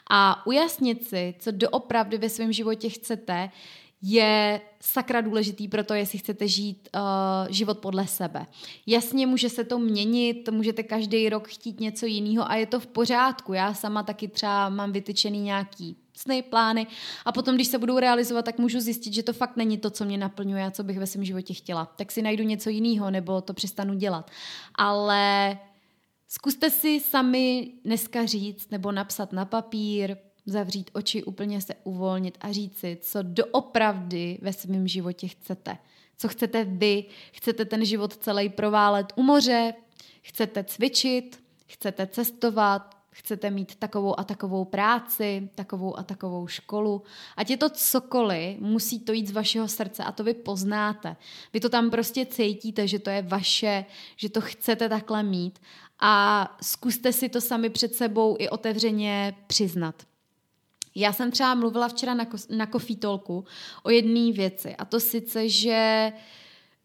A 0.09 0.45
ujasnit 0.45 1.07
si, 1.07 1.35
co 1.39 1.51
doopravdy 1.51 2.17
ve 2.17 2.29
svém 2.29 2.53
životě 2.53 2.89
chcete, 2.89 3.49
je 4.01 4.61
sakra 4.79 5.21
důležitý 5.21 5.67
pro 5.67 5.83
to, 5.83 5.93
jestli 5.93 6.19
chcete 6.19 6.47
žít 6.47 6.89
uh, 6.95 7.01
život 7.51 7.77
podle 7.79 8.07
sebe. 8.07 8.45
Jasně, 8.87 9.27
může 9.27 9.49
se 9.49 9.63
to 9.63 9.79
měnit, 9.79 10.49
můžete 10.49 10.83
každý 10.83 11.29
rok 11.29 11.47
chtít 11.47 11.79
něco 11.79 12.05
jiného 12.05 12.51
a 12.51 12.55
je 12.55 12.65
to 12.65 12.79
v 12.79 12.87
pořádku. 12.87 13.53
Já 13.53 13.73
sama 13.73 14.03
taky 14.03 14.27
třeba 14.27 14.69
mám 14.69 14.91
vytyčený 14.91 15.39
nějaký 15.39 15.95
sny, 16.17 16.41
plány 16.41 16.87
a 17.25 17.31
potom, 17.31 17.55
když 17.55 17.67
se 17.67 17.77
budou 17.77 17.99
realizovat, 17.99 18.45
tak 18.45 18.57
můžu 18.57 18.79
zjistit, 18.79 19.13
že 19.13 19.23
to 19.23 19.33
fakt 19.33 19.57
není 19.57 19.77
to, 19.77 19.89
co 19.89 20.05
mě 20.05 20.17
naplňuje 20.17 20.65
a 20.65 20.71
co 20.71 20.83
bych 20.83 20.99
ve 20.99 21.07
svém 21.07 21.25
životě 21.25 21.53
chtěla. 21.53 21.85
Tak 21.85 22.11
si 22.11 22.21
najdu 22.21 22.43
něco 22.43 22.69
jiného 22.69 23.11
nebo 23.11 23.41
to 23.41 23.53
přestanu 23.53 23.93
dělat. 23.93 24.31
Ale 24.75 25.57
zkuste 26.27 26.69
si 26.69 26.99
sami 26.99 27.71
dneska 27.85 28.25
říct 28.25 28.71
nebo 28.71 28.91
napsat 28.91 29.33
na 29.33 29.45
papír, 29.45 30.17
zavřít 30.45 30.91
oči, 30.93 31.23
úplně 31.23 31.61
se 31.61 31.75
uvolnit 31.83 32.37
a 32.41 32.51
říct 32.51 32.77
si, 32.77 32.97
co 33.01 33.19
doopravdy 33.21 34.39
ve 34.41 34.53
svém 34.53 34.87
životě 34.87 35.27
chcete. 35.27 35.77
Co 36.17 36.27
chcete 36.27 36.63
vy? 36.63 37.05
Chcete 37.31 37.65
ten 37.65 37.85
život 37.85 38.17
celý 38.17 38.49
proválet 38.49 39.13
u 39.15 39.23
moře? 39.23 39.73
Chcete 40.21 40.63
cvičit? 40.63 41.43
Chcete 41.67 42.07
cestovat? 42.07 43.01
Chcete 43.13 43.49
mít 43.49 43.75
takovou 43.75 44.19
a 44.19 44.23
takovou 44.23 44.65
práci, 44.65 45.49
takovou 45.55 45.99
a 45.99 46.03
takovou 46.03 46.47
školu. 46.47 47.03
Ať 47.37 47.49
je 47.49 47.57
to 47.57 47.69
cokoliv, 47.69 48.59
musí 48.59 48.99
to 48.99 49.13
jít 49.13 49.27
z 49.27 49.31
vašeho 49.31 49.67
srdce 49.67 50.03
a 50.03 50.11
to 50.11 50.23
vy 50.23 50.33
poznáte. 50.33 51.15
Vy 51.53 51.59
to 51.59 51.69
tam 51.69 51.89
prostě 51.89 52.25
cítíte, 52.25 52.87
že 52.87 52.99
to 52.99 53.09
je 53.09 53.21
vaše, 53.21 53.85
že 54.15 54.29
to 54.29 54.41
chcete 54.41 54.89
takhle 54.89 55.23
mít 55.23 55.59
a 55.99 56.57
zkuste 56.61 57.13
si 57.13 57.29
to 57.29 57.41
sami 57.41 57.69
před 57.69 57.95
sebou 57.95 58.35
i 58.39 58.49
otevřeně 58.49 59.35
přiznat. 59.47 60.10
Já 60.95 61.13
jsem 61.13 61.31
třeba 61.31 61.55
mluvila 61.55 61.87
včera 61.87 62.13
na, 62.13 62.27
na 62.49 62.65
kofítolku 62.65 63.45
o 63.83 63.89
jedné 63.89 64.31
věci 64.31 64.75
a 64.75 64.85
to 64.85 64.99
sice, 64.99 65.49
že 65.49 66.11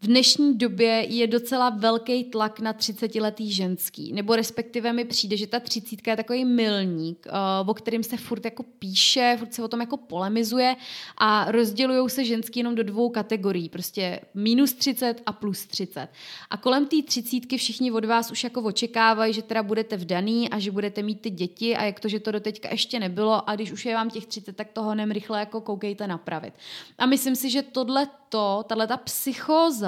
v 0.03 0.07
dnešní 0.07 0.59
době 0.59 1.07
je 1.09 1.27
docela 1.27 1.71
velký 1.71 2.25
tlak 2.25 2.61
na 2.61 2.73
30-letý 2.73 3.53
ženský, 3.53 4.13
nebo 4.13 4.37
respektive 4.37 4.93
mi 4.93 5.05
přijde, 5.05 5.37
že 5.37 5.47
ta 5.47 5.61
třicítka 5.61 6.11
je 6.11 6.17
takový 6.17 6.45
milník, 6.45 7.27
uh, 7.27 7.71
o 7.71 7.75
kterým 7.75 8.03
se 8.03 8.17
furt 8.17 8.45
jako 8.45 8.63
píše, 8.63 9.37
furt 9.39 9.55
se 9.55 9.63
o 9.63 9.69
tom 9.69 9.81
jako 9.81 9.97
polemizuje 9.97 10.77
a 11.19 11.51
rozdělují 11.53 12.11
se 12.11 12.25
ženský 12.25 12.61
jenom 12.61 12.75
do 12.75 12.83
dvou 12.83 13.11
kategorií, 13.11 13.69
prostě 13.69 14.21
minus 14.35 14.73
30 14.73 15.23
a 15.27 15.33
plus 15.33 15.67
30. 15.67 16.09
A 16.51 16.57
kolem 16.57 16.87
té 16.87 16.97
třicítky 17.03 17.57
všichni 17.57 17.93
od 17.93 18.05
vás 18.05 18.31
už 18.31 18.45
jako 18.45 18.63
očekávají, 18.63 19.33
že 19.33 19.43
teda 19.43 19.63
budete 19.63 19.97
vdaný 19.97 20.51
a 20.51 20.59
že 20.59 20.71
budete 20.71 21.03
mít 21.03 21.21
ty 21.21 21.31
děti 21.31 21.77
a 21.77 21.85
jak 21.85 22.01
to, 22.01 22.09
že 22.09 22.21
to 22.21 22.33
doteďka 22.33 22.69
ještě 22.71 23.01
nebylo 23.01 23.51
a 23.51 23.55
když 23.55 23.73
už 23.73 23.87
je 23.87 23.95
vám 23.95 24.11
těch 24.11 24.27
30, 24.27 24.57
tak 24.57 24.69
toho 24.73 24.95
nem 24.95 25.11
rychle 25.11 25.41
jako 25.41 25.61
koukejte 25.61 26.07
napravit. 26.07 26.55
A 26.99 27.07
myslím 27.07 27.37
si, 27.37 27.51
že 27.51 27.63
tohle 27.63 28.09
to, 28.29 28.65
tahle 28.69 28.87
ta 28.87 28.97
psychóza 28.97 29.86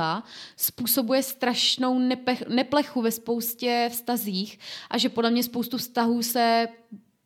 způsobuje 0.57 1.23
strašnou 1.23 1.99
nepech, 1.99 2.49
neplechu 2.49 3.03
ve 3.03 3.11
spoustě 3.11 3.89
vztazích 3.93 4.59
a 4.91 4.99
že 4.99 5.09
podle 5.09 5.31
mě 5.31 5.43
spoustu 5.43 5.79
vztahů 5.79 6.23
se 6.23 6.69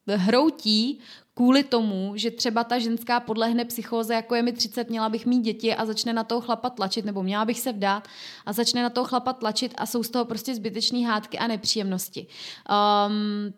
hroutí 0.07 1.01
kvůli 1.35 1.65
tomu, 1.65 2.13
že 2.17 2.31
třeba 2.31 2.65
ta 2.65 2.79
ženská 2.79 3.21
podlehne 3.21 3.65
psychóze, 3.65 4.15
jako 4.15 4.35
je 4.35 4.43
mi 4.43 4.53
30, 4.53 4.91
měla 4.91 5.09
bych 5.09 5.27
mít 5.27 5.41
děti 5.41 5.75
a 5.75 5.87
začne 5.87 6.13
na 6.13 6.25
toho 6.25 6.41
chlapa 6.41 6.71
tlačit, 6.71 7.05
nebo 7.05 7.23
měla 7.23 7.45
bych 7.45 7.61
se 7.61 7.73
vdát 7.73 8.09
a 8.47 8.53
začne 8.53 8.83
na 8.83 8.91
toho 8.91 9.05
chlapa 9.07 9.33
tlačit 9.33 9.75
a 9.77 9.87
jsou 9.87 10.03
z 10.03 10.11
toho 10.11 10.25
prostě 10.25 10.55
zbytečné 10.55 11.07
hádky 11.07 11.39
a 11.39 11.47
nepříjemnosti. 11.47 12.27
Um, 12.71 13.55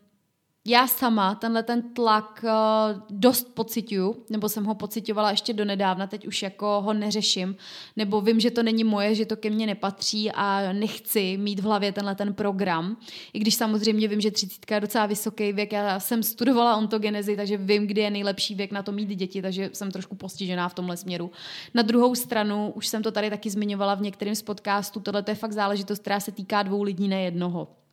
já 0.66 0.86
sama 0.86 1.34
tenhle 1.34 1.62
ten 1.62 1.82
tlak 1.82 2.44
uh, 2.44 3.02
dost 3.10 3.54
pocituju, 3.54 4.24
nebo 4.30 4.48
jsem 4.48 4.64
ho 4.64 4.74
pocitovala 4.74 5.30
ještě 5.30 5.52
do 5.52 5.64
nedávna, 5.64 6.06
teď 6.06 6.26
už 6.26 6.42
jako 6.42 6.80
ho 6.80 6.92
neřeším, 6.92 7.56
nebo 7.96 8.20
vím, 8.20 8.40
že 8.40 8.50
to 8.50 8.62
není 8.62 8.84
moje, 8.84 9.14
že 9.14 9.26
to 9.26 9.36
ke 9.36 9.50
mně 9.50 9.66
nepatří 9.66 10.30
a 10.30 10.72
nechci 10.72 11.36
mít 11.36 11.60
v 11.60 11.62
hlavě 11.62 11.92
tenhle 11.92 12.14
ten 12.14 12.34
program. 12.34 12.96
I 13.32 13.38
když 13.38 13.54
samozřejmě 13.54 14.08
vím, 14.08 14.20
že 14.20 14.30
30 14.30 14.70
je 14.70 14.80
docela 14.80 15.06
vysoký 15.06 15.52
věk, 15.52 15.72
já 15.72 16.00
jsem 16.00 16.22
studovala 16.22 16.76
ontogenezi, 16.76 17.36
takže 17.36 17.56
vím, 17.56 17.86
kdy 17.86 18.00
je 18.00 18.10
nejlepší 18.10 18.54
věk 18.54 18.72
na 18.72 18.82
to 18.82 18.92
mít 18.92 19.08
děti, 19.08 19.42
takže 19.42 19.70
jsem 19.72 19.90
trošku 19.90 20.16
postižená 20.16 20.68
v 20.68 20.74
tomhle 20.74 20.96
směru. 20.96 21.30
Na 21.74 21.82
druhou 21.82 22.14
stranu, 22.14 22.72
už 22.74 22.86
jsem 22.86 23.02
to 23.02 23.12
tady 23.12 23.30
taky 23.30 23.50
zmiňovala 23.50 23.94
v 23.94 24.02
některém 24.02 24.34
z 24.34 24.42
podcastů, 24.42 25.00
tohle 25.00 25.24
je 25.28 25.34
fakt 25.34 25.52
záležitost, 25.52 25.98
která 25.98 26.20
se 26.20 26.32
týká 26.32 26.62
dvou 26.62 26.82
lidí, 26.82 27.08
ne 27.08 27.22
jednoho. 27.22 27.83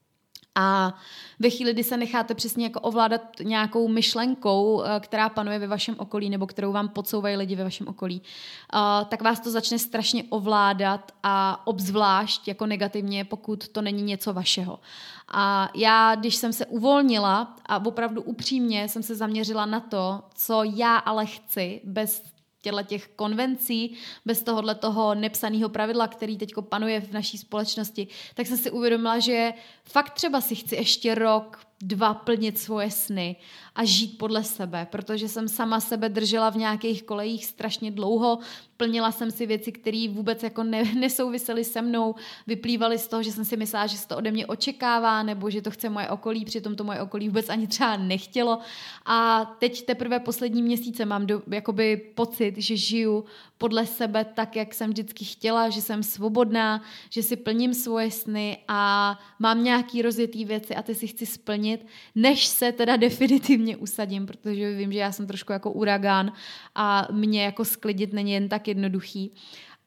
A 0.56 0.94
ve 1.40 1.50
chvíli, 1.50 1.74
kdy 1.74 1.84
se 1.84 1.98
necháte 1.98 2.36
přesně 2.36 2.66
jako 2.66 2.80
ovládat 2.80 3.22
nějakou 3.44 3.88
myšlenkou, 3.88 4.84
eh, 4.84 5.00
která 5.00 5.30
panuje 5.30 5.60
ve 5.60 5.68
vašem 5.68 5.96
okolí 5.98 6.30
nebo 6.30 6.48
kterou 6.48 6.72
vám 6.72 6.90
podsouvají 6.90 7.36
lidi 7.36 7.56
ve 7.56 7.64
vašem 7.64 7.88
okolí, 7.88 8.22
eh, 8.22 9.06
tak 9.06 9.22
vás 9.22 9.40
to 9.40 9.52
začne 9.52 9.80
strašně 9.80 10.24
ovládat 10.30 11.12
a 11.24 11.68
obzvlášť 11.68 12.48
jako 12.48 12.66
negativně, 12.66 13.26
pokud 13.26 13.68
to 13.68 13.82
není 13.82 14.04
něco 14.04 14.34
vašeho. 14.34 14.80
A 15.28 15.70
já, 15.76 16.16
když 16.16 16.36
jsem 16.36 16.54
se 16.54 16.66
uvolnila 16.66 17.56
a 17.66 17.86
opravdu 17.86 18.22
upřímně 18.22 18.90
jsem 18.90 19.04
se 19.04 19.16
zaměřila 19.16 19.66
na 19.66 19.80
to, 19.80 20.24
co 20.36 20.64
já 20.64 20.98
ale 20.98 21.26
chci, 21.26 21.82
bez 21.84 22.24
těchto 22.62 22.84
těch 22.84 23.08
konvencí, 23.08 23.98
bez 24.26 24.44
tohohle 24.44 24.76
toho 24.76 25.16
nepsaného 25.16 25.70
pravidla, 25.70 26.08
který 26.08 26.38
teď 26.38 26.54
panuje 26.62 27.02
v 27.02 27.12
naší 27.12 27.38
společnosti, 27.38 28.08
tak 28.34 28.48
jsem 28.48 28.58
si 28.58 28.72
uvědomila, 28.72 29.20
že 29.20 29.54
fakt 29.84 30.10
třeba 30.14 30.42
si 30.42 30.56
chci 30.56 30.76
ještě 30.76 31.16
rok, 31.16 31.71
dva 31.82 32.14
plnit 32.14 32.60
svoje 32.60 32.92
sny 32.92 33.36
a 33.76 33.86
žít 33.86 34.18
podle 34.18 34.44
sebe, 34.44 34.88
protože 34.92 35.28
jsem 35.28 35.48
sama 35.48 35.80
sebe 35.80 36.10
držela 36.10 36.50
v 36.50 36.56
nějakých 36.56 37.04
kolejích 37.04 37.46
strašně 37.46 37.92
dlouho, 37.92 38.40
plnila 38.78 39.12
jsem 39.12 39.32
si 39.32 39.46
věci, 39.46 39.72
které 39.72 40.08
vůbec 40.10 40.44
jako 40.44 40.64
ne, 40.64 40.84
nesouvisely 41.00 41.64
se 41.64 41.82
mnou, 41.82 42.16
vyplývaly 42.48 42.98
z 42.98 43.08
toho, 43.08 43.24
že 43.24 43.32
jsem 43.32 43.46
si 43.46 43.58
myslela, 43.58 43.88
že 43.88 43.98
se 43.98 44.08
to 44.08 44.18
ode 44.18 44.32
mě 44.32 44.46
očekává, 44.46 45.24
nebo 45.24 45.50
že 45.50 45.62
to 45.62 45.72
chce 45.72 45.90
moje 45.90 46.10
okolí, 46.10 46.46
přitom 46.46 46.76
to 46.76 46.84
moje 46.84 47.02
okolí 47.02 47.28
vůbec 47.28 47.50
ani 47.50 47.68
třeba 47.68 47.98
nechtělo. 47.98 48.60
A 49.06 49.46
teď 49.60 49.86
teprve 49.86 50.20
poslední 50.20 50.64
měsíce 50.64 51.06
mám 51.06 51.26
do, 51.26 51.42
jakoby 51.48 51.98
pocit, 51.98 52.54
že 52.58 52.78
žiju 52.78 53.26
podle 53.58 53.86
sebe 53.86 54.26
tak, 54.26 54.56
jak 54.56 54.74
jsem 54.74 54.90
vždycky 54.90 55.26
chtěla, 55.26 55.70
že 55.70 55.82
jsem 55.82 56.04
svobodná, 56.04 56.82
že 57.10 57.24
si 57.24 57.36
plním 57.36 57.74
svoje 57.74 58.12
sny 58.12 58.58
a 58.68 59.20
mám 59.40 59.64
nějaký 59.64 60.02
rozjetý 60.02 60.46
věci 60.46 60.76
a 60.76 60.82
ty 60.82 60.96
si 60.96 61.08
chci 61.08 61.26
splnit, 61.26 61.71
než 62.16 62.46
se 62.46 62.72
teda 62.72 62.96
definitivně 62.96 63.78
usadím, 63.78 64.26
protože 64.26 64.76
vím, 64.76 64.92
že 64.92 65.00
já 65.00 65.12
jsem 65.12 65.28
trošku 65.28 65.54
jako 65.54 65.72
uragán 65.72 66.34
a 66.76 67.08
mě 67.12 67.44
jako 67.44 67.66
sklidit 67.66 68.14
není 68.14 68.32
jen 68.32 68.50
tak 68.50 68.68
jednoduchý. 68.68 69.34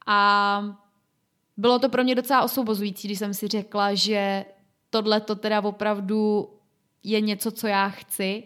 A 0.06 0.76
bylo 1.56 1.78
to 1.78 1.88
pro 1.88 2.04
mě 2.04 2.14
docela 2.14 2.42
osvobozující, 2.42 3.08
když 3.08 3.18
jsem 3.18 3.34
si 3.34 3.48
řekla, 3.48 3.94
že 3.94 4.44
tohle 4.90 5.20
to 5.20 5.34
teda 5.34 5.60
opravdu 5.60 6.48
je 7.02 7.20
něco, 7.20 7.50
co 7.50 7.66
já 7.66 7.88
chci, 7.88 8.42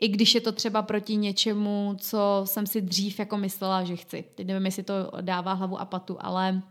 i 0.00 0.08
když 0.08 0.34
je 0.34 0.40
to 0.40 0.52
třeba 0.52 0.82
proti 0.82 1.16
něčemu, 1.16 1.96
co 1.98 2.42
jsem 2.44 2.66
si 2.66 2.80
dřív 2.80 3.18
jako 3.18 3.36
myslela, 3.36 3.84
že 3.84 3.96
chci. 3.96 4.24
Teď 4.34 4.46
nevím, 4.46 4.66
jestli 4.66 4.82
to 4.82 4.94
dává 5.20 5.52
hlavu 5.52 5.80
a 5.80 5.84
patu, 5.84 6.16
ale 6.20 6.62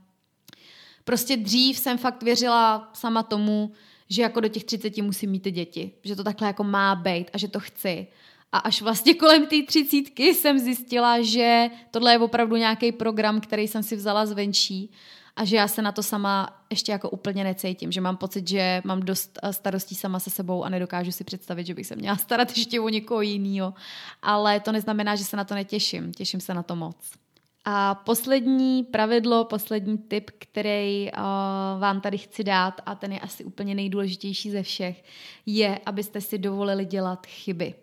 prostě 1.04 1.38
dřív 1.38 1.78
jsem 1.78 1.98
fakt 1.98 2.24
věřila 2.24 2.90
sama 2.94 3.24
tomu, 3.24 3.72
že 4.12 4.22
jako 4.22 4.40
do 4.40 4.48
těch 4.48 4.64
30 4.64 4.98
musím 4.98 5.32
mít 5.32 5.44
ty 5.44 5.52
děti, 5.52 5.92
že 6.04 6.16
to 6.16 6.24
takhle 6.24 6.48
jako 6.48 6.64
má 6.64 6.96
být 6.96 7.30
a 7.34 7.38
že 7.38 7.48
to 7.48 7.60
chci. 7.60 8.08
A 8.52 8.58
až 8.58 8.82
vlastně 8.82 9.14
kolem 9.14 9.46
té 9.46 9.64
třicítky 9.68 10.34
jsem 10.34 10.60
zjistila, 10.60 11.22
že 11.22 11.70
tohle 11.92 12.12
je 12.12 12.20
opravdu 12.20 12.56
nějaký 12.56 12.92
program, 12.92 13.42
který 13.42 13.68
jsem 13.68 13.84
si 13.84 13.96
vzala 13.96 14.26
zvenčí 14.26 14.92
a 15.36 15.46
že 15.46 15.56
já 15.56 15.68
se 15.68 15.82
na 15.82 15.92
to 15.92 16.04
sama 16.04 16.64
ještě 16.70 16.92
jako 16.92 17.10
úplně 17.10 17.44
necítím, 17.44 17.92
že 17.92 18.02
mám 18.02 18.18
pocit, 18.18 18.48
že 18.48 18.82
mám 18.86 19.00
dost 19.00 19.40
eh, 19.44 19.54
starostí 19.54 19.96
sama 19.96 20.20
se 20.20 20.30
sebou 20.30 20.64
a 20.64 20.70
nedokážu 20.70 21.12
si 21.12 21.24
představit, 21.24 21.68
že 21.68 21.74
bych 21.74 21.88
se 21.88 21.96
měla 21.96 22.16
starat 22.28 22.58
ještě 22.58 22.80
o 22.80 22.90
někoho 22.90 23.22
jiného. 23.22 23.74
Ale 24.22 24.60
to 24.60 24.72
neznamená, 24.72 25.16
že 25.16 25.24
se 25.24 25.38
na 25.38 25.44
to 25.44 25.56
netěším. 25.56 26.14
Těším 26.14 26.40
se 26.40 26.54
na 26.54 26.64
to 26.64 26.76
moc. 26.76 27.12
A 27.66 27.96
poslední 27.96 28.84
pravidlo, 28.84 29.46
poslední 29.46 29.98
tip, 29.98 30.32
který 30.38 31.12
uh, 31.12 31.20
vám 31.80 32.02
tady 32.02 32.18
chci 32.18 32.44
dát, 32.44 32.82
a 32.86 32.96
ten 32.96 33.12
je 33.12 33.20
asi 33.20 33.44
úplně 33.44 33.76
nejdůležitější 33.76 34.52
ze 34.52 34.64
všech, 34.64 35.04
je, 35.46 35.80
abyste 35.86 36.22
si 36.22 36.38
dovolili 36.38 36.86
dělat 36.86 37.26
chyby. 37.26 37.76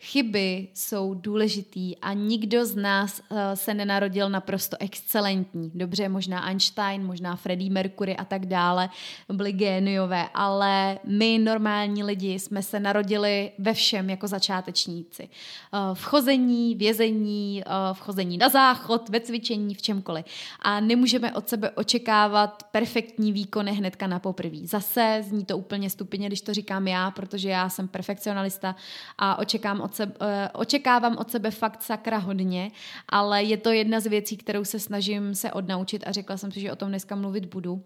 Chyby 0.00 0.68
jsou 0.74 1.14
důležitý 1.14 1.96
a 1.96 2.12
nikdo 2.12 2.66
z 2.66 2.76
nás 2.76 3.20
uh, 3.30 3.38
se 3.54 3.74
nenarodil 3.74 4.30
naprosto 4.30 4.76
excelentní. 4.80 5.70
Dobře, 5.74 6.08
možná 6.08 6.46
Einstein, 6.46 7.06
možná 7.06 7.36
Freddie 7.36 7.70
Mercury 7.70 8.16
a 8.16 8.24
tak 8.24 8.46
dále, 8.46 8.88
byli 9.32 9.52
géniové, 9.52 10.28
ale 10.34 10.98
my 11.04 11.38
normální 11.38 12.02
lidi 12.02 12.38
jsme 12.38 12.62
se 12.62 12.80
narodili 12.80 13.52
ve 13.58 13.74
všem 13.74 14.10
jako 14.10 14.28
začátečníci. 14.28 15.28
Uh, 15.72 15.94
v 15.94 16.04
chození, 16.04 16.74
vězení, 16.74 17.62
uh, 17.66 17.96
v 17.96 18.00
chození 18.00 18.38
na 18.38 18.48
záchod, 18.48 19.08
ve 19.08 19.20
cvičení, 19.20 19.74
v 19.74 19.82
čemkoliv. 19.82 20.24
A 20.62 20.80
nemůžeme 20.80 21.32
od 21.32 21.48
sebe 21.48 21.70
očekávat 21.70 22.62
perfektní 22.70 23.32
výkony 23.32 23.72
hnedka 23.72 24.06
na 24.06 24.18
poprví. 24.18 24.66
Zase 24.66 25.24
zní 25.28 25.44
to 25.44 25.58
úplně 25.58 25.90
stupidně, 25.90 26.26
když 26.26 26.40
to 26.40 26.54
říkám 26.54 26.88
já, 26.88 27.10
protože 27.10 27.48
já 27.48 27.68
jsem 27.68 27.88
perfekcionalista 27.88 28.76
a 29.18 29.38
očekám 29.38 29.85
od 29.86 29.94
sebe, 29.94 30.14
eh, 30.20 30.48
očekávám 30.52 31.16
od 31.16 31.30
sebe 31.30 31.50
fakt 31.50 31.82
sakra 31.82 32.18
hodně, 32.18 32.70
ale 33.08 33.42
je 33.42 33.56
to 33.56 33.70
jedna 33.70 34.00
z 34.00 34.06
věcí, 34.06 34.36
kterou 34.36 34.64
se 34.64 34.78
snažím 34.78 35.34
se 35.34 35.52
odnaučit 35.52 36.02
a 36.06 36.12
řekla 36.12 36.36
jsem 36.36 36.52
si, 36.52 36.60
že 36.60 36.72
o 36.72 36.76
tom 36.76 36.88
dneska 36.88 37.16
mluvit 37.16 37.46
budu. 37.46 37.82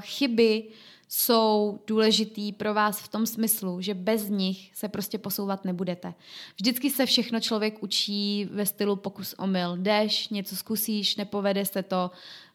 Chyby 0.00 0.68
jsou 1.08 1.80
důležitý 1.86 2.52
pro 2.52 2.74
vás 2.74 3.00
v 3.00 3.08
tom 3.08 3.26
smyslu, 3.26 3.80
že 3.80 3.94
bez 3.94 4.28
nich 4.28 4.70
se 4.74 4.88
prostě 4.88 5.18
posouvat 5.18 5.64
nebudete. 5.64 6.14
Vždycky 6.56 6.90
se 6.90 7.06
všechno 7.06 7.40
člověk 7.40 7.82
učí 7.82 8.48
ve 8.50 8.66
stylu 8.66 8.96
pokus 8.96 9.34
omyl. 9.38 9.76
Jdeš, 9.76 10.28
něco 10.28 10.56
zkusíš, 10.56 11.16
nepovede 11.16 11.64
se 11.64 11.82
to, 11.82 12.10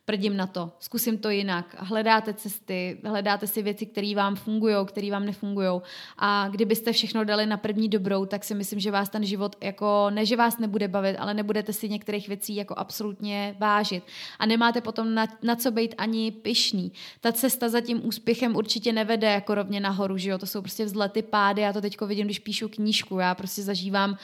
prdím 0.06 0.38
na 0.38 0.48
to, 0.48 0.72
zkusím 0.80 1.18
to 1.18 1.30
jinak, 1.30 1.76
hledáte 1.80 2.34
cesty, 2.34 3.00
hledáte 3.04 3.48
si 3.48 3.62
věci, 3.62 3.86
které 3.86 4.16
vám 4.16 4.36
fungují, 4.36 4.76
které 4.86 5.12
vám 5.12 5.26
nefungují. 5.26 5.82
A 6.18 6.50
kdybyste 6.50 6.92
všechno 6.92 7.24
dali 7.24 7.46
na 7.46 7.58
první 7.58 7.90
dobrou, 7.90 8.26
tak 8.26 8.44
si 8.44 8.56
myslím, 8.56 8.80
že 8.80 8.92
vás 8.92 9.10
ten 9.10 9.26
život 9.26 9.56
jako, 9.64 10.08
ne 10.10 10.26
že 10.26 10.36
vás 10.36 10.58
nebude 10.58 10.88
bavit, 10.88 11.18
ale 11.18 11.34
nebudete 11.34 11.74
si 11.74 11.90
některých 11.90 12.28
věcí 12.28 12.56
jako 12.56 12.76
absolutně 12.78 13.56
vážit. 13.60 14.04
A 14.40 14.46
nemáte 14.46 14.82
potom 14.82 15.14
na, 15.14 15.28
na 15.44 15.56
co 15.56 15.72
být 15.72 15.96
ani 15.98 16.32
pyšný. 16.32 16.92
Ta 17.22 17.32
cesta 17.32 17.70
za 17.70 17.82
tím 17.82 18.06
úspěchem 18.06 18.56
určitě 18.56 18.94
nevede 18.94 19.32
jako 19.32 19.56
rovně 19.56 19.80
nahoru, 19.80 20.18
že 20.18 20.30
jo, 20.30 20.38
to 20.38 20.46
jsou 20.46 20.62
prostě 20.62 20.86
vzlety, 20.86 21.22
pády, 21.22 21.62
já 21.62 21.74
to 21.74 21.82
teďko 21.82 22.08
vidím, 22.08 22.28
když 22.28 22.40
píšu 22.40 22.70
knížku, 22.70 23.20
já 23.20 23.36
prostě 23.36 23.62
zažívám 23.62 24.12
uh, 24.12 24.18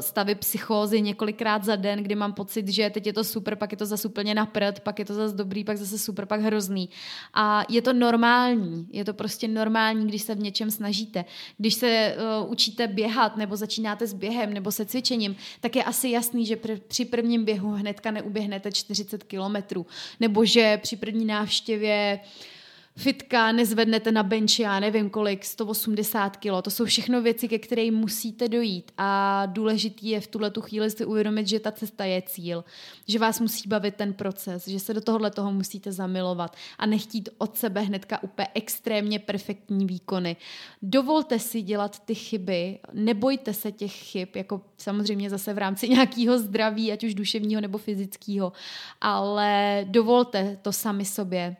stavy 0.00 0.34
psychózy 0.34 1.00
několikrát 1.00 1.64
za 1.64 1.76
den, 1.76 2.02
kdy 2.02 2.14
mám 2.14 2.32
pocit, 2.32 2.68
že 2.68 2.90
teď 2.90 3.06
je 3.06 3.12
to 3.12 3.24
super, 3.24 3.56
pak 3.56 3.72
je 3.72 3.78
to 3.78 3.86
zase 3.86 4.08
úplně 4.08 4.34
na 4.34 4.46
prd, 4.46 4.80
pak 4.80 4.98
je 4.98 5.04
to 5.06 5.14
zase 5.14 5.36
dobrý, 5.36 5.64
pak 5.64 5.76
zase 5.78 5.98
super, 5.98 6.26
pak 6.26 6.40
hrozný. 6.40 6.88
A 7.34 7.64
je 7.68 7.82
to 7.82 7.92
normální, 7.92 8.88
je 8.92 9.04
to 9.04 9.14
prostě 9.14 9.48
normální, 9.48 10.06
když 10.06 10.22
se 10.22 10.34
v 10.34 10.38
něčem 10.38 10.70
snažíte. 10.70 11.24
Když 11.58 11.74
se 11.74 12.16
uh, 12.42 12.52
učíte 12.52 12.86
běhat, 12.86 13.36
nebo 13.36 13.56
začínáte 13.56 14.06
s 14.06 14.14
během, 14.14 14.54
nebo 14.54 14.72
se 14.72 14.86
cvičením, 14.86 15.36
tak 15.60 15.76
je 15.76 15.84
asi 15.84 16.08
jasný, 16.08 16.46
že 16.46 16.56
pr- 16.56 16.80
při 16.88 17.04
prvním 17.04 17.44
běhu 17.44 17.70
hnedka 17.70 18.10
neuběhnete 18.10 18.72
40 18.72 19.24
kilometrů, 19.24 19.86
nebo 20.20 20.44
že 20.44 20.78
při 20.82 20.96
první 20.96 21.24
návštěvě 21.24 22.20
uh, 22.22 22.55
fitka 22.96 23.52
nezvednete 23.52 24.12
na 24.12 24.22
bench, 24.22 24.60
já 24.60 24.80
nevím 24.80 25.10
kolik, 25.10 25.44
180 25.44 26.36
kg. 26.36 26.62
To 26.62 26.70
jsou 26.70 26.84
všechno 26.84 27.22
věci, 27.22 27.48
ke 27.48 27.58
kterým 27.58 27.94
musíte 27.94 28.48
dojít 28.48 28.92
a 28.98 29.42
důležitý 29.46 30.08
je 30.08 30.20
v 30.20 30.26
tuhle 30.26 30.50
tu 30.50 30.60
chvíli 30.60 30.90
si 30.90 31.04
uvědomit, 31.04 31.48
že 31.48 31.60
ta 31.60 31.72
cesta 31.72 32.04
je 32.04 32.22
cíl, 32.22 32.64
že 33.08 33.18
vás 33.18 33.40
musí 33.40 33.68
bavit 33.68 33.94
ten 33.94 34.14
proces, 34.14 34.68
že 34.68 34.80
se 34.80 34.94
do 34.94 35.00
tohohle 35.00 35.30
toho 35.30 35.52
musíte 35.52 35.92
zamilovat 35.92 36.56
a 36.78 36.86
nechtít 36.86 37.28
od 37.38 37.56
sebe 37.56 37.80
hnedka 37.80 38.22
úplně 38.22 38.48
extrémně 38.54 39.18
perfektní 39.18 39.86
výkony. 39.86 40.36
Dovolte 40.82 41.38
si 41.38 41.62
dělat 41.62 41.98
ty 41.98 42.14
chyby, 42.14 42.78
nebojte 42.92 43.52
se 43.52 43.72
těch 43.72 43.92
chyb, 43.92 44.28
jako 44.34 44.60
samozřejmě 44.76 45.30
zase 45.30 45.54
v 45.54 45.58
rámci 45.58 45.88
nějakého 45.96 46.38
zdraví, 46.38 46.92
ať 46.92 47.04
už 47.04 47.14
duševního 47.14 47.60
nebo 47.60 47.78
fyzického, 47.78 48.52
ale 49.00 49.80
dovolte 49.88 50.58
to 50.62 50.72
sami 50.72 51.04
sobě 51.04 51.56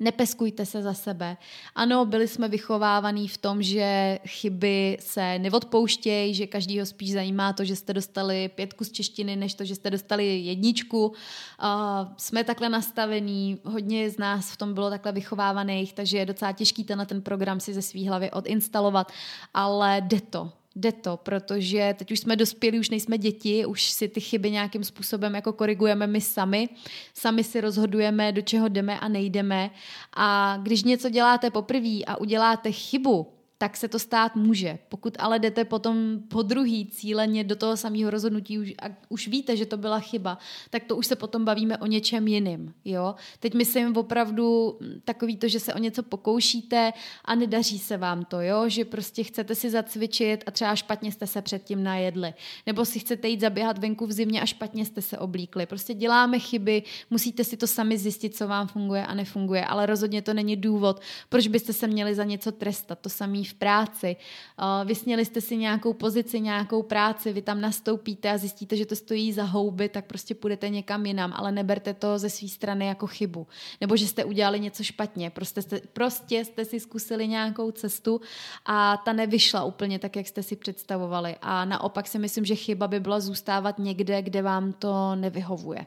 nepeskujte 0.00 0.66
se 0.66 0.82
za 0.82 0.94
sebe. 0.94 1.36
Ano, 1.74 2.06
byli 2.06 2.28
jsme 2.28 2.48
vychovávaní 2.48 3.28
v 3.28 3.38
tom, 3.38 3.62
že 3.62 4.18
chyby 4.26 4.96
se 5.00 5.38
neodpouštějí, 5.38 6.34
že 6.34 6.46
každýho 6.46 6.86
spíš 6.86 7.12
zajímá 7.12 7.52
to, 7.52 7.64
že 7.64 7.76
jste 7.76 7.92
dostali 7.92 8.48
pětku 8.48 8.84
z 8.84 8.92
češtiny, 8.92 9.36
než 9.36 9.54
to, 9.54 9.64
že 9.64 9.74
jste 9.74 9.90
dostali 9.90 10.38
jedničku. 10.38 11.06
Uh, 11.06 11.14
jsme 12.16 12.44
takhle 12.44 12.68
nastavení, 12.68 13.58
hodně 13.64 14.10
z 14.10 14.18
nás 14.18 14.50
v 14.50 14.56
tom 14.56 14.74
bylo 14.74 14.90
takhle 14.90 15.12
vychovávaných, 15.12 15.92
takže 15.92 16.18
je 16.18 16.26
docela 16.26 16.52
těžký 16.52 16.84
tenhle 16.84 17.06
ten 17.06 17.22
program 17.22 17.60
si 17.60 17.74
ze 17.74 17.82
svý 17.82 18.08
hlavy 18.08 18.30
odinstalovat, 18.30 19.12
ale 19.54 20.00
jde 20.00 20.20
to 20.20 20.59
jde 20.76 20.92
to, 20.92 21.16
protože 21.16 21.94
teď 21.98 22.12
už 22.12 22.20
jsme 22.20 22.36
dospělí, 22.36 22.78
už 22.78 22.90
nejsme 22.90 23.18
děti, 23.18 23.66
už 23.66 23.82
si 23.82 24.08
ty 24.08 24.20
chyby 24.20 24.50
nějakým 24.50 24.84
způsobem 24.84 25.34
jako 25.34 25.52
korigujeme 25.52 26.06
my 26.06 26.20
sami, 26.20 26.68
sami 27.14 27.44
si 27.44 27.60
rozhodujeme, 27.60 28.32
do 28.32 28.42
čeho 28.42 28.68
jdeme 28.68 29.00
a 29.00 29.08
nejdeme. 29.08 29.70
A 30.16 30.58
když 30.62 30.84
něco 30.84 31.10
děláte 31.10 31.50
poprvé 31.50 32.04
a 32.06 32.16
uděláte 32.16 32.72
chybu, 32.72 33.39
tak 33.60 33.76
se 33.76 33.88
to 33.88 33.98
stát 33.98 34.36
může. 34.36 34.78
Pokud 34.88 35.16
ale 35.18 35.38
jdete 35.38 35.64
potom 35.64 36.18
po 36.28 36.42
druhý 36.42 36.86
cíleně 36.86 37.44
do 37.44 37.56
toho 37.56 37.76
samého 37.76 38.10
rozhodnutí 38.10 38.58
už, 38.58 38.74
a 38.82 38.84
už 39.08 39.28
víte, 39.28 39.56
že 39.56 39.66
to 39.66 39.76
byla 39.76 40.00
chyba, 40.00 40.38
tak 40.70 40.84
to 40.84 40.96
už 40.96 41.06
se 41.06 41.16
potom 41.16 41.44
bavíme 41.44 41.78
o 41.78 41.86
něčem 41.86 42.28
jiným. 42.28 42.74
Jo? 42.84 43.14
Teď 43.40 43.54
myslím 43.54 43.96
opravdu 43.96 44.78
takový 45.04 45.36
to, 45.36 45.48
že 45.48 45.60
se 45.60 45.74
o 45.74 45.78
něco 45.78 46.02
pokoušíte 46.02 46.92
a 47.24 47.34
nedaří 47.34 47.78
se 47.78 47.96
vám 47.96 48.24
to, 48.24 48.40
jo? 48.40 48.68
že 48.68 48.84
prostě 48.84 49.24
chcete 49.24 49.54
si 49.54 49.70
zacvičit 49.70 50.44
a 50.46 50.50
třeba 50.50 50.76
špatně 50.76 51.12
jste 51.12 51.26
se 51.26 51.42
předtím 51.42 51.82
najedli. 51.82 52.34
Nebo 52.66 52.84
si 52.84 52.98
chcete 52.98 53.28
jít 53.28 53.40
zaběhat 53.40 53.78
venku 53.78 54.06
v 54.06 54.12
zimě 54.12 54.42
a 54.42 54.46
špatně 54.46 54.84
jste 54.84 55.02
se 55.02 55.18
oblíkli. 55.18 55.66
Prostě 55.66 55.94
děláme 55.94 56.38
chyby, 56.38 56.82
musíte 57.10 57.44
si 57.44 57.56
to 57.56 57.66
sami 57.66 57.98
zjistit, 57.98 58.36
co 58.36 58.48
vám 58.48 58.68
funguje 58.68 59.06
a 59.06 59.14
nefunguje, 59.14 59.64
ale 59.64 59.86
rozhodně 59.86 60.22
to 60.22 60.34
není 60.34 60.56
důvod, 60.56 61.00
proč 61.28 61.46
byste 61.46 61.72
se 61.72 61.86
měli 61.86 62.14
za 62.14 62.24
něco 62.24 62.52
trestat. 62.52 62.98
To 62.98 63.08
samý 63.08 63.49
v 63.50 63.54
práci, 63.54 64.16
vysněli 64.84 65.24
jste 65.24 65.40
si 65.40 65.56
nějakou 65.56 65.92
pozici, 65.92 66.40
nějakou 66.40 66.82
práci, 66.82 67.32
vy 67.32 67.42
tam 67.42 67.60
nastoupíte 67.60 68.30
a 68.30 68.38
zjistíte, 68.38 68.76
že 68.76 68.86
to 68.86 68.96
stojí 68.96 69.32
za 69.32 69.44
houby, 69.44 69.88
tak 69.88 70.04
prostě 70.04 70.34
půjdete 70.34 70.68
někam 70.68 71.06
jinam, 71.06 71.32
ale 71.36 71.52
neberte 71.52 71.94
to 71.94 72.18
ze 72.18 72.30
své 72.30 72.48
strany 72.48 72.86
jako 72.86 73.06
chybu. 73.06 73.46
Nebo 73.80 73.96
že 73.96 74.06
jste 74.06 74.24
udělali 74.24 74.60
něco 74.60 74.82
špatně, 74.82 75.30
prostě 75.30 75.62
jste, 75.62 75.80
prostě 75.92 76.44
jste 76.44 76.64
si 76.64 76.80
zkusili 76.80 77.28
nějakou 77.28 77.70
cestu 77.70 78.20
a 78.66 78.96
ta 78.96 79.12
nevyšla 79.12 79.64
úplně 79.64 79.98
tak, 79.98 80.16
jak 80.16 80.26
jste 80.26 80.42
si 80.42 80.56
představovali. 80.56 81.36
A 81.42 81.64
naopak 81.64 82.08
si 82.08 82.18
myslím, 82.18 82.44
že 82.44 82.54
chyba 82.54 82.88
by 82.88 83.00
byla 83.00 83.20
zůstávat 83.20 83.78
někde, 83.78 84.22
kde 84.22 84.42
vám 84.42 84.72
to 84.72 85.14
nevyhovuje. 85.14 85.86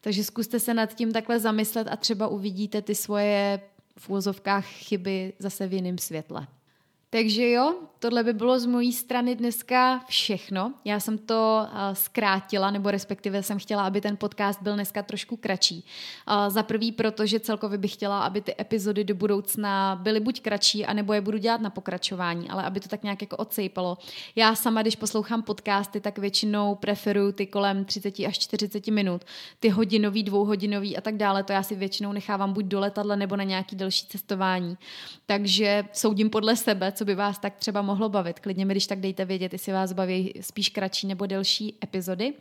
Takže 0.00 0.24
zkuste 0.24 0.60
se 0.60 0.74
nad 0.74 0.94
tím 0.94 1.12
takhle 1.12 1.40
zamyslet 1.40 1.88
a 1.90 1.96
třeba 1.96 2.28
uvidíte 2.28 2.82
ty 2.82 2.94
svoje 2.94 3.60
v 3.96 4.30
chyby 4.60 5.32
zase 5.38 5.66
v 5.66 5.72
jiném 5.72 5.98
světle. 5.98 6.46
Takže 7.10 7.50
jo, 7.50 7.74
tohle 7.98 8.24
by 8.24 8.32
bylo 8.32 8.60
z 8.60 8.66
mojí 8.66 8.92
strany 8.92 9.36
dneska 9.36 10.00
všechno. 10.08 10.72
Já 10.84 11.00
jsem 11.00 11.18
to 11.18 11.60
uh, 11.62 11.78
zkrátila, 11.92 12.70
nebo 12.70 12.90
respektive 12.90 13.42
jsem 13.42 13.58
chtěla, 13.58 13.86
aby 13.86 14.00
ten 14.00 14.16
podcast 14.16 14.62
byl 14.62 14.74
dneska 14.74 15.02
trošku 15.02 15.36
kratší. 15.36 15.84
Uh, 16.30 16.48
za 16.48 16.62
prvý, 16.62 16.92
protože 16.92 17.40
celkově 17.40 17.78
bych 17.78 17.92
chtěla, 17.92 18.20
aby 18.20 18.40
ty 18.40 18.54
epizody 18.60 19.04
do 19.04 19.14
budoucna 19.14 19.98
byly 20.02 20.20
buď 20.20 20.40
kratší, 20.40 20.86
anebo 20.86 21.12
je 21.12 21.20
budu 21.20 21.38
dělat 21.38 21.60
na 21.60 21.70
pokračování, 21.70 22.50
ale 22.50 22.62
aby 22.62 22.80
to 22.80 22.88
tak 22.88 23.02
nějak 23.02 23.22
jako 23.22 23.36
odsejpalo. 23.36 23.98
Já 24.36 24.54
sama, 24.54 24.82
když 24.82 24.96
poslouchám 24.96 25.42
podcasty, 25.42 26.00
tak 26.00 26.18
většinou 26.18 26.74
preferuju 26.74 27.32
ty 27.32 27.46
kolem 27.46 27.84
30 27.84 28.20
až 28.20 28.38
40 28.38 28.86
minut. 28.86 29.24
Ty 29.60 29.68
hodinový, 29.68 30.22
dvouhodinový 30.22 30.96
a 30.96 31.00
tak 31.00 31.16
dále, 31.16 31.42
to 31.42 31.52
já 31.52 31.62
si 31.62 31.74
většinou 31.74 32.12
nechávám 32.12 32.52
buď 32.52 32.64
do 32.64 32.80
letadla 32.80 33.16
nebo 33.16 33.36
na 33.36 33.44
nějaký 33.44 33.76
další 33.76 34.06
cestování. 34.06 34.76
Takže 35.26 35.84
soudím 35.92 36.30
podle 36.30 36.56
sebe, 36.56 36.92
co 36.98 37.04
by 37.04 37.14
vás 37.14 37.38
tak 37.38 37.56
třeba 37.56 37.82
mohlo 37.82 38.08
bavit. 38.08 38.40
Klidně 38.40 38.64
mi 38.64 38.74
když 38.74 38.86
tak 38.86 39.00
dejte 39.00 39.24
vědět, 39.24 39.52
jestli 39.52 39.72
vás 39.72 39.92
baví 39.92 40.32
spíš 40.40 40.68
kratší 40.68 41.06
nebo 41.06 41.26
delší 41.26 41.74
epizody. 41.84 42.34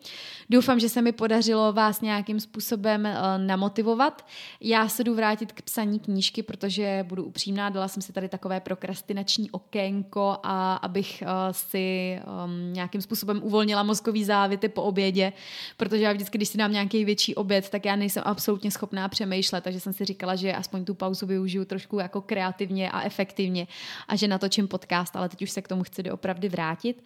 Doufám, 0.49 0.79
že 0.79 0.89
se 0.89 1.01
mi 1.01 1.11
podařilo 1.11 1.73
vás 1.73 2.01
nějakým 2.01 2.39
způsobem 2.39 3.05
uh, 3.05 3.45
namotivovat. 3.47 4.27
Já 4.61 4.89
se 4.89 5.03
jdu 5.03 5.15
vrátit 5.15 5.51
k 5.51 5.61
psaní 5.61 5.99
knížky, 5.99 6.43
protože 6.43 7.05
budu 7.07 7.23
upřímná, 7.23 7.69
dala 7.69 7.87
jsem 7.87 8.01
si 8.01 8.13
tady 8.13 8.29
takové 8.29 8.59
prokrastinační 8.59 9.51
okénko 9.51 10.37
a 10.43 10.75
abych 10.75 11.23
uh, 11.25 11.29
si 11.51 12.19
um, 12.45 12.73
nějakým 12.73 13.01
způsobem 13.01 13.41
uvolnila 13.43 13.83
mozkový 13.83 14.23
závity 14.23 14.69
po 14.69 14.83
obědě, 14.83 15.33
protože 15.77 16.03
já 16.03 16.13
vždycky, 16.13 16.37
když 16.37 16.49
si 16.49 16.57
dám 16.57 16.71
nějaký 16.71 17.05
větší 17.05 17.35
oběd, 17.35 17.69
tak 17.69 17.85
já 17.85 17.95
nejsem 17.95 18.23
absolutně 18.25 18.71
schopná 18.71 19.07
přemýšlet, 19.09 19.63
takže 19.63 19.79
jsem 19.79 19.93
si 19.93 20.05
říkala, 20.05 20.35
že 20.35 20.53
aspoň 20.53 20.85
tu 20.85 20.93
pauzu 20.93 21.25
využiju 21.25 21.65
trošku 21.65 21.99
jako 21.99 22.21
kreativně 22.21 22.91
a 22.91 23.01
efektivně 23.01 23.67
a 24.07 24.15
že 24.15 24.27
natočím 24.47 24.67
podcast, 24.67 25.15
ale 25.15 25.29
teď 25.29 25.41
už 25.41 25.51
se 25.51 25.61
k 25.61 25.67
tomu 25.67 25.83
chci 25.83 26.03
doopravdy 26.03 26.49
vrátit. 26.49 27.03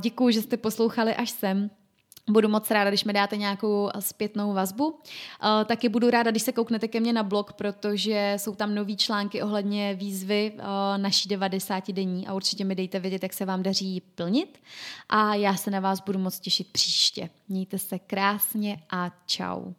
Děkuji, 0.00 0.30
že 0.30 0.42
jste 0.42 0.56
poslouchali 0.56 1.14
až 1.14 1.30
sem. 1.30 1.70
Budu 2.30 2.48
moc 2.48 2.70
ráda, 2.70 2.90
když 2.90 3.04
mi 3.04 3.12
dáte 3.12 3.36
nějakou 3.36 3.90
zpětnou 3.98 4.52
vazbu. 4.52 4.98
Taky 5.66 5.88
budu 5.88 6.10
ráda, 6.10 6.30
když 6.30 6.42
se 6.42 6.52
kouknete 6.52 6.88
ke 6.88 7.00
mně 7.00 7.12
na 7.12 7.22
blog, 7.22 7.52
protože 7.52 8.34
jsou 8.36 8.54
tam 8.54 8.74
nový 8.74 8.96
články 8.96 9.42
ohledně 9.42 9.94
výzvy 9.94 10.52
naší 10.96 11.28
90 11.28 11.92
denní 11.92 12.26
a 12.26 12.34
určitě 12.34 12.64
mi 12.64 12.74
dejte 12.74 13.00
vědět, 13.00 13.22
jak 13.22 13.32
se 13.32 13.44
vám 13.44 13.62
daří 13.62 14.02
plnit. 14.14 14.58
A 15.08 15.34
já 15.34 15.54
se 15.54 15.70
na 15.70 15.80
vás 15.80 16.00
budu 16.00 16.18
moc 16.18 16.40
těšit 16.40 16.72
příště. 16.72 17.30
Mějte 17.48 17.78
se 17.78 17.98
krásně 17.98 18.82
a 18.90 19.10
čau. 19.26 19.72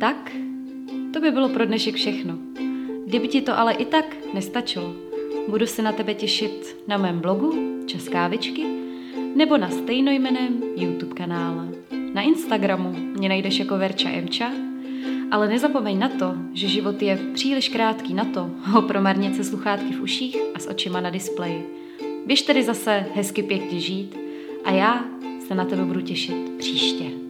Tak, 0.00 0.30
to 1.12 1.20
by 1.20 1.30
bylo 1.30 1.48
pro 1.48 1.66
dnešek 1.66 1.94
všechno. 1.94 2.38
Kdyby 3.14 3.28
ti 3.28 3.42
to 3.42 3.58
ale 3.58 3.72
i 3.72 3.84
tak 3.84 4.16
nestačilo, 4.34 4.94
budu 5.48 5.66
se 5.66 5.82
na 5.82 5.92
tebe 5.92 6.14
těšit 6.14 6.76
na 6.88 6.96
mém 6.96 7.20
blogu 7.20 7.52
Českávičky 7.86 8.64
nebo 9.36 9.56
na 9.56 9.70
stejnojmeném 9.70 10.62
YouTube 10.76 11.14
kanále. 11.14 11.68
Na 12.14 12.22
Instagramu 12.22 12.92
mě 12.92 13.28
najdeš 13.28 13.58
jako 13.58 13.78
Verča 13.78 14.08
Emča, 14.08 14.50
ale 15.30 15.48
nezapomeň 15.48 15.98
na 15.98 16.08
to, 16.08 16.34
že 16.52 16.68
život 16.68 17.02
je 17.02 17.18
příliš 17.34 17.68
krátký 17.68 18.14
na 18.14 18.24
to 18.24 18.50
ho 18.62 18.82
promarnit 18.82 19.36
se 19.36 19.44
sluchátky 19.44 19.94
v 19.94 20.02
uších 20.02 20.36
a 20.54 20.58
s 20.58 20.66
očima 20.66 21.00
na 21.00 21.10
displeji. 21.10 21.66
Běž 22.26 22.42
tedy 22.42 22.62
zase 22.62 23.06
hezky 23.14 23.42
pěkně 23.42 23.80
žít 23.80 24.18
a 24.64 24.70
já 24.70 25.04
se 25.46 25.54
na 25.54 25.64
tebe 25.64 25.84
budu 25.84 26.00
těšit 26.00 26.50
příště. 26.58 27.23